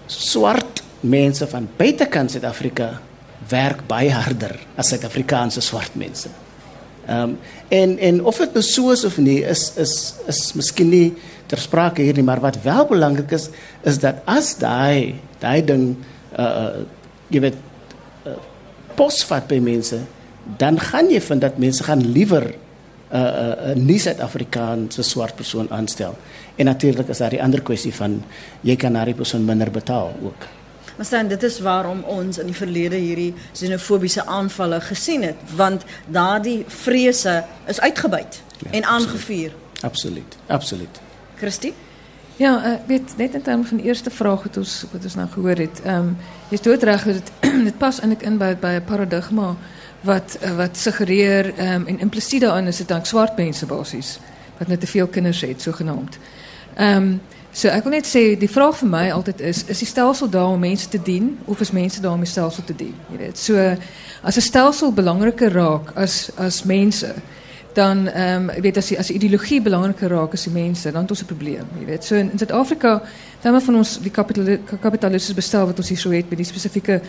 swart 0.05 0.83
mense 0.99 1.47
van 1.47 1.69
buitekant 1.77 2.31
Suid-Afrika 2.31 3.01
werk 3.49 3.85
baie 3.88 4.12
harder 4.12 4.55
as 4.75 4.91
Suid-Afrikaanse 4.91 5.62
swart 5.62 5.95
mense. 5.95 6.29
Ehm 7.07 7.21
um, 7.21 7.38
en 7.67 7.97
en 7.97 8.23
of 8.25 8.38
dit 8.38 8.53
nou 8.53 8.63
so 8.65 8.91
is 8.91 9.03
of 9.05 9.17
nie 9.17 9.41
is 9.41 9.71
is 9.77 10.13
is 10.27 10.53
miskien 10.53 10.89
nie 10.89 11.13
ter 11.49 11.57
sprake 11.57 12.01
hier 12.05 12.13
nie, 12.13 12.25
maar 12.25 12.41
wat 12.41 12.62
wel 12.62 12.85
belangrik 12.85 13.31
is 13.31 13.49
is 13.81 13.97
dat 13.99 14.21
as 14.25 14.55
daai 14.57 15.15
daai 15.41 15.65
ding 15.65 15.95
uh 16.38 16.85
jy 17.29 17.41
weet 17.41 17.57
uh, 18.25 18.38
posvat 18.97 19.47
by 19.47 19.59
mense, 19.62 19.99
dan 20.57 20.79
gaan 20.81 21.09
jy 21.13 21.21
vind 21.21 21.41
dat 21.41 21.57
mense 21.62 21.83
gaan 21.85 22.01
liewer 22.01 22.47
'n 23.12 23.17
uh, 23.17 23.22
'n 23.22 23.69
uh, 23.69 23.76
'n 23.76 23.86
nie 23.86 24.00
Suid-Afrikaanse 24.00 25.04
swart 25.04 25.36
persoon 25.36 25.72
aanstel. 25.72 26.17
En 26.56 26.65
natuurlik 26.65 27.08
is 27.08 27.17
daar 27.17 27.30
die 27.30 27.43
ander 27.43 27.62
kwessie 27.62 27.93
van 27.93 28.24
jy 28.62 28.76
kan 28.76 28.93
daai 28.93 29.13
persoon 29.13 29.45
minder 29.45 29.72
betaal 29.72 30.13
ook. 30.24 30.48
Maar 30.95 31.06
staan 31.06 31.28
dit 31.28 31.43
is 31.43 31.60
waarom 31.60 32.04
ons 32.04 32.38
in 32.38 32.45
die 32.45 32.56
verlede 32.56 32.95
hierdie 32.95 33.34
xenofobiese 33.54 34.26
aanvalle 34.26 34.82
gesien 34.82 35.24
het, 35.24 35.36
want 35.56 35.84
daardie 36.06 36.65
vrese 36.67 37.43
is 37.67 37.80
uitgebuit 37.80 38.41
ja, 38.58 38.72
en 38.72 38.84
aangevuur. 38.84 39.52
Absoluut. 39.82 40.38
Absoluut. 40.48 41.00
Christie 41.36 41.74
Ja, 42.39 42.65
uh, 42.65 42.74
weet 42.88 43.17
net 43.17 43.34
in 43.34 43.41
terme 43.41 43.63
van 43.63 43.78
die 43.78 43.86
eerste 43.86 44.10
vraag 44.10 44.43
wat 44.43 44.58
ons 44.58 44.86
wat 44.91 45.04
ons 45.04 45.15
nou 45.15 45.28
gehoor 45.28 45.60
het. 45.60 45.82
Ehm 45.84 45.95
um, 45.95 46.17
jy's 46.50 46.62
doodreg 46.63 47.04
dat 47.04 47.13
dit 47.13 47.32
dit 47.67 47.78
pas 47.78 48.00
eintlik 48.00 48.22
in 48.24 48.38
by 48.39 48.54
by 48.56 48.78
'n 48.78 48.86
paradigma 48.88 49.56
wat 50.01 50.38
uh, 50.43 50.55
wat 50.55 50.77
suggereer 50.77 51.53
um, 51.59 51.88
en 51.88 51.99
implisiet 51.99 52.41
daarin 52.41 52.67
is 52.67 52.77
dit 52.77 52.88
dan 52.88 53.05
swart 53.05 53.38
mense 53.38 53.65
basies 53.65 54.19
wat 54.57 54.67
net 54.67 54.79
te 54.79 54.88
veel 54.88 55.07
kinders 55.07 55.41
het 55.41 55.62
sogenaamd. 55.62 56.17
Ehm 56.75 56.95
um, 56.95 57.19
so 57.51 57.67
ek 57.67 57.83
wil 57.83 57.91
net 57.91 58.05
sê 58.05 58.38
die 58.38 58.49
vraag 58.49 58.77
vir 58.77 58.89
my 58.89 59.09
altyd 59.12 59.41
is 59.41 59.63
is 59.65 59.79
die 59.81 59.88
stelsel 59.88 60.29
daar 60.29 60.53
om 60.53 60.59
mense 60.59 60.89
te 60.89 61.01
dien 61.01 61.39
of 61.45 61.59
is 61.59 61.71
mense 61.71 62.01
daar 62.01 62.13
om 62.13 62.23
die 62.23 62.29
stelsel 62.29 62.63
te 62.63 62.75
dien? 62.75 62.93
Jy 63.12 63.17
weet, 63.17 63.38
so 63.38 63.75
as 64.21 64.38
'n 64.38 64.41
stelsel 64.41 64.93
belangriker 64.93 65.51
raak 65.51 65.91
as 65.95 66.29
as 66.38 66.63
mense 66.63 67.13
dan 67.73 68.07
ehm 68.07 68.49
um, 68.49 68.62
weet 68.62 68.77
as 68.77 68.88
die, 68.88 68.97
as 68.97 69.07
die 69.07 69.15
ideologie 69.15 69.62
belangriker 69.62 70.09
raak 70.09 70.33
as 70.33 70.43
die 70.43 70.53
mense, 70.53 70.91
dan 70.91 71.01
het 71.01 71.12
ons 71.12 71.21
'n 71.21 71.25
probleem, 71.25 71.65
jy 71.79 71.85
weet. 71.85 72.03
So 72.03 72.15
in, 72.15 72.31
in 72.31 72.38
Suid-Afrika, 72.38 73.01
dan 73.41 73.62
van 73.62 73.75
ons 73.75 73.99
die 74.01 74.12
kapitalistiese 74.81 75.33
bestel 75.33 75.65
wat 75.65 75.77
ons 75.77 75.89
hier 75.89 75.97
so 75.97 76.12
het 76.12 76.29
met 76.29 76.38
die 76.38 76.45
spesifieke 76.47 77.01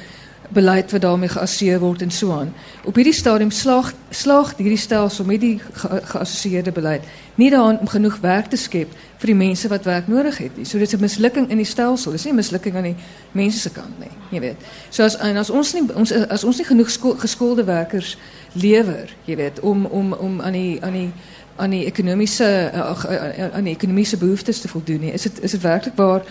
beleid 0.52 0.90
wat 0.90 1.00
daarmee 1.00 1.28
geassocieer 1.28 1.78
word 1.80 2.02
en 2.02 2.10
so 2.10 2.32
aan. 2.32 2.54
Op 2.84 2.94
hierdie 2.94 3.14
stadium 3.14 3.50
slaag 3.50 3.92
slaag 4.10 4.56
hierdie 4.56 4.78
stelsel 4.78 5.24
met 5.24 5.40
die 5.40 5.60
geassosieerde 6.04 6.72
beleid 6.72 7.04
nie 7.34 7.50
daaraan 7.50 7.78
om 7.78 7.88
genoeg 7.88 8.18
werk 8.20 8.50
te 8.50 8.56
skep 8.56 8.92
vir 9.20 9.32
die 9.32 9.36
mense 9.36 9.68
wat 9.68 9.84
werk 9.84 10.08
nodig 10.08 10.38
het 10.38 10.56
nie. 10.56 10.64
So 10.64 10.78
dit 10.78 10.86
is 10.86 10.98
'n 10.98 11.00
mislukking 11.00 11.50
in 11.50 11.56
die 11.56 11.66
stelsel. 11.66 12.12
Dis 12.12 12.24
nie 12.24 12.32
'n 12.32 12.36
mislukking 12.36 12.76
aan 12.76 12.90
die 12.92 12.96
mense 13.32 13.58
se 13.58 13.70
kant 13.70 13.98
nie, 13.98 14.10
jy 14.30 14.40
weet. 14.40 14.56
So 14.90 15.02
as 15.02 15.16
en 15.16 15.36
as 15.36 15.50
ons 15.50 15.72
nie 15.72 15.82
ons 15.94 16.12
as 16.12 16.44
ons 16.44 16.56
nie 16.56 16.66
genoeg 16.66 16.90
geskoolde 17.18 17.64
werkers 17.64 18.18
lewer, 18.52 19.14
jy 19.24 19.36
weet, 19.36 19.60
om 19.60 19.86
om 19.86 20.12
om 20.12 20.40
aan 20.40 20.52
die 20.52 20.82
aan 20.82 20.92
die 20.92 21.12
aan 21.56 21.70
die 21.70 21.84
ekonomiese 21.84 22.70
uh, 22.74 23.52
aan 23.54 23.64
die 23.64 23.74
ekonomiese 23.74 24.16
behoeftes 24.16 24.60
te 24.60 24.68
voldoen. 24.68 25.02
Is 25.02 25.22
dit 25.22 25.42
is 25.42 25.50
dit 25.50 25.60
werklik 25.60 25.96
waar 25.96 26.22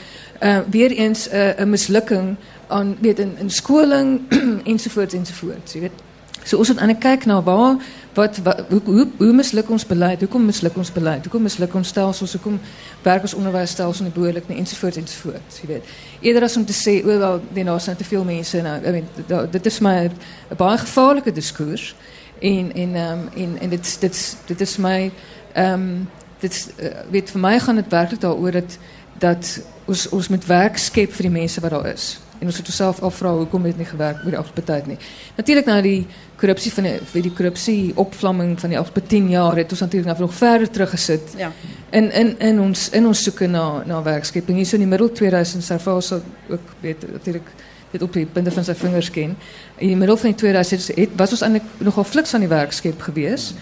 uh, 0.41 0.59
weer 0.69 0.91
eens 0.91 1.27
uh, 1.27 1.49
'n 1.57 1.69
mislukking 1.69 2.35
aan 2.69 2.97
weet 3.01 3.19
in 3.19 3.37
in 3.37 3.49
skoling 3.49 4.21
ensovoorts 4.73 5.13
ensovoorts, 5.13 5.73
jy 5.73 5.87
weet. 5.87 6.05
So 6.43 6.57
ons 6.57 6.71
moet 6.71 6.79
aan 6.79 6.97
kyk 6.97 7.25
na 7.25 7.41
waar 7.43 7.77
wat, 8.13 8.37
wat 8.43 8.61
hoe 8.69 8.81
hoe, 8.83 9.07
hoe 9.17 9.33
misluk 9.33 9.69
ons 9.69 9.85
beleid? 9.85 10.19
Hoekom 10.19 10.45
misluk 10.45 10.75
ons 10.77 10.91
beleid? 10.91 11.23
Hoekom 11.23 11.41
misluk 11.45 11.73
ons 11.73 11.87
stelsels? 11.87 12.33
Hoekom 12.37 12.59
werk 13.03 13.25
ons 13.27 13.33
onderwysstelsel 13.37 14.07
nie 14.07 14.13
behoorlik 14.13 14.47
nie 14.49 14.57
ensovoorts 14.57 14.97
ensovoorts, 14.97 15.59
jy 15.61 15.69
weet. 15.73 15.91
Eerder 16.21 16.47
as 16.47 16.57
om 16.57 16.65
te 16.65 16.75
sê 16.75 16.99
o 17.03 17.17
wel, 17.23 17.41
daar's 17.53 17.89
nou 17.91 17.97
te 17.97 18.07
veel 18.07 18.23
mense 18.27 18.61
nou, 18.65 18.77
I 18.81 18.95
mean, 18.97 19.09
dit 19.51 19.65
is 19.65 19.79
my 19.79 19.95
'n 20.07 20.57
baie 20.57 20.77
gevaarlike 20.77 21.31
diskurs. 21.31 21.95
En 22.39 22.73
en 22.73 22.95
um, 22.95 23.27
en 23.35 23.59
en 23.59 23.69
dit 23.69 23.97
dit 23.99 24.37
dit 24.45 24.61
is 24.61 24.77
my 24.77 25.11
ehm 25.53 25.73
um, 25.73 26.07
dit 26.39 26.73
uh, 26.79 26.87
weet 27.11 27.29
vir 27.29 27.41
my 27.41 27.59
gaan 27.59 27.75
dit 27.75 27.91
werklik 27.91 28.21
daaroor 28.21 28.51
dat 28.51 28.77
dat 29.19 29.61
ons 29.85 30.09
ons 30.09 30.27
moet 30.27 30.45
werk 30.45 30.77
skep 30.77 31.13
vir 31.13 31.27
die 31.27 31.37
mense 31.39 31.61
wat 31.61 31.71
daar 31.71 31.93
is. 31.93 32.19
En 32.39 32.47
ons 32.47 32.57
moet 32.57 32.67
onsself 32.71 33.01
afvra 33.03 33.33
hoekom 33.35 33.63
dit 33.63 33.77
nie 33.77 33.85
gewerk 33.85 34.21
met 34.23 34.33
die 34.33 34.39
afgelope 34.39 34.63
tyd 34.63 34.85
nie. 34.87 34.97
Natuurlik 35.35 35.65
na 35.67 35.81
die 35.83 36.05
korrupsie 36.39 36.71
van 36.71 36.87
die 36.87 37.23
die 37.25 37.33
korrupsie 37.35 37.91
opvlamming 37.99 38.53
van 38.59 38.71
die 38.71 38.79
afgelope 38.79 39.07
10 39.11 39.29
jaar 39.29 39.59
het 39.59 39.71
ons 39.75 39.83
natuurlik 39.83 40.21
nog 40.23 40.33
verder 40.33 40.69
teruggesit. 40.69 41.33
Ja. 41.37 41.51
In 41.89 42.11
in 42.11 42.35
in 42.39 42.59
ons 42.59 42.89
in 42.89 43.07
ons 43.07 43.23
soeke 43.23 43.47
na 43.47 43.83
na 43.85 44.03
werkskeping 44.03 44.57
hier 44.57 44.65
so 44.65 44.79
in 44.79 44.87
die 44.87 44.91
middel 44.91 45.11
2000 45.11 45.63
sou 45.63 45.79
vir 45.79 46.21
ook 46.49 46.71
weet 46.81 47.11
natuurlik 47.11 47.51
dit 47.91 48.01
op 48.01 48.13
die 48.13 48.25
punte 48.25 48.51
van 48.51 48.63
sy 48.63 48.75
vingers 48.77 49.09
ken. 49.11 49.35
In 49.77 49.87
die 49.87 49.97
middel 49.97 50.17
van 50.17 50.31
die 50.31 50.39
2000 50.39 50.95
het 50.95 51.09
was 51.17 51.31
ons 51.31 51.41
eintlik 51.41 51.63
nogal 51.77 52.03
fliks 52.03 52.33
aan 52.33 52.45
die 52.45 52.51
werk 52.51 52.71
skep 52.71 53.01
gewees. 53.01 53.53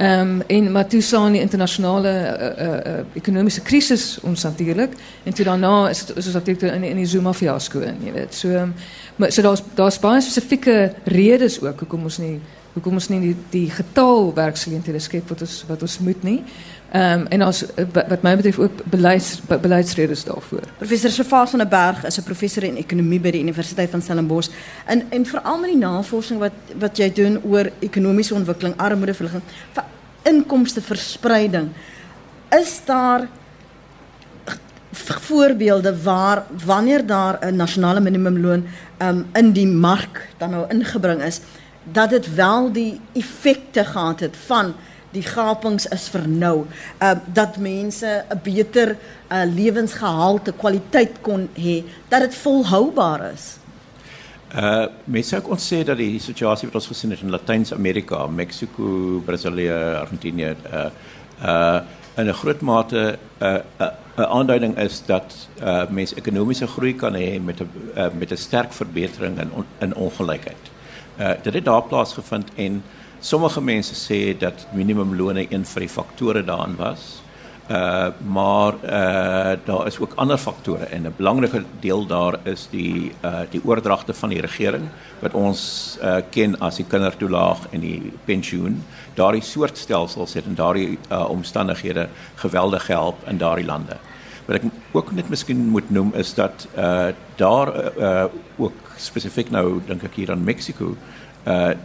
Um, 0.00 0.40
en 0.46 0.72
maar 0.72 0.86
toe 0.86 1.00
staan 1.00 1.32
die 1.32 1.40
internasionale 1.40 2.08
uh, 2.08 2.66
uh, 2.66 2.76
uh, 2.92 3.00
ekonomiese 3.12 3.60
krisis 3.60 4.18
ons 4.24 4.42
natuurlik 4.42 4.94
en 5.22 5.34
toe 5.34 5.44
daarna 5.44 5.90
is 5.90 6.06
dit 6.06 6.16
is 6.16 6.26
ons 6.30 6.34
natuurlik 6.34 6.72
in 6.72 6.86
in 6.88 6.96
die 6.96 7.06
Zuma 7.06 7.34
fiasco 7.36 7.80
in, 7.84 7.98
jy 8.06 8.12
weet. 8.12 8.34
So 8.34 8.48
um, 8.48 8.72
maar 9.16 9.32
so 9.32 9.42
daar's 9.42 9.62
daar's 9.74 9.98
baie 10.00 10.22
spesifieke 10.24 10.94
redes 11.04 11.60
ook 11.60 11.84
hoekom 11.84 12.08
ons 12.08 12.16
nie 12.18 12.38
hoekom 12.72 12.96
ons 12.96 13.08
nie 13.12 13.20
die, 13.20 13.36
die 13.50 13.70
getal 13.70 14.30
werksgeleenthede 14.34 15.02
skep 15.04 15.28
wat 15.28 15.44
ons 15.44 15.64
wat 15.68 15.82
ons 15.82 15.98
moet 15.98 16.24
nie. 16.24 16.38
Ehm 16.90 17.20
um, 17.20 17.26
en 17.26 17.40
als 17.40 17.64
wat 17.92 18.22
mij 18.22 18.36
betreft 18.36 18.58
ook 18.58 18.84
beleids 18.84 19.40
beleidsredes 19.60 20.24
daarvoor. 20.24 20.60
Professor 20.76 21.10
Sefas 21.10 21.50
van 21.50 21.58
der 21.58 21.68
Berg 21.68 22.04
is 22.04 22.18
'n 22.18 22.22
professor 22.22 22.62
in 22.62 22.76
ekonomie 22.76 23.20
by 23.20 23.30
die 23.30 23.40
Universiteit 23.40 23.90
van 23.90 24.02
Stellenbosch 24.02 24.50
en 24.86 25.02
en 25.08 25.26
veral 25.26 25.58
met 25.58 25.70
die 25.70 25.78
navorsing 25.78 26.38
wat 26.38 26.52
wat 26.78 26.96
jy 26.96 27.12
doen 27.12 27.40
oor 27.44 27.70
ekonomiese 27.78 28.34
ontwikkeling, 28.34 28.76
armoedeverligting, 28.76 29.42
inkomsteverspreiding. 30.22 31.68
Is 32.48 32.80
daar 32.84 33.28
voorbeelde 34.92 36.02
waar 36.02 36.44
wanneer 36.64 37.06
daar 37.06 37.38
'n 37.40 37.56
nasionale 37.56 38.00
minimumloon 38.00 38.66
um, 38.98 39.26
in 39.32 39.52
die 39.52 39.66
mark 39.66 40.28
dan 40.38 40.50
nou 40.50 40.64
ingebring 40.68 41.22
is 41.22 41.40
dat 41.92 42.10
dit 42.10 42.34
wel 42.34 42.72
die 42.72 43.00
effekte 43.12 43.84
gehad 43.84 44.20
het 44.20 44.36
van 44.46 44.74
die 45.12 45.22
gapings 45.22 45.86
is 45.86 46.08
vernou. 46.08 46.66
Uh 47.02 47.14
dat 47.32 47.56
mense 47.56 48.24
'n 48.28 48.40
beter 48.42 48.96
uh 49.32 49.44
lewensgehalte, 49.54 50.52
kwaliteit 50.52 51.20
kon 51.20 51.48
hê, 51.54 51.84
dat 52.08 52.20
dit 52.20 52.34
volhoubaar 52.34 53.32
is. 53.32 53.58
Uh 54.54 54.86
mense 55.04 55.28
sou 55.28 55.40
kon 55.40 55.58
sê 55.58 55.84
dat 55.84 55.96
die 55.96 56.18
situasie 56.18 56.68
wat 56.68 56.74
ons 56.74 56.86
gesien 56.86 57.10
het 57.10 57.22
in 57.22 57.30
Latyn-Amerika, 57.30 58.26
Mexiko, 58.26 59.22
Brasilië, 59.24 59.72
Argentinië 60.02 60.56
uh 60.72 60.90
uh 61.44 61.80
in 62.16 62.26
'n 62.28 62.34
groot 62.34 62.60
mate 62.60 63.18
'n 63.38 63.44
uh, 63.44 63.58
'n 63.78 63.92
uh, 64.18 64.24
aanduiding 64.24 64.76
is 64.78 65.02
dat 65.06 65.48
uh 65.62 65.82
mense 65.88 66.14
ekonomiese 66.14 66.66
groei 66.66 66.94
kan 66.94 67.14
hê 67.14 67.40
met 67.42 67.60
'n 67.60 67.68
uh, 67.96 68.06
met 68.18 68.30
'n 68.30 68.36
sterk 68.36 68.72
verbetering 68.72 69.40
in 69.40 69.50
in 69.80 69.94
ongelykheid. 69.94 70.64
Uh 71.18 71.32
dit 71.42 71.54
het 71.54 71.64
daar 71.64 71.82
plaasgevind 71.82 72.48
en 72.54 72.82
Sommige 73.20 73.60
mense 73.60 73.94
sê 73.94 74.32
dat 74.38 74.66
minimumlone 74.72 75.46
een 75.52 75.64
van 75.66 75.82
die 75.82 75.88
faktore 75.92 76.40
daarin 76.44 76.76
was. 76.76 77.20
Uh 77.70 78.08
maar 78.26 78.74
uh 78.84 79.58
daar 79.64 79.86
is 79.86 79.98
ook 80.00 80.12
ander 80.14 80.38
faktore 80.38 80.84
en 80.84 81.02
'n 81.02 81.14
belangrike 81.16 81.64
deel 81.80 82.06
daar 82.06 82.38
is 82.42 82.68
die 82.70 83.12
uh 83.24 83.40
die 83.50 83.60
oordragte 83.64 84.14
van 84.14 84.28
die 84.28 84.40
regering 84.40 84.88
wat 85.18 85.34
ons 85.34 85.98
uh 86.02 86.16
ken 86.30 86.58
as 86.60 86.76
die 86.76 86.84
kindertoelaag 86.84 87.58
en 87.70 87.80
die 87.80 88.12
pensioen. 88.24 88.84
Daardie 89.14 89.42
soort 89.42 89.78
stelsels 89.78 90.34
het 90.34 90.44
in 90.44 90.54
daardie 90.54 90.98
uh 91.10 91.30
omstandighede 91.30 92.08
geweldig 92.34 92.84
gehelp 92.84 93.28
in 93.28 93.38
daardie 93.38 93.66
lande. 93.66 93.96
Wat 94.46 94.56
ek 94.56 94.62
ook 94.92 95.12
net 95.12 95.28
miskien 95.28 95.68
moet 95.68 95.90
noem 95.90 96.14
is 96.14 96.34
dat 96.34 96.68
uh 96.76 97.08
daar 97.36 97.98
uh 97.98 98.24
ook 98.56 98.72
spesifiek 98.96 99.50
nou 99.50 99.80
dink 99.86 100.02
ek 100.02 100.14
hier 100.14 100.30
aan 100.30 100.44
Mexiko 100.44 100.84
uh 100.90 101.19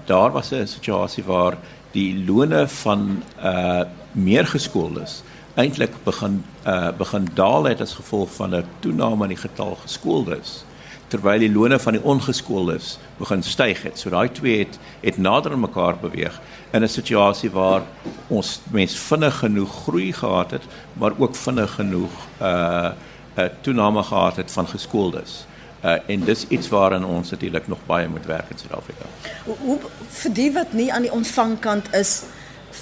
daar 0.06 0.32
was 0.32 0.52
'n 0.52 0.68
situasie 0.68 1.24
waar 1.24 1.58
die 1.92 2.26
lone 2.26 2.68
van 2.68 3.24
uh 3.44 3.84
meer 4.12 4.48
geskooldes 4.48 5.24
eintlik 5.56 5.94
begin 6.04 6.44
uh 6.68 6.92
begin 6.98 7.28
daal 7.34 7.64
het 7.64 7.82
as 7.82 7.94
gevolg 7.94 8.34
van 8.36 8.56
'n 8.56 8.66
toename 8.80 9.24
in 9.24 9.30
die 9.30 9.44
getal 9.48 9.76
geskooldes 9.76 10.66
terwyl 11.08 11.40
die 11.40 11.52
lone 11.52 11.80
van 11.80 11.94
die 11.94 12.04
ongeskooldes 12.04 12.96
begin 13.20 13.44
styg 13.44 13.84
het. 13.86 14.00
So 14.00 14.10
daai 14.10 14.30
twee 14.32 14.60
het 14.64 14.80
het 15.02 15.18
nader 15.18 15.54
aan 15.54 15.64
mekaar 15.64 15.98
beweeg 16.02 16.40
in 16.72 16.84
'n 16.84 16.88
situasie 16.88 17.52
waar 17.52 17.82
ons 18.28 18.60
mens 18.72 18.96
vinnig 18.96 19.38
genoeg 19.38 19.72
groei 19.84 20.14
gehad 20.14 20.52
het, 20.52 20.64
maar 20.94 21.12
ook 21.18 21.36
vinnig 21.36 21.76
genoeg 21.76 22.12
uh 22.42 22.92
'n 23.36 23.42
uh, 23.42 23.50
toename 23.62 24.04
gehad 24.04 24.36
het 24.36 24.52
van 24.52 24.68
geskooldes. 24.68 25.46
Uh, 25.86 25.98
en 26.10 26.24
dis 26.26 26.48
iets 26.48 26.70
waaraan 26.70 27.04
ons 27.06 27.30
natuurlik 27.30 27.68
nog 27.68 27.80
baie 27.86 28.08
moet 28.08 28.26
werk 28.26 28.50
in 28.50 28.58
Suid-Afrika. 28.58 29.06
Hoe, 29.46 29.78
vir 30.10 30.32
die 30.34 30.48
wat 30.56 30.74
nie 30.74 30.88
aan 30.94 31.06
die 31.06 31.12
ontvangkant 31.14 31.92
is 31.94 32.24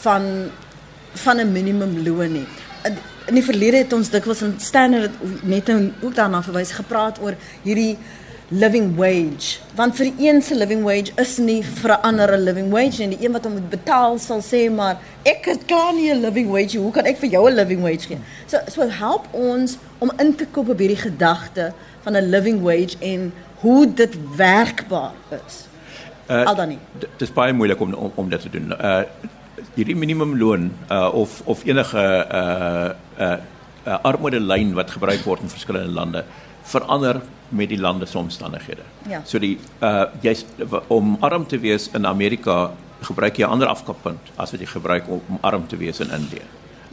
van 0.04 0.47
van 1.14 1.39
'n 1.39 1.51
minimumloon 1.51 2.32
nie. 2.32 2.47
In, 2.84 2.95
in 3.28 3.34
die 3.34 3.43
verlede 3.43 3.78
het 3.78 3.93
ons 3.93 4.10
dikwels 4.10 4.41
in 4.41 4.56
standaard 4.58 5.12
net 5.41 5.68
nou 5.68 5.91
ook 6.01 6.16
daarna 6.16 6.43
verwys 6.43 6.72
gepraat 6.72 7.20
oor 7.20 7.36
hierdie 7.64 7.97
living 8.47 8.95
wage. 8.95 9.60
Want 9.76 9.95
vir 9.95 10.12
die 10.12 10.28
een 10.28 10.41
se 10.41 10.56
living 10.56 10.84
wage 10.84 11.12
is 11.16 11.38
nie 11.38 11.64
vir 11.64 11.91
'n 11.91 12.01
ander 12.01 12.32
'n 12.32 12.43
living 12.43 12.70
wage 12.72 13.04
en 13.04 13.10
die 13.10 13.26
een 13.26 13.32
wat 13.32 13.43
hom 13.43 13.54
moet 13.54 13.70
betaal 13.70 14.20
sal 14.20 14.41
sê 14.41 14.72
maar 14.72 14.97
ek 15.24 15.45
het 15.45 15.66
klaar 15.66 15.93
nie 15.93 16.12
'n 16.14 16.22
living 16.22 16.49
wage. 16.49 16.78
Hoe 16.78 16.91
kan 16.91 17.06
ek 17.06 17.18
vir 17.18 17.30
jou 17.30 17.49
'n 17.49 17.56
living 17.56 17.82
wage 17.82 18.08
gee? 18.08 18.20
So 18.47 18.58
so 18.72 18.89
help 18.89 19.28
ons 19.32 19.78
om 19.97 20.12
in 20.18 20.36
te 20.36 20.45
koop 20.45 20.70
op 20.70 20.78
hierdie 20.78 21.01
gedagte 21.10 21.74
van 22.04 22.14
'n 22.16 22.30
living 22.30 22.62
wage 22.62 22.95
en 22.99 23.34
hoe 23.64 23.93
dit 23.93 24.18
werkbaar 24.36 25.16
is. 25.30 25.68
Uh, 26.30 26.45
Al 26.45 26.56
dan 26.56 26.68
nie. 26.68 26.80
Dit 26.99 27.22
is 27.22 27.34
baie 27.34 27.54
moeilik 27.54 27.80
om, 27.80 27.93
om 27.93 28.12
om 28.16 28.30
dit 28.30 28.41
te 28.41 28.49
doen. 28.49 28.72
Uh 28.80 29.01
hierdie 29.74 29.95
minimumloon 29.95 30.72
uh 30.91 31.10
of 31.14 31.41
of 31.45 31.64
enige 31.66 32.04
uh 32.32 32.89
uh, 33.20 33.38
uh 33.88 33.97
armoede 34.01 34.39
lyn 34.39 34.74
wat 34.74 34.91
gebruik 34.91 35.24
word 35.26 35.41
in 35.41 35.49
verskillende 35.49 35.91
lande 35.91 36.24
verander 36.64 37.22
met 37.49 37.70
die 37.70 37.80
lande 37.80 38.06
se 38.06 38.18
omstandighede. 38.18 38.82
Ja. 39.10 39.22
So 39.26 39.39
die 39.39 39.58
uh 39.82 40.06
jy's 40.22 40.45
om 40.88 41.18
arm 41.20 41.47
te 41.47 41.60
wees 41.60 41.89
in 41.93 42.06
Amerika 42.06 42.72
gebruik 43.01 43.38
jy 43.38 43.45
'n 43.45 43.49
ander 43.49 43.68
afkappunt 43.68 44.32
as 44.36 44.51
wat 44.51 44.60
jy 44.60 44.68
gebruik 44.68 45.08
om, 45.08 45.22
om 45.28 45.38
arm 45.41 45.68
te 45.68 45.78
wees 45.78 45.99
in 45.99 46.12
Indië. 46.12 46.45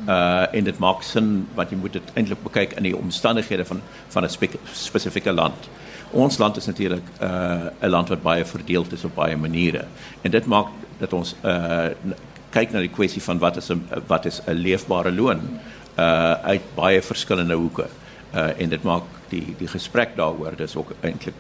Uh 0.09 0.55
en 0.55 0.65
dit 0.65 0.79
maak 0.79 1.03
sin 1.03 1.49
want 1.55 1.71
jy 1.71 1.77
moet 1.77 1.93
dit 1.93 2.13
eintlik 2.15 2.43
bekyk 2.43 2.73
in 2.73 2.83
die 2.83 2.97
omstandighede 2.97 3.65
van 3.65 3.83
van 4.09 4.25
'n 4.25 4.29
spe 4.29 4.49
spesifieke 4.73 5.33
land. 5.33 5.69
Ons 6.11 6.39
land 6.39 6.57
is 6.57 6.67
natuurlik 6.67 7.05
uh 7.21 7.69
'n 7.81 7.89
land 7.89 8.09
wat 8.09 8.23
baie 8.23 8.45
verdeeld 8.45 8.93
is 8.93 9.05
op 9.05 9.15
baie 9.15 9.37
maniere 9.37 9.85
en 10.23 10.31
dit 10.31 10.47
maak 10.47 10.67
dat 10.99 11.13
ons 11.13 11.35
uh 11.45 11.89
kyk 12.51 12.73
na 12.73 12.81
die 12.81 12.93
kwessie 12.93 13.23
van 13.23 13.39
wat 13.39 13.57
is 13.57 13.71
'n 13.71 13.85
wat 14.07 14.27
is 14.27 14.41
'n 14.47 14.53
leefbare 14.53 15.13
loon 15.13 15.41
uh 15.99 16.33
uit 16.33 16.63
baie 16.75 17.03
verskillende 17.03 17.55
hoeke. 17.55 17.87
Uh 18.35 18.61
en 18.61 18.69
dit 18.69 18.83
maak 18.83 19.03
die 19.29 19.55
die 19.59 19.69
gesprek 19.69 20.17
daaroor 20.17 20.57
dis 20.57 20.77
ook 20.77 20.93
eintlik 21.01 21.35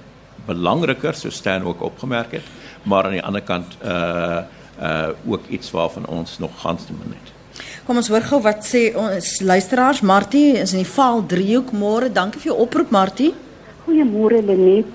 belangriker 0.46 1.14
so 1.14 1.30
staan 1.30 1.62
ook 1.62 1.82
opgemerk 1.82 2.32
het, 2.32 2.44
maar 2.82 3.04
aan 3.04 3.18
die 3.18 3.24
ander 3.24 3.42
kant 3.42 3.76
uh 3.84 4.42
uh 4.80 5.08
ook 5.26 5.46
iets 5.48 5.70
waarvan 5.70 6.06
ons 6.06 6.38
nog 6.38 6.61
gans 6.61 6.84
te 6.84 6.92
min 6.92 7.16
het. 7.20 7.39
Kom 7.86 7.96
ons 7.96 8.08
hoor 8.08 8.22
gou 8.22 8.40
wat 8.40 8.64
sê 8.64 8.94
ons 8.96 9.40
luisteraars 9.40 10.00
Martie 10.00 10.56
is 10.56 10.72
in 10.72 10.82
die 10.82 10.92
Vaal 10.96 11.26
driehoek 11.26 11.72
môre. 11.72 12.08
Dankie 12.08 12.40
vir 12.40 12.52
jou 12.52 12.58
oproep 12.64 12.90
Martie. 12.90 13.34
Goeiemôre 13.86 14.42
Lenet. 14.42 14.86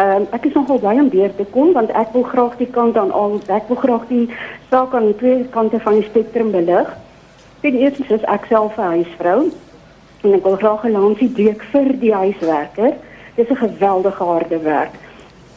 Um, 0.00 0.26
ek 0.32 0.46
is 0.48 0.54
nogal 0.54 0.78
baie 0.80 1.00
om 1.00 1.08
deur 1.12 1.32
te 1.36 1.44
kom 1.52 1.72
want 1.76 1.90
ek 1.98 2.12
wil 2.14 2.22
graag 2.24 2.54
die 2.56 2.68
kant 2.72 2.96
aan 2.96 3.10
al 3.12 3.34
ek 3.52 3.66
wil 3.68 3.76
graag 3.76 4.06
die 4.08 4.28
saak 4.70 4.94
aan 4.96 5.10
die 5.10 5.16
twee 5.20 5.42
kante 5.52 5.80
van 5.82 5.98
die 5.98 6.06
spektrum 6.06 6.52
belig. 6.54 6.88
Ten 7.60 7.76
eerste 7.76 8.06
is 8.08 8.24
ek 8.24 8.46
self 8.48 8.78
'n 8.78 8.94
huisvrou 8.94 9.50
en 10.22 10.34
ek 10.38 10.44
wil 10.44 10.56
graag 10.56 10.84
'n 10.84 10.96
lansie 10.96 11.28
breek 11.28 11.62
vir 11.72 11.92
die 12.00 12.14
huiswerker. 12.14 12.94
Dit 13.36 13.50
is 13.50 13.52
'n 13.52 13.64
geweldige 13.66 14.24
harde 14.24 14.58
werk. 14.58 14.94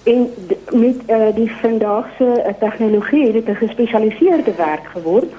En 0.04 0.28
met 0.72 0.98
uh, 1.08 1.36
die 1.36 1.52
vandaagse 1.62 2.30
uh, 2.44 2.54
tegnologie 2.60 3.26
het 3.26 3.34
dit 3.34 3.48
'n 3.48 3.62
gespesialiseerde 3.64 4.54
werk 4.58 4.86
geword. 4.96 5.32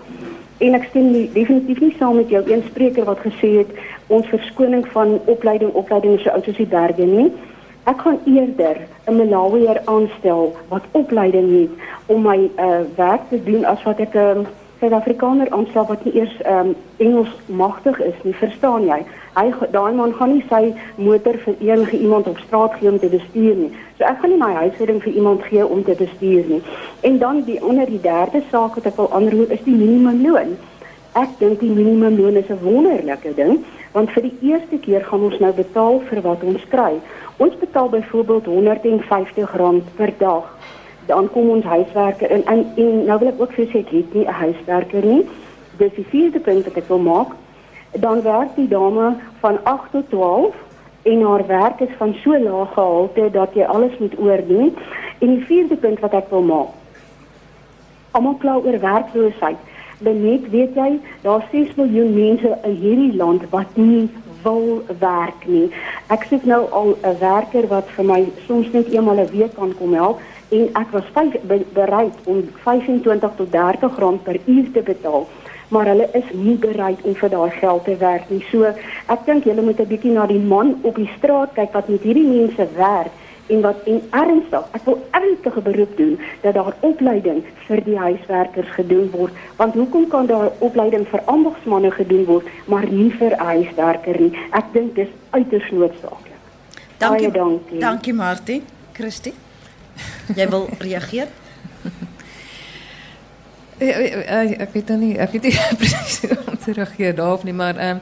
En 0.59 0.75
ek 0.75 0.85
stem 0.91 1.11
nie, 1.11 1.31
definitief 1.35 1.81
nie 1.81 1.95
saam 1.99 2.17
met 2.17 2.29
jou 2.31 2.43
een 2.47 2.63
spreker 2.69 3.05
wat 3.05 3.19
gesê 3.27 3.57
het 3.59 3.71
ons 4.07 4.27
verskoning 4.31 4.87
van 4.93 5.19
opleiding 5.27 5.73
opleiding 5.73 6.15
is 6.15 6.23
so 6.23 6.31
oud 6.31 6.45
soos 6.45 6.61
die 6.61 6.71
berge 6.71 7.07
nie. 7.07 7.33
Ek 7.91 8.01
gaan 8.01 8.21
eerder 8.25 8.79
'n 9.07 9.17
Malawier 9.17 9.81
aanstel 9.85 10.55
wat 10.69 10.85
opleiding 10.93 11.49
het 11.61 11.71
om 12.07 12.23
my 12.23 12.51
uh, 12.59 12.81
werk 12.97 13.29
te 13.29 13.43
doen 13.45 13.65
as 13.65 13.83
wat 13.83 13.99
ek 14.01 14.15
'n 14.15 14.19
um, 14.19 14.47
Suid-Afrikaner 14.85 15.49
aanstel 15.57 15.87
wat 15.89 16.03
nie 16.05 16.12
eers 16.18 16.32
um, 16.45 16.74
Engels 17.01 17.30
magtig 17.47 18.01
is 18.05 18.16
nie, 18.22 18.35
verstaan 18.37 18.85
jy? 18.85 18.99
Hy 19.32 19.45
daai 19.72 19.95
man 19.97 20.12
gaan 20.18 20.35
nie 20.35 20.43
sy 20.51 20.74
motor 21.01 21.39
vir 21.47 21.55
enige 21.64 21.97
iemand 21.97 22.28
op 22.28 22.43
straat 22.43 22.76
gee 22.76 22.91
om 22.91 22.99
te 23.01 23.09
bestuur 23.09 23.57
nie. 23.62 23.70
So 23.97 24.05
ek 24.05 24.20
gaan 24.20 24.35
nie 24.35 24.41
my 24.43 24.51
huishouding 24.59 25.01
vir 25.07 25.16
iemand 25.22 25.47
gee 25.49 25.64
om 25.64 25.80
te 25.87 25.97
bestuur 25.97 26.51
nie. 26.51 26.61
En 27.09 27.16
dan 27.22 27.41
die 27.49 27.57
onder 27.64 27.89
die 27.89 28.03
derde 28.05 28.45
saak 28.51 28.76
wat 28.76 28.91
ek 28.93 29.01
wil 29.01 29.09
aanroep 29.16 29.57
is 29.57 29.64
die 29.64 29.78
minimumloon. 29.78 30.53
Ek 31.16 31.32
dink 31.41 31.64
die 31.64 31.72
minimumloon 31.72 32.37
is 32.43 32.53
'n 32.53 32.61
wonderlike 32.61 33.35
ding 33.41 33.64
want 33.97 34.11
vir 34.11 34.28
die 34.28 34.37
eerste 34.51 34.76
keer 34.85 35.05
gaan 35.09 35.24
ons 35.30 35.39
nou 35.41 35.53
betaal 35.55 36.03
vir 36.11 36.20
wat 36.20 36.45
ons 36.45 36.68
kry. 36.68 37.01
Ons 37.39 37.57
betaal 37.57 37.89
byvoorbeeld 37.89 38.53
R150 38.53 39.97
per 39.97 40.12
dag. 40.18 40.54
Dan 41.07 41.31
kom 41.31 41.49
ons 41.49 41.65
huiswerker 41.65 42.31
in 42.31 42.45
en, 42.47 42.67
en 42.77 43.05
nou 43.05 43.19
wil 43.19 43.29
ek 43.29 43.41
ook 43.41 43.53
vir 43.53 43.67
sê 43.73 43.81
ek 43.85 43.91
het 43.93 44.15
nie 44.15 44.27
'n 44.27 44.39
huiswerker 44.41 45.05
nie. 45.05 45.25
Dis 45.79 45.95
die 45.97 46.07
vierde 46.11 46.41
punt 46.41 46.65
wat 46.65 46.77
ek 46.77 46.89
wil 46.89 46.99
maak. 46.99 47.35
Dan 47.93 48.23
werk 48.23 48.55
die 48.57 48.69
dame 48.69 49.15
van 49.41 49.59
8 49.65 49.91
tot 49.91 50.09
12 50.11 50.55
en 51.03 51.23
haar 51.23 51.47
werk 51.47 51.81
is 51.81 51.95
van 51.99 52.15
so 52.23 52.39
lae 52.39 52.67
gehalte 52.67 53.31
dat 53.31 53.55
jy 53.55 53.65
alles 53.65 53.99
moet 53.99 54.19
oordoen. 54.19 54.75
En 55.19 55.29
die 55.37 55.45
vierde 55.45 55.77
punt 55.77 56.01
wat 56.01 56.13
ek 56.13 56.31
wil 56.31 56.43
maak. 56.43 56.73
Almal 58.11 58.35
kla 58.35 58.57
oor 58.57 58.81
werkloosheid. 58.81 59.57
Benet 59.99 60.51
weet 60.51 60.75
jy, 60.75 61.01
daar's 61.23 61.45
6 61.51 61.75
miljoen 61.75 62.15
mense 62.15 62.59
in 62.63 62.77
hierdie 62.77 63.17
land 63.17 63.43
wat 63.51 63.77
nie 63.77 64.11
wil 64.45 64.83
werk 64.99 65.47
nie. 65.47 65.71
Ek 66.13 66.27
soek 66.29 66.45
nou 66.45 66.63
al 66.71 66.97
'n 67.01 67.19
werker 67.19 67.67
wat 67.69 67.89
vir 67.97 68.05
my 68.05 68.21
soms 68.47 68.73
net 68.73 68.89
eenmal 68.93 69.19
'n 69.19 69.31
week 69.31 69.55
kan 69.55 69.75
kom 69.79 69.95
help 69.95 70.21
en 70.55 70.69
ek 70.81 70.93
was 70.95 71.09
vyf, 71.17 71.39
be, 71.49 71.63
bereid 71.75 72.29
om 72.31 72.45
25 72.67 73.35
tot 73.39 73.51
30 73.51 73.99
rand 73.99 74.23
per 74.23 74.39
uur 74.45 74.71
te 74.73 74.83
betaal. 74.87 75.27
Maar 75.69 75.91
hulle 75.91 76.09
is 76.13 76.31
nie 76.37 76.57
bereid 76.61 77.03
om 77.03 77.17
vir 77.19 77.33
daai 77.33 77.51
geld 77.59 77.85
te 77.89 77.97
werk 77.99 78.31
nie. 78.31 78.43
So 78.51 78.71
ek 79.15 79.27
dink 79.27 79.49
julle 79.49 79.63
moet 79.63 79.81
'n 79.81 79.91
bietjie 79.91 80.13
na 80.13 80.27
die 80.27 80.39
man 80.39 80.79
op 80.83 80.97
die 80.97 81.11
straat 81.17 81.55
kyk 81.55 81.73
wat 81.73 81.89
met 81.89 82.03
hierdie 82.03 82.29
mense 82.29 82.67
werk 82.77 83.13
en 83.47 83.61
wat 83.61 83.77
en 83.85 84.01
ernstig 84.11 84.65
ek 84.73 84.85
wil 84.85 84.99
ernstige 85.11 85.61
beroep 85.61 85.97
doen 85.97 86.19
dat 86.41 86.55
daar 86.55 86.75
opleiding 86.81 87.43
vir 87.67 87.85
die 87.85 87.99
huiswerkers 87.99 88.71
gedoen 88.77 89.11
word. 89.11 89.33
Want 89.57 89.75
hoekom 89.75 90.09
kan 90.09 90.27
daar 90.27 90.51
opleiding 90.59 91.07
vir 91.09 91.23
ambagsmande 91.25 91.91
gedoen 91.91 92.25
word 92.25 92.47
maar 92.67 92.87
nie 92.91 93.11
vir 93.11 93.37
huiswerkers 93.37 94.21
nie? 94.21 94.33
Ek 94.53 94.73
dink 94.73 94.95
dis 94.95 95.11
uiters 95.31 95.71
noodsaaklik. 95.71 96.33
Dankie 96.99 97.31
dankie. 97.31 97.81
dankie 97.81 98.15
Martie. 98.15 98.63
Christie 98.93 99.35
jy 100.36 100.49
wil 100.49 100.68
reageer 100.78 101.28
ek 103.78 104.61
ek 104.61 104.72
weet 104.72 104.86
dan 104.86 105.01
nie 105.01 105.14
ek 105.18 105.32
weet 105.36 105.49
nie 105.49 105.57
presies 105.82 106.20
om 106.47 106.59
te 106.59 106.72
reageer 106.72 107.14
daarop 107.14 107.45
nie 107.45 107.57
maar 107.57 107.76
ehm 107.76 107.97
um, 107.97 108.01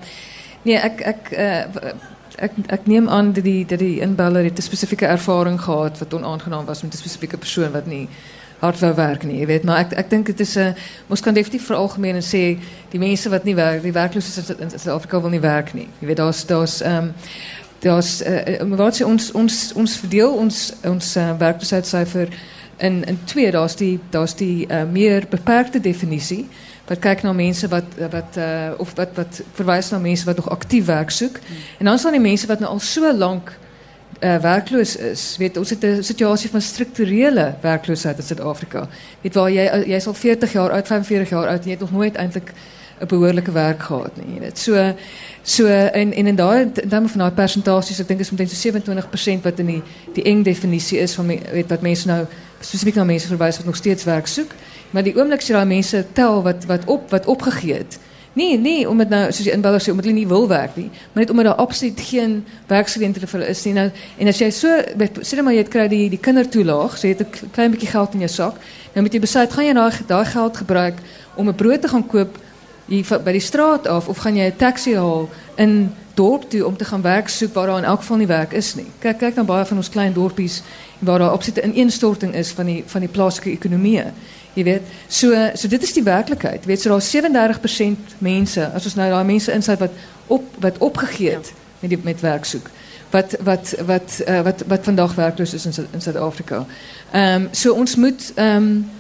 nee 0.63 0.79
ek 0.79 1.01
ek 1.01 1.33
uh, 1.33 1.95
ek 2.43 2.53
ek 2.67 2.87
neem 2.87 3.09
aan 3.09 3.33
dat 3.33 3.45
die 3.45 3.65
dat 3.67 3.79
die 3.79 4.01
inbeller 4.01 4.45
het 4.45 4.59
'n 4.59 4.69
spesifieke 4.69 5.07
ervaring 5.07 5.61
gehad 5.61 5.99
wat 5.99 6.15
onaangenaam 6.15 6.65
was 6.67 6.83
met 6.83 6.95
'n 6.95 7.03
spesifieke 7.05 7.37
persoon 7.37 7.73
wat 7.73 7.87
nie 7.87 8.09
hard 8.63 8.79
wou 8.79 8.93
werk 8.95 9.25
nie, 9.27 9.41
jy 9.41 9.47
weet, 9.51 9.65
maar 9.67 9.81
ek 9.83 9.95
ek 9.99 10.11
dink 10.11 10.29
dit 10.31 10.41
is 10.41 10.55
'n 10.57 10.61
uh, 10.71 10.75
ons 11.11 11.21
kan 11.21 11.35
definitief 11.35 11.67
vir 11.67 11.77
algemeen 11.77 12.15
en 12.15 12.23
sê 12.23 12.59
die 12.91 12.99
mense 12.99 13.29
wat 13.29 13.45
nie 13.45 13.55
werk, 13.55 13.83
die 13.83 13.93
werklooses 13.93 14.51
in 14.51 14.71
Suid-Afrika 14.71 15.21
wil 15.21 15.31
nie 15.31 15.41
werk 15.41 15.75
nie. 15.75 15.89
Jy 16.01 16.07
weet 16.07 16.17
daar's 16.17 16.47
daar's 16.47 16.81
ehm 16.81 16.97
um, 16.97 17.15
daar's 17.83 18.23
uh, 18.23 18.63
wat 18.79 18.97
sê 18.97 19.07
ons 19.07 19.31
ons 19.35 19.55
ons 19.75 19.97
verdeel 20.05 20.35
ons 20.45 20.59
ons 20.87 21.17
uh, 21.17 22.27
in 22.83 23.05
in 23.05 23.19
twee, 23.25 23.51
daar's 23.51 23.77
die 23.77 23.99
daar's 24.11 24.35
die 24.35 24.67
meer 24.91 25.27
beperkte 25.31 25.81
definisie 25.81 26.49
wat 26.89 26.99
kyk 26.99 27.23
na 27.23 27.33
mense 27.33 27.69
wat 27.69 27.85
wat 28.11 28.39
of 28.79 28.95
wat 28.99 29.15
wat 29.15 29.43
verwys 29.55 29.91
na 29.91 29.99
mense 29.99 30.27
wat 30.27 30.37
nog 30.37 30.51
aktief 30.51 30.85
werk 30.85 31.11
soek. 31.11 31.39
En 31.79 31.85
dan 31.85 31.99
staan 31.99 32.17
die 32.19 32.21
mense 32.21 32.47
wat 32.47 32.59
nou 32.59 32.73
al 32.73 32.81
so 32.81 33.13
lank 33.15 33.53
werkloos 34.19 34.97
is. 34.97 35.37
Weet 35.39 35.57
ons 35.57 35.71
het 35.71 35.85
'n 35.85 36.03
situasie 36.03 36.51
van 36.51 36.61
strukturele 36.61 37.55
werkloosheid 37.61 38.19
in 38.19 38.25
Suid-Afrika. 38.25 38.89
Weet 39.21 39.35
waar 39.35 39.51
jy 39.51 39.65
jy 39.87 39.97
is 39.97 40.07
al 40.07 40.15
40 40.15 40.53
jaar 40.53 40.71
oud, 40.71 40.87
45 40.87 41.31
jaar 41.31 41.49
oud 41.49 41.63
en 41.63 41.65
jy 41.65 41.71
het 41.71 41.81
nog 41.81 41.93
nooit 41.93 42.15
eintlik 42.15 42.53
'n 43.03 43.07
behoorlike 43.07 43.53
werk 43.53 43.83
gehad 43.83 44.17
nie. 44.17 44.41
Weet. 44.41 44.59
So 44.59 44.95
so 45.43 45.67
en 45.67 46.13
en 46.13 46.27
in 46.27 46.37
daai 46.37 46.73
terme 46.73 47.09
van 47.09 47.19
daai 47.19 47.33
persentasies, 47.33 48.01
ek 48.01 48.09
dink 48.09 48.21
is 48.21 48.31
omtrent 48.31 48.51
so 48.51 48.71
27% 48.71 49.43
wat 49.43 49.59
in 49.59 49.67
die 49.67 49.83
die 50.15 50.23
eng 50.23 50.43
definisie 50.43 50.99
is 50.99 51.15
van 51.15 51.27
weet 51.27 51.69
wat 51.69 51.83
mense 51.83 52.07
nou 52.07 52.27
spesifiek 52.61 52.95
na 52.95 53.05
mense 53.05 53.27
verwys 53.27 53.57
wat 53.57 53.67
nog 53.67 53.77
steeds 53.77 54.05
werk 54.05 54.27
soek. 54.27 54.55
Maar 54.91 55.03
die 55.03 55.17
oomblik 55.17 55.41
as 55.41 55.49
jy 55.49 55.55
daai 55.55 55.67
mense 55.67 56.05
tel 56.13 56.43
wat 56.43 56.65
wat 56.65 56.85
op 56.87 57.11
wat 57.11 57.27
opgegee 57.27 57.75
het, 57.75 57.99
Nee, 58.35 58.59
nee, 58.59 58.89
omdat 58.89 59.09
nou 59.09 59.25
soos 59.29 59.45
die 59.45 59.53
inbellers 59.53 59.85
sê 59.85 59.91
omdat 59.93 60.07
hulle 60.09 60.17
nie 60.17 60.29
wil 60.29 60.47
werk 60.49 60.77
nie, 60.77 60.89
maar 60.89 61.21
net 61.23 61.31
omdat 61.31 61.45
daar 61.45 61.55
absoluut 61.61 62.01
geen 62.01 62.39
werksgeleenthede 62.67 63.27
vir 63.29 63.39
hulle 63.39 63.51
is 63.51 63.65
nie. 63.65 63.73
Nou 63.77 63.91
en 64.19 64.31
as 64.31 64.41
jy 64.41 64.49
so 64.57 64.71
sê 65.21 65.37
net 65.37 65.45
maar 65.45 65.57
jy 65.57 65.65
kry 65.69 65.85
die 65.93 66.07
die 66.15 66.21
kindertoelaag, 66.21 66.97
so 66.97 67.07
jy 67.07 67.13
het 67.13 67.27
'n 67.27 67.51
klein 67.53 67.75
bietjie 67.75 67.91
geld 67.93 68.15
in 68.15 68.25
jou 68.25 68.33
sak, 68.33 68.57
nou 68.95 69.05
moet 69.05 69.13
jy 69.13 69.21
besluit 69.21 69.53
gaan 69.53 69.67
jy 69.67 69.75
daai 69.75 69.93
daai 70.07 70.25
geld 70.25 70.57
gebruik 70.57 70.97
om 71.37 71.49
'n 71.49 71.55
brood 71.55 71.83
te 71.83 71.89
gaan 71.89 72.07
koop 72.07 72.39
hier 72.87 73.21
by 73.25 73.33
die 73.33 73.41
straat 73.41 73.87
af 73.87 74.09
of 74.09 74.17
gaan 74.17 74.37
jy 74.37 74.47
'n 74.51 74.57
taxi 74.57 74.95
haal 74.95 75.29
in 75.57 75.93
dorp 76.15 76.51
toe 76.51 76.67
om 76.67 76.77
te 76.77 76.85
gaan 76.85 77.03
werk 77.03 77.29
soek 77.29 77.55
waar 77.55 77.67
daar 77.67 77.79
in 77.79 77.85
elk 77.85 78.01
geval 78.01 78.17
nie 78.17 78.27
werk 78.27 78.53
is 78.53 78.75
nie. 78.75 78.87
Kyk 78.99 79.19
kyk 79.19 79.35
na 79.35 79.45
baie 79.45 79.65
van 79.65 79.77
ons 79.77 79.89
klein 79.89 80.13
dorpies 80.13 80.63
waar 80.99 81.19
daar 81.19 81.33
opsit 81.33 81.57
'n 81.57 81.69
ineenstorting 81.69 82.35
is 82.35 82.51
van 82.51 82.67
die 82.67 82.83
van 82.87 83.01
die 83.01 83.11
plaaslike 83.11 83.51
ekonomie. 83.51 84.03
Jy 84.55 84.65
weet, 84.65 84.83
so 85.09 85.51
so 85.55 85.69
dit 85.69 85.83
is 85.83 85.93
die 85.93 86.03
werklikheid. 86.03 86.61
Jy 86.61 86.67
weet, 86.67 86.81
so 86.81 86.89
daar 86.89 87.01
37% 87.01 87.99
mense, 88.19 88.71
as 88.75 88.85
ons 88.85 88.95
nou 88.95 89.11
daai 89.11 89.25
mense 89.25 89.53
insluit 89.53 89.79
wat 89.79 89.91
op 90.27 90.45
wat 90.61 90.79
opgegee 90.79 91.31
het 91.31 91.47
ja. 91.47 91.55
met 91.81 91.91
die 91.91 91.99
met 92.03 92.21
werk 92.21 92.45
soek. 92.45 92.71
Wat 93.11 93.37
wat 93.41 93.75
wat 93.87 94.23
uh, 94.29 94.41
wat 94.41 94.65
wat 94.67 94.85
vandag 94.85 95.15
werkloos 95.15 95.55
is 95.55 95.67
in 95.67 95.87
in 95.93 96.01
Suid-Afrika. 96.01 96.67
Ehm 97.13 97.43
um, 97.43 97.49
so 97.51 97.73
ons 97.73 97.97
moet 97.97 98.33
ehm 98.35 98.57
um, 98.57 98.91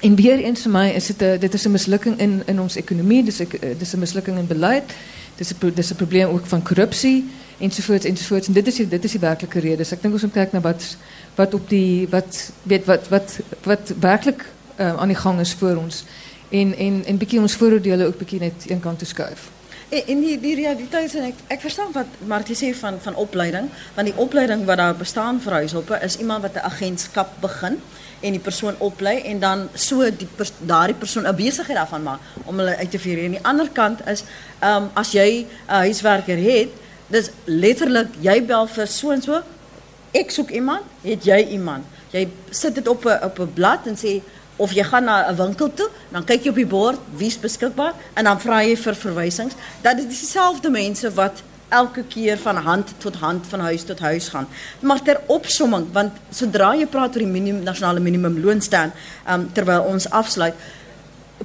en 0.00 0.14
weer 0.14 0.38
eens 0.38 0.62
vir 0.62 0.72
my 0.72 0.88
is 0.88 1.06
dit 1.06 1.22
'n 1.22 1.38
dit 1.38 1.54
is 1.54 1.64
'n 1.64 1.70
mislukking 1.70 2.18
in 2.18 2.42
in 2.46 2.60
ons 2.60 2.76
ekonomie, 2.76 3.24
dis 3.24 3.40
'n 3.40 3.48
dis 3.78 3.92
'n 3.94 3.98
mislukking 3.98 4.38
in 4.38 4.46
beleid. 4.46 4.92
Dis 5.36 5.52
'n 5.52 5.72
dis 5.74 5.90
'n 5.90 5.96
probleem 5.96 6.28
ook 6.28 6.46
van 6.46 6.62
korrupsie 6.62 7.24
ensovoorts 7.58 8.04
ensovoorts 8.04 8.46
en 8.46 8.52
dit 8.52 8.66
is 8.66 8.74
die, 8.74 8.88
dit 8.88 9.04
is 9.04 9.10
die 9.10 9.20
werklike 9.20 9.58
rede. 9.58 9.84
So 9.84 9.94
ek 9.94 10.02
dink 10.02 10.14
ons 10.14 10.22
moet 10.22 10.32
kyk 10.32 10.52
na 10.52 10.60
wat 10.60 10.96
wat 11.34 11.54
op 11.54 11.68
die 11.68 12.06
wat 12.10 12.50
weet 12.62 12.86
wat 12.86 13.08
wat 13.08 13.38
wat 13.66 13.92
werklik 14.00 14.44
uh, 14.78 14.94
aan 15.00 15.08
die 15.08 15.18
gang 15.18 15.40
is 15.40 15.52
voor 15.58 15.76
ons 15.76 16.04
en 16.48 16.74
en 16.76 17.04
en 17.04 17.18
bietjie 17.18 17.40
ons 17.40 17.54
vooroordele 17.54 18.06
ook 18.06 18.18
bietjie 18.18 18.40
net 18.40 18.66
een 18.66 18.80
kant 18.80 18.98
toe 18.98 19.08
skuif. 19.08 19.50
En, 19.88 20.02
en 20.06 20.20
die 20.20 20.40
die 20.40 20.54
realiteit 20.54 21.14
en 21.14 21.30
ek 21.30 21.42
ek 21.58 21.60
verstaan 21.60 21.92
wat 21.92 22.18
Martie 22.26 22.56
sê 22.56 22.74
van 22.76 23.00
van 23.02 23.14
opleiding, 23.14 23.70
want 23.94 24.06
die 24.06 24.16
opleiding 24.16 24.64
wat 24.64 24.76
daar 24.76 24.96
bestaan 24.96 25.40
vir 25.40 25.60
huishulpe 25.62 25.98
is 26.02 26.18
iemand 26.18 26.42
wat 26.42 26.54
'n 26.54 26.68
agentskap 26.70 27.40
begin 27.40 27.80
en 28.20 28.34
die 28.34 28.42
persoon 28.42 28.74
oplei 28.78 29.20
en 29.30 29.38
dan 29.40 29.68
so 29.74 30.06
die 30.10 30.28
pers, 30.36 30.52
daardie 30.58 30.96
persoon 30.96 31.26
'n 31.26 31.36
besigheid 31.36 31.76
daarvan 31.76 32.02
maak 32.02 32.20
om 32.44 32.58
hulle 32.58 32.76
uit 32.76 32.90
te 32.90 32.98
vier. 32.98 33.24
En 33.24 33.30
die 33.30 33.44
ander 33.44 33.68
kant 33.72 34.06
is 34.06 34.24
ehm 34.58 34.82
um, 34.82 34.90
as 34.94 35.12
jy 35.12 35.46
'n 35.68 35.84
huiswerker 35.86 36.36
het, 36.36 36.68
dis 37.06 37.30
letterlik 37.44 38.08
jy 38.20 38.44
bel 38.44 38.66
vir 38.66 38.86
so 38.86 39.10
en 39.10 39.22
so 39.22 39.42
ek 40.10 40.30
soek 40.30 40.50
iemand, 40.50 40.82
het 41.02 41.24
jy 41.24 41.46
iemand. 41.50 41.84
Jy 42.10 42.28
sit 42.50 42.74
dit 42.74 42.88
op 42.88 43.04
'n 43.04 43.24
op 43.24 43.38
'n 43.38 43.52
blad 43.52 43.86
en 43.86 43.96
sê 43.96 44.20
of 44.56 44.72
jy 44.72 44.84
gaan 44.84 45.04
na 45.04 45.30
'n 45.30 45.36
winkel 45.36 45.74
toe, 45.74 45.88
dan 46.08 46.24
kyk 46.24 46.42
jy 46.42 46.48
op 46.48 46.54
die 46.54 46.66
bord 46.66 46.98
wie's 47.16 47.38
beskikbaar 47.38 47.94
en 48.14 48.24
dan 48.24 48.40
vra 48.40 48.62
jy 48.62 48.76
vir 48.76 48.94
verwysings. 48.94 49.54
Dat 49.80 49.98
is 49.98 50.06
dieselfde 50.06 50.70
mense 50.70 51.12
wat 51.12 51.42
elke 51.68 52.04
keer 52.08 52.38
van 52.38 52.56
hand 52.56 52.92
tot 52.98 53.16
hand 53.16 53.46
van 53.46 53.60
huis 53.60 53.84
tot 53.84 53.98
huis 53.98 54.28
gaan. 54.28 54.48
Maar 54.80 55.02
ter 55.02 55.20
opsomming, 55.26 55.86
want 55.92 56.12
sodra 56.30 56.74
jy 56.76 56.86
praat 56.86 57.16
oor 57.16 57.24
die 57.24 57.30
minimum 57.30 57.62
nasionale 57.62 58.00
minimumloon 58.00 58.60
staan, 58.60 58.92
um, 59.28 59.48
terwyl 59.52 59.88
ons 59.90 60.08
afsluit, 60.10 60.54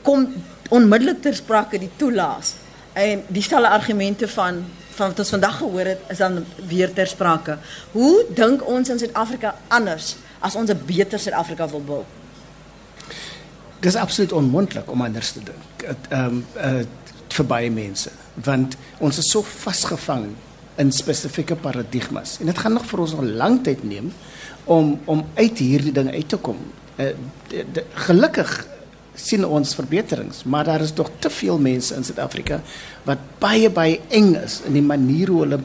kom 0.01 0.27
onmiddellik 0.69 1.21
ter 1.21 1.35
sprake 1.35 1.79
die 1.79 1.91
toelaas. 1.95 2.55
En 2.93 3.23
dieselfde 3.27 3.69
argumente 3.69 4.27
van 4.27 4.63
van 4.93 5.09
wat 5.09 5.19
ons 5.19 5.29
vandag 5.33 5.55
gehoor 5.57 5.87
het 5.89 6.01
is 6.13 6.17
dan 6.17 6.43
weer 6.69 6.93
ter 6.93 7.07
sprake. 7.07 7.57
Hoe 7.91 8.25
dink 8.35 8.61
ons 8.67 8.89
in 8.89 8.99
Suid-Afrika 9.01 9.55
anders 9.67 10.15
as 10.39 10.55
ons 10.55 10.69
'n 10.69 10.81
beter 10.85 11.19
Suid-Afrika 11.19 11.67
wil 11.69 11.83
bou? 11.83 12.03
Dis 13.79 13.95
absoluut 13.95 14.31
onmoontlik 14.31 14.91
om 14.91 15.01
anders 15.01 15.31
te 15.31 15.39
dink. 15.43 15.97
Ehm 16.09 16.25
um, 16.25 16.45
uh, 16.57 16.85
vir 17.33 17.45
baie 17.49 17.69
mense, 17.73 18.11
want 18.45 18.77
ons 18.99 19.17
is 19.17 19.29
so 19.31 19.41
vasgevang 19.41 20.31
in 20.81 20.91
spesifieke 20.91 21.55
paradigmas 21.55 22.39
en 22.41 22.49
dit 22.49 22.57
gaan 22.57 22.73
nog 22.73 22.85
vir 22.89 22.99
ons 22.99 23.13
'n 23.13 23.35
lang 23.37 23.63
tyd 23.63 23.83
neem 23.83 24.11
om 24.65 24.99
om 25.05 25.25
uit 25.35 25.57
hierdie 25.57 25.91
ding 25.91 26.09
uit 26.09 26.29
te 26.29 26.37
kom. 26.37 26.57
Uh, 26.97 27.13
de, 27.49 27.65
de, 27.73 27.83
gelukkig 27.93 28.67
sien 29.15 29.45
ons 29.45 29.75
verbeterings, 29.75 30.43
maar 30.43 30.65
daar 30.65 30.81
is 30.81 30.93
tog 30.93 31.09
te 31.19 31.29
veel 31.29 31.59
mense 31.59 31.95
in 31.95 32.03
Suid-Afrika 32.03 32.61
wat 33.05 33.17
baie 33.39 33.69
baie 33.69 33.99
eng 34.09 34.35
is 34.35 34.61
in 34.65 34.73
die 34.73 34.85
manier 34.85 35.29
hoe 35.29 35.41
hulle 35.41 35.59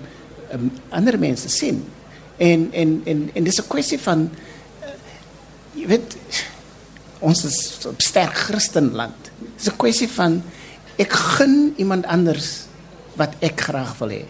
um, 0.53 0.71
ander 0.91 1.19
mense 1.19 1.49
sien. 1.49 1.85
En 2.37 2.69
en 2.73 3.03
en 3.05 3.31
en 3.35 3.45
dis 3.45 3.61
'n 3.61 3.69
kwessie 3.69 3.99
van 3.99 4.31
uh, 4.83 4.93
jy 5.75 5.87
weet 5.87 6.17
ons 7.19 7.45
is 7.45 7.87
'n 7.87 7.95
sterk 7.97 8.35
Christenland. 8.35 9.31
Dit 9.39 9.61
is 9.61 9.69
'n 9.73 9.77
kwessie 9.77 10.09
van 10.09 10.43
ek 10.99 11.13
gun 11.13 11.75
iemand 11.79 12.07
anders 12.07 12.67
wat 13.19 13.35
ek 13.45 13.61
graag 13.69 13.95
wil 14.03 14.15
hê. 14.15 14.25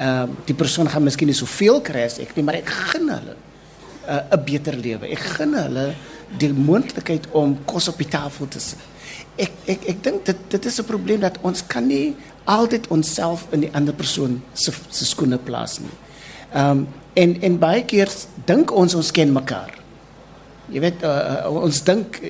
Ehm 0.00 0.30
uh, 0.32 0.46
die 0.48 0.56
persoon 0.56 0.88
gaan 0.88 1.04
miskien 1.04 1.28
nie 1.28 1.36
soveel 1.36 1.80
kry 1.84 2.06
as 2.08 2.18
ek 2.22 2.34
nie, 2.36 2.44
maar 2.46 2.58
ek 2.60 2.70
gun 2.92 3.10
hulle 3.12 3.36
'n 4.10 4.22
uh, 4.32 4.38
beter 4.44 4.74
lewe. 4.74 5.10
Ek 5.12 5.22
gun 5.36 5.54
hulle 5.54 5.94
die 6.38 6.52
moontlikheid 6.52 7.28
om 7.36 7.58
kos 7.64 7.88
op 7.88 7.98
die 7.98 8.08
tafel 8.08 8.48
te 8.48 8.60
sit. 8.60 8.78
Ek 9.36 9.52
ek 9.66 9.88
ek 9.94 10.02
dink 10.02 10.24
dit 10.24 10.38
dit 10.48 10.66
is 10.66 10.80
'n 10.80 10.84
probleem 10.84 11.20
dat 11.20 11.38
ons 11.42 11.62
kan 11.66 11.86
nie 11.86 12.16
altyd 12.44 12.88
onsself 12.88 13.46
in 13.52 13.60
die 13.60 13.72
ander 13.72 13.94
persoon 13.94 14.42
se 14.54 14.72
se 14.90 15.04
skoene 15.04 15.38
plaas 15.38 15.78
nie. 15.80 15.96
Ehm 16.54 16.70
um, 16.70 16.88
en 17.14 17.40
en 17.42 17.58
baie 17.58 17.84
keer 17.84 18.08
dink 18.46 18.70
ons 18.70 18.94
ons 18.94 19.10
ken 19.10 19.32
mekaar. 19.32 19.74
Jy 20.70 20.80
weet 20.80 21.02
uh, 21.02 21.50
ons 21.50 21.82
dink 21.82 22.20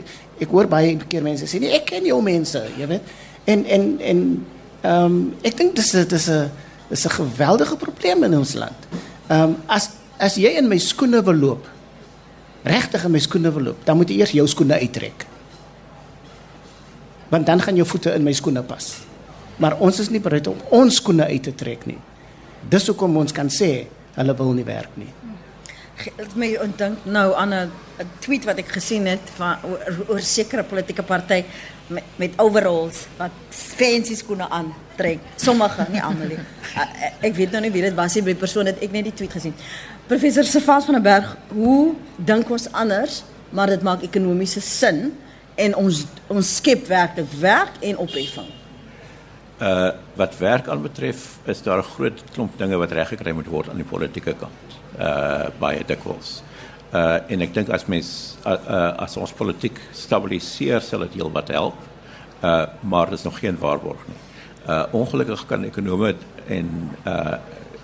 ek 0.40 0.48
hoor 0.48 0.66
baie 0.66 0.96
keer 1.08 1.22
mense 1.22 1.44
sê 1.46 1.60
nee 1.60 1.74
ek 1.76 1.84
ken 1.92 2.06
jou 2.08 2.22
mense, 2.22 2.62
jy 2.78 2.86
weet. 2.86 3.02
En 3.44 3.64
en 3.64 4.00
en 4.00 4.46
ehm 4.80 5.04
um, 5.04 5.34
ek 5.42 5.56
dink 5.56 5.76
dis 5.76 5.90
dis 5.90 6.28
'n 6.28 6.50
dis 6.88 7.04
'n 7.04 7.10
geweldige 7.10 7.76
probleem 7.76 8.24
in 8.24 8.38
ons 8.38 8.54
land. 8.54 8.80
Ehm 9.28 9.42
um, 9.42 9.56
as 9.66 9.90
as 10.18 10.34
jy 10.34 10.56
in 10.56 10.68
my 10.68 10.78
skoene 10.78 11.22
wil 11.22 11.34
loop, 11.34 11.68
regtig 12.62 13.04
in 13.04 13.10
my 13.10 13.18
skoene 13.18 13.52
wil 13.52 13.62
loop, 13.62 13.84
dan 13.84 13.96
moet 13.96 14.08
jy 14.08 14.18
eers 14.18 14.30
jou 14.30 14.46
skoene 14.46 14.78
uittrek. 14.78 15.26
Want 17.28 17.46
dan 17.46 17.60
gaan 17.60 17.76
jou 17.76 17.86
voete 17.86 18.12
in 18.12 18.22
my 18.22 18.32
skoene 18.32 18.62
pas. 18.62 18.96
Maar 19.56 19.78
ons 19.78 19.98
is 20.00 20.10
nie 20.10 20.20
bereid 20.20 20.46
om 20.46 20.56
ons 20.68 20.94
skoene 20.94 21.24
uit 21.24 21.42
te 21.42 21.54
trek 21.54 21.86
nie. 21.86 21.98
Dis 22.68 22.86
hoekom 22.86 23.16
ons 23.16 23.32
kan 23.32 23.48
sê 23.48 23.86
hulle 24.14 24.36
wil 24.36 24.52
nie 24.52 24.64
werk 24.64 24.90
nie 24.96 25.12
het 26.08 26.34
my 26.38 26.50
ondink 26.62 27.04
nou 27.04 27.34
aan 27.36 27.52
'n 27.54 27.70
tweet 28.20 28.44
wat 28.44 28.58
ek 28.58 28.68
gesien 28.68 29.06
het 29.06 29.24
van 29.36 29.56
oor 30.08 30.18
'n 30.18 30.22
sekere 30.22 30.62
politieke 30.62 31.02
party 31.02 31.44
met 31.90 32.18
met 32.20 32.36
overalls 32.38 33.04
wat 33.18 33.34
fancy 33.48 34.14
skoene 34.14 34.48
aantrek. 34.48 35.22
Sommige, 35.36 35.86
nie 35.90 36.02
almal 36.02 36.34
nie. 36.34 36.38
ek 37.26 37.34
weet 37.36 37.54
nou 37.54 37.62
nie 37.64 37.72
wie 37.74 37.82
dit 37.82 37.96
was 37.98 38.14
nie, 38.14 38.24
die 38.30 38.38
persoon 38.38 38.70
het 38.70 38.82
ek 38.84 38.94
net 38.94 39.08
die 39.10 39.16
tweet 39.22 39.34
gesien. 39.34 39.56
Professor 40.10 40.46
Sefas 40.46 40.86
van 40.88 40.98
der 40.98 41.04
Berg, 41.06 41.34
hoe 41.54 41.94
dink 42.16 42.50
ons 42.50 42.68
anders, 42.72 43.22
maar 43.50 43.70
dit 43.70 43.82
maak 43.86 44.02
ekonomiese 44.06 44.62
sin 44.64 45.10
en 45.60 45.76
ons 45.78 46.04
ons 46.30 46.56
skep 46.56 46.86
werklik 46.90 47.30
werk 47.42 47.80
en 47.84 48.00
opheffing. 48.06 48.50
Uh 49.60 49.90
wat 50.16 50.36
werk 50.38 50.68
aanbetref, 50.68 51.38
is 51.48 51.62
daar 51.62 51.78
'n 51.78 51.90
groot 51.94 52.18
klomp 52.32 52.58
dinge 52.58 52.76
wat 52.76 52.92
reggekry 52.92 53.32
moet 53.32 53.46
word 53.46 53.68
aan 53.68 53.82
die 53.82 53.90
politieke 53.94 54.34
kant 54.34 54.78
uh 54.98 55.48
baie 55.58 55.84
dikwels. 55.84 56.42
Uh 56.90 57.20
en 57.30 57.44
ek 57.44 57.52
dink 57.54 57.68
as 57.70 57.84
mens 57.86 58.08
uh, 58.42 58.56
uh, 58.56 59.04
as 59.04 59.14
ons 59.16 59.30
politiek 59.38 59.76
stabiliseer 59.94 60.82
sal 60.82 61.04
dit 61.06 61.20
heelwat 61.20 61.52
help. 61.54 61.78
Uh 62.42 62.66
maar 62.82 63.10
dis 63.10 63.22
nog 63.22 63.38
geen 63.38 63.58
waarborg 63.58 64.02
nie. 64.08 64.18
Uh 64.66 64.84
ongelukkig 64.98 65.46
kan 65.46 65.64
ekonome 65.64 66.16
en 66.48 66.70
uh 67.06 67.36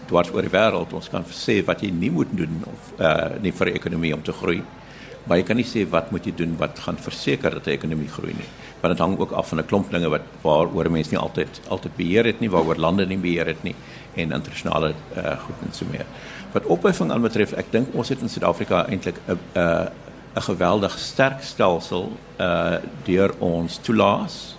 dwars 0.06 0.30
oor 0.34 0.42
die 0.46 0.50
wêreld 0.50 0.92
ons 0.94 1.10
kan 1.10 1.24
sê 1.34 1.60
wat 1.66 1.82
jy 1.82 1.92
nie 1.94 2.10
moet 2.10 2.32
doen 2.34 2.58
of 2.66 2.90
uh 2.98 3.38
nie 3.42 3.54
vir 3.54 3.70
die 3.70 3.78
ekonomie 3.78 4.14
om 4.14 4.26
te 4.26 4.34
groei. 4.34 4.62
Maar 5.26 5.40
jy 5.40 5.46
kan 5.46 5.58
nie 5.58 5.66
sê 5.66 5.82
wat 5.90 6.10
moet 6.14 6.26
jy 6.26 6.34
doen 6.38 6.52
wat 6.58 6.78
gaan 6.82 6.98
verseker 7.02 7.54
dat 7.58 7.66
die 7.66 7.74
ekonomie 7.74 8.10
groei 8.10 8.34
nie. 8.34 8.48
Want 8.82 8.94
dit 8.94 9.02
hang 9.02 9.16
ook 9.18 9.32
af 9.38 9.48
van 9.50 9.60
'n 9.60 9.66
klomp 9.66 9.90
dinge 9.90 10.10
wat 10.10 10.26
waaroor 10.42 10.90
mense 10.90 11.10
nie 11.10 11.22
altyd 11.22 11.60
altyd 11.68 11.96
beheer 11.96 12.24
het 12.24 12.40
nie, 12.40 12.50
waaroor 12.50 12.76
lande 12.76 13.06
nie 13.06 13.18
beheer 13.18 13.46
het 13.46 13.62
nie 13.62 13.74
en 14.14 14.32
internasionale 14.32 14.94
uh 15.16 15.38
goed 15.46 15.62
en 15.62 15.72
so 15.72 15.86
meer. 15.90 16.06
Wat 16.56 16.66
opheffing 16.66 17.10
aan 17.12 17.20
betref, 17.20 17.50
ek 17.52 17.66
dink 17.68 17.92
ons 17.92 18.08
het 18.08 18.22
in 18.24 18.30
Suid-Afrika 18.32 18.86
eintlik 18.88 19.18
'n 19.28 19.36
'n 19.60 19.88
'n 20.36 20.44
geweldig 20.48 20.98
sterk 20.98 21.42
stelsel 21.44 22.12
uh 22.40 22.78
deur 23.04 23.34
ons 23.38 23.76
toelaas. 23.76 24.56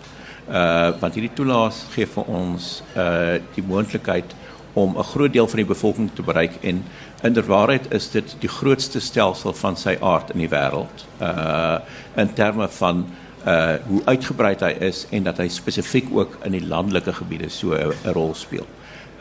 Uh 0.49 0.93
want 1.01 1.13
hierdie 1.17 1.33
toelaas 1.33 1.85
gee 1.95 2.05
vir 2.05 2.23
ons 2.23 2.83
uh 2.95 3.41
die 3.55 3.63
moontlikheid 3.63 4.35
om 4.73 4.97
'n 4.97 5.09
groot 5.13 5.33
deel 5.33 5.47
van 5.47 5.57
die 5.57 5.71
bevolking 5.73 6.09
te 6.13 6.21
bereik 6.21 6.61
en 6.61 6.85
inderwaarheid 7.23 7.91
is 7.93 8.11
dit 8.11 8.35
die 8.39 8.53
grootste 8.59 8.99
stelsel 8.99 9.53
van 9.53 9.75
sy 9.77 9.97
aard 10.01 10.29
in 10.29 10.39
die 10.45 10.53
wêreld. 10.53 11.05
Uh 11.21 11.79
in 12.15 12.33
terme 12.33 12.67
van 12.67 13.05
uh 13.47 13.75
hoe 13.87 14.01
uitgebreid 14.05 14.61
hy 14.61 14.75
is 14.79 15.07
en 15.09 15.23
dat 15.23 15.37
hy 15.37 15.47
spesifiek 15.47 16.13
ook 16.13 16.37
in 16.43 16.51
die 16.51 16.67
landelike 16.67 17.13
gebiede 17.13 17.49
so 17.49 17.73
'n 17.73 18.13
rol 18.13 18.35
speel. 18.35 18.67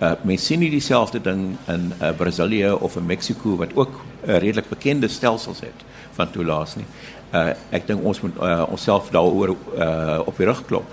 Uh 0.01 0.12
mense 0.28 0.44
sien 0.44 0.61
nie 0.61 0.70
dieselfde 0.70 1.20
ding 1.20 1.57
in 1.72 1.92
uh, 2.03 2.11
Brasilië 2.16 2.72
of 2.72 2.97
in 2.97 3.07
Mexiko 3.07 3.57
wat 3.57 3.72
ook 3.74 3.90
'n 3.97 4.30
uh, 4.30 4.38
redelik 4.38 4.68
bekende 4.68 5.09
stelsels 5.09 5.61
het 5.61 5.84
van 6.12 6.30
toelaas 6.30 6.76
nie. 6.76 6.86
Uh 7.32 7.53
ek 7.70 7.86
dink 7.86 8.05
ons 8.05 8.20
moet 8.20 8.36
uh, 8.36 8.62
onsself 8.68 9.11
daaroor 9.11 9.57
uh 9.78 10.20
op 10.26 10.36
die 10.36 10.47
rug 10.47 10.64
klop. 10.64 10.86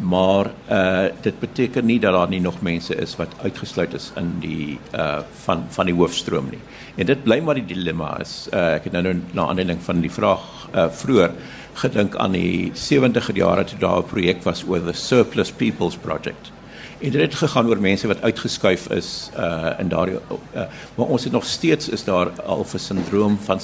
maar 0.00 0.50
uh 0.70 1.04
dit 1.20 1.38
beteken 1.38 1.86
nie 1.86 2.00
dat 2.00 2.12
daar 2.12 2.28
nie 2.28 2.40
nog 2.40 2.60
mense 2.62 2.94
is 2.94 3.16
wat 3.16 3.28
uitgesluit 3.42 3.94
is 3.94 4.12
in 4.16 4.32
die 4.40 4.78
uh 4.94 5.18
van 5.44 5.64
van 5.68 5.86
die 5.86 5.94
hoofstroom 5.94 6.48
nie. 6.50 6.60
En 6.96 7.06
dit 7.06 7.22
bly 7.22 7.40
maar 7.40 7.54
die 7.54 7.66
dilemma 7.66 8.18
is. 8.20 8.48
Uh 8.52 8.74
ek 8.74 8.84
het 8.88 8.92
nou 8.92 9.02
nou 9.02 9.16
na 9.32 9.46
aanleiding 9.46 9.82
van 9.82 10.00
die 10.00 10.12
vraag 10.12 10.68
uh 10.74 10.88
vroeër 10.90 11.34
gedink 11.74 12.16
aan 12.16 12.32
die 12.32 12.72
70er 12.74 13.36
jare 13.36 13.64
toe 13.64 13.78
daar 13.78 13.98
'n 13.98 14.08
projek 14.12 14.42
was 14.42 14.64
oor 14.68 14.80
the 14.80 14.92
surplus 14.92 15.50
people's 15.52 15.96
project. 15.96 16.52
En 17.00 17.10
dit 17.10 17.20
het 17.20 17.34
gegaan 17.34 17.66
oor 17.68 17.80
mense 17.80 18.06
wat 18.06 18.22
uitgeskuif 18.22 18.88
is 18.90 19.30
uh 19.38 19.70
in 19.78 19.88
daardie 19.88 20.14
uh, 20.54 20.62
maar 20.94 21.06
ons 21.06 21.24
het 21.24 21.32
nog 21.32 21.44
steeds 21.44 21.88
is 21.88 22.04
daar 22.04 22.28
al 22.42 22.66
'n 22.74 22.78
sindroom 22.78 23.38
van 23.44 23.60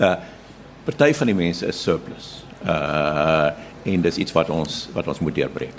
uh 0.00 0.14
party 0.84 1.12
van 1.14 1.26
die 1.26 1.34
mense 1.36 1.66
is 1.66 1.82
surplus. 1.82 2.44
Uh 2.66 3.50
en 3.84 4.00
dis 4.00 4.16
iets 4.16 4.32
wat 4.32 4.50
ons 4.50 4.88
wat 4.92 5.06
ons 5.06 5.18
moet 5.18 5.34
deurbreek. 5.34 5.74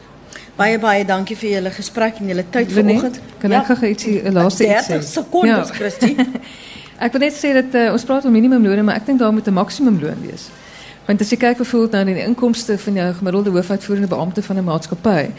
Baie 0.56 0.80
baie 0.80 1.06
dankie 1.06 1.36
vir 1.38 1.50
julle 1.50 1.72
gesprek 1.72 2.16
en 2.20 2.28
julle 2.28 2.46
tyd 2.50 2.72
vanoggend. 2.72 3.20
kan 3.40 3.52
ek 3.52 3.66
gou 3.66 3.88
ietsie- 3.88 4.22
'n 4.24 4.34
laaste 4.34 4.64
iets 4.64 4.88
30 4.88 5.04
sê? 5.04 5.08
sekondes, 5.08 5.68
Ja. 5.68 5.74
Christie. 5.74 6.16
Ek 7.00 7.12
wil 7.12 7.22
net 7.22 7.34
sê 7.34 7.52
dat 7.54 7.74
uh, 7.76 7.92
ons 7.92 8.04
praat 8.04 8.22
van 8.22 8.32
minimumlone, 8.32 8.82
maar 8.84 8.96
ek 8.96 9.06
dink 9.06 9.20
daar 9.20 9.34
moet 9.34 9.48
'n 9.48 9.54
maksimumloon 9.54 10.22
wees. 10.22 10.48
Want 11.06 11.22
as 11.22 11.30
jy 11.30 11.38
kyk 11.38 11.58
byvoorbeeld 11.58 11.92
na 11.92 12.04
die 12.04 12.24
inkomste 12.24 12.78
van 12.78 12.94
jou 12.94 13.14
gemiddelde 13.14 13.50
hoofuitvoerende 13.50 14.08
beampte 14.08 14.44
van 14.44 14.58
'n 14.58 14.64
maatskappy, 14.64 15.30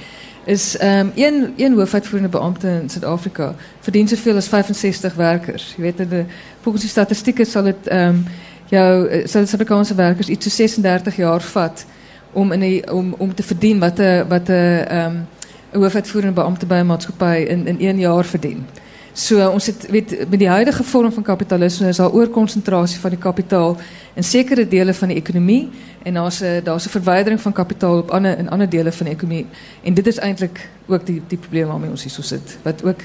is 0.46 0.76
ehm 0.76 0.98
um, 0.98 1.12
een 1.14 1.52
een 1.56 1.74
hoofuitvoerende 1.74 2.38
beampte 2.38 2.68
in 2.82 2.88
Suid-Afrika 2.88 3.54
verdien 3.80 4.08
soveel 4.08 4.36
as 4.36 4.48
65 4.48 5.14
werkers. 5.14 5.74
Jy 5.76 5.82
weet 5.82 5.96
dat 5.96 6.24
volgens 6.60 6.84
die 6.84 6.92
statistieke 6.92 7.44
sal 7.44 7.62
dit 7.62 7.86
ehm 7.86 8.08
um, 8.08 8.24
jou 8.66 9.08
eh, 9.08 9.26
Suid-Afrikaanse 9.26 9.94
werkers 9.94 10.28
iets 10.28 10.44
so 10.44 10.50
36 10.50 11.16
jaar 11.16 11.40
vat 11.40 11.86
om 12.32 12.52
in 12.52 12.60
die, 12.60 12.92
om 12.92 13.14
om 13.18 13.34
te 13.34 13.42
verdien 13.42 13.78
wat 13.78 13.98
'n 13.98 14.28
wat 14.28 14.48
'n 14.48 14.52
ehm 14.52 15.06
um, 15.06 15.26
'n 15.72 15.78
hoofuitvoerende 15.78 16.34
beampte 16.34 16.66
by 16.66 16.74
'n 16.74 16.86
maatskappy 16.86 17.44
in 17.48 17.66
in 17.66 17.80
1 17.80 17.98
jaar 17.98 18.24
verdien. 18.24 18.66
So 19.12 19.50
ons 19.50 19.66
het 19.66 19.86
weet 19.90 20.28
met 20.28 20.38
die 20.38 20.48
huidige 20.48 20.84
vorm 20.84 21.12
van 21.12 21.22
kapitalisme 21.22 21.88
is 21.88 21.96
daar 21.96 22.12
oorkonsentrasie 22.12 23.00
van 23.00 23.10
die 23.10 23.18
kapitaal 23.18 23.76
in 24.16 24.24
sekere 24.24 24.64
dele 24.68 24.94
van 24.94 25.08
die 25.12 25.16
ekonomie 25.16 25.68
en 26.02 26.14
daar's 26.14 26.40
'n 26.40 26.60
daar's 26.64 26.86
'n 26.86 26.90
verwydering 26.98 27.40
van 27.40 27.52
kapitaal 27.52 27.98
op 27.98 28.10
ander 28.10 28.38
in 28.38 28.48
ander 28.48 28.68
dele 28.68 28.92
van 28.92 29.06
die 29.06 29.14
ekonomie. 29.14 29.46
En 29.82 29.94
dit 29.94 30.06
is 30.06 30.18
eintlik 30.18 30.68
ook 30.86 31.06
die 31.06 31.22
die 31.28 31.38
probleem 31.38 31.66
waarmee 31.66 31.90
ons 31.90 32.02
hier 32.02 32.12
so 32.12 32.22
sit. 32.22 32.58
Wat 32.62 32.84
ook 32.84 33.00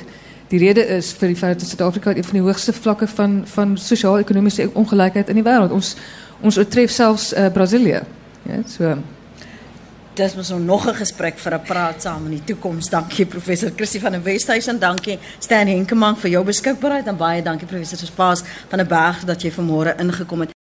die 0.47 0.59
rede 0.59 0.87
is 0.87 1.11
vir 1.11 1.27
die 1.27 1.37
feit 1.37 1.59
dat 1.59 1.67
Suid-Afrika 1.67 2.15
een 2.15 2.23
van 2.23 2.33
die 2.33 2.41
hoogste 2.41 2.73
vlakke 2.73 3.07
van 3.07 3.41
van 3.45 3.77
sosio-ekonomiese 3.77 4.69
ongelykheid 4.73 5.29
in 5.29 5.35
die 5.35 5.43
wêreld. 5.43 5.71
Ons 5.71 5.95
ons 6.41 6.57
oortref 6.57 6.91
selfs 6.91 7.33
uh, 7.33 7.47
Brasilië. 7.51 8.01
Ja, 8.43 8.61
so 8.65 8.97
Dis 10.13 10.35
mos 10.35 10.49
nou 10.49 10.59
nog 10.59 10.87
'n 10.87 10.95
gesprek 10.95 11.39
vir 11.39 11.53
'n 11.53 11.61
praat 11.61 12.01
saam 12.01 12.25
in 12.25 12.31
die 12.31 12.43
toekoms. 12.43 12.89
Dankie 12.89 13.25
professor 13.25 13.71
Christie 13.75 14.01
van 14.01 14.11
der 14.11 14.23
Westhuizen, 14.23 14.79
dankie 14.79 15.19
Stan 15.39 15.67
Henkemann 15.67 16.17
vir 16.17 16.29
jou 16.29 16.43
beskikbaarheid 16.43 17.07
en 17.07 17.17
baie 17.17 17.41
dankie 17.41 17.67
professor 17.67 17.97
Spas 17.97 18.43
van 18.69 18.77
der 18.77 18.87
Berg 18.87 19.23
dat 19.25 19.41
jy 19.41 19.51
vanmôre 19.51 19.95
ingekom 19.99 20.39
het. 20.39 20.51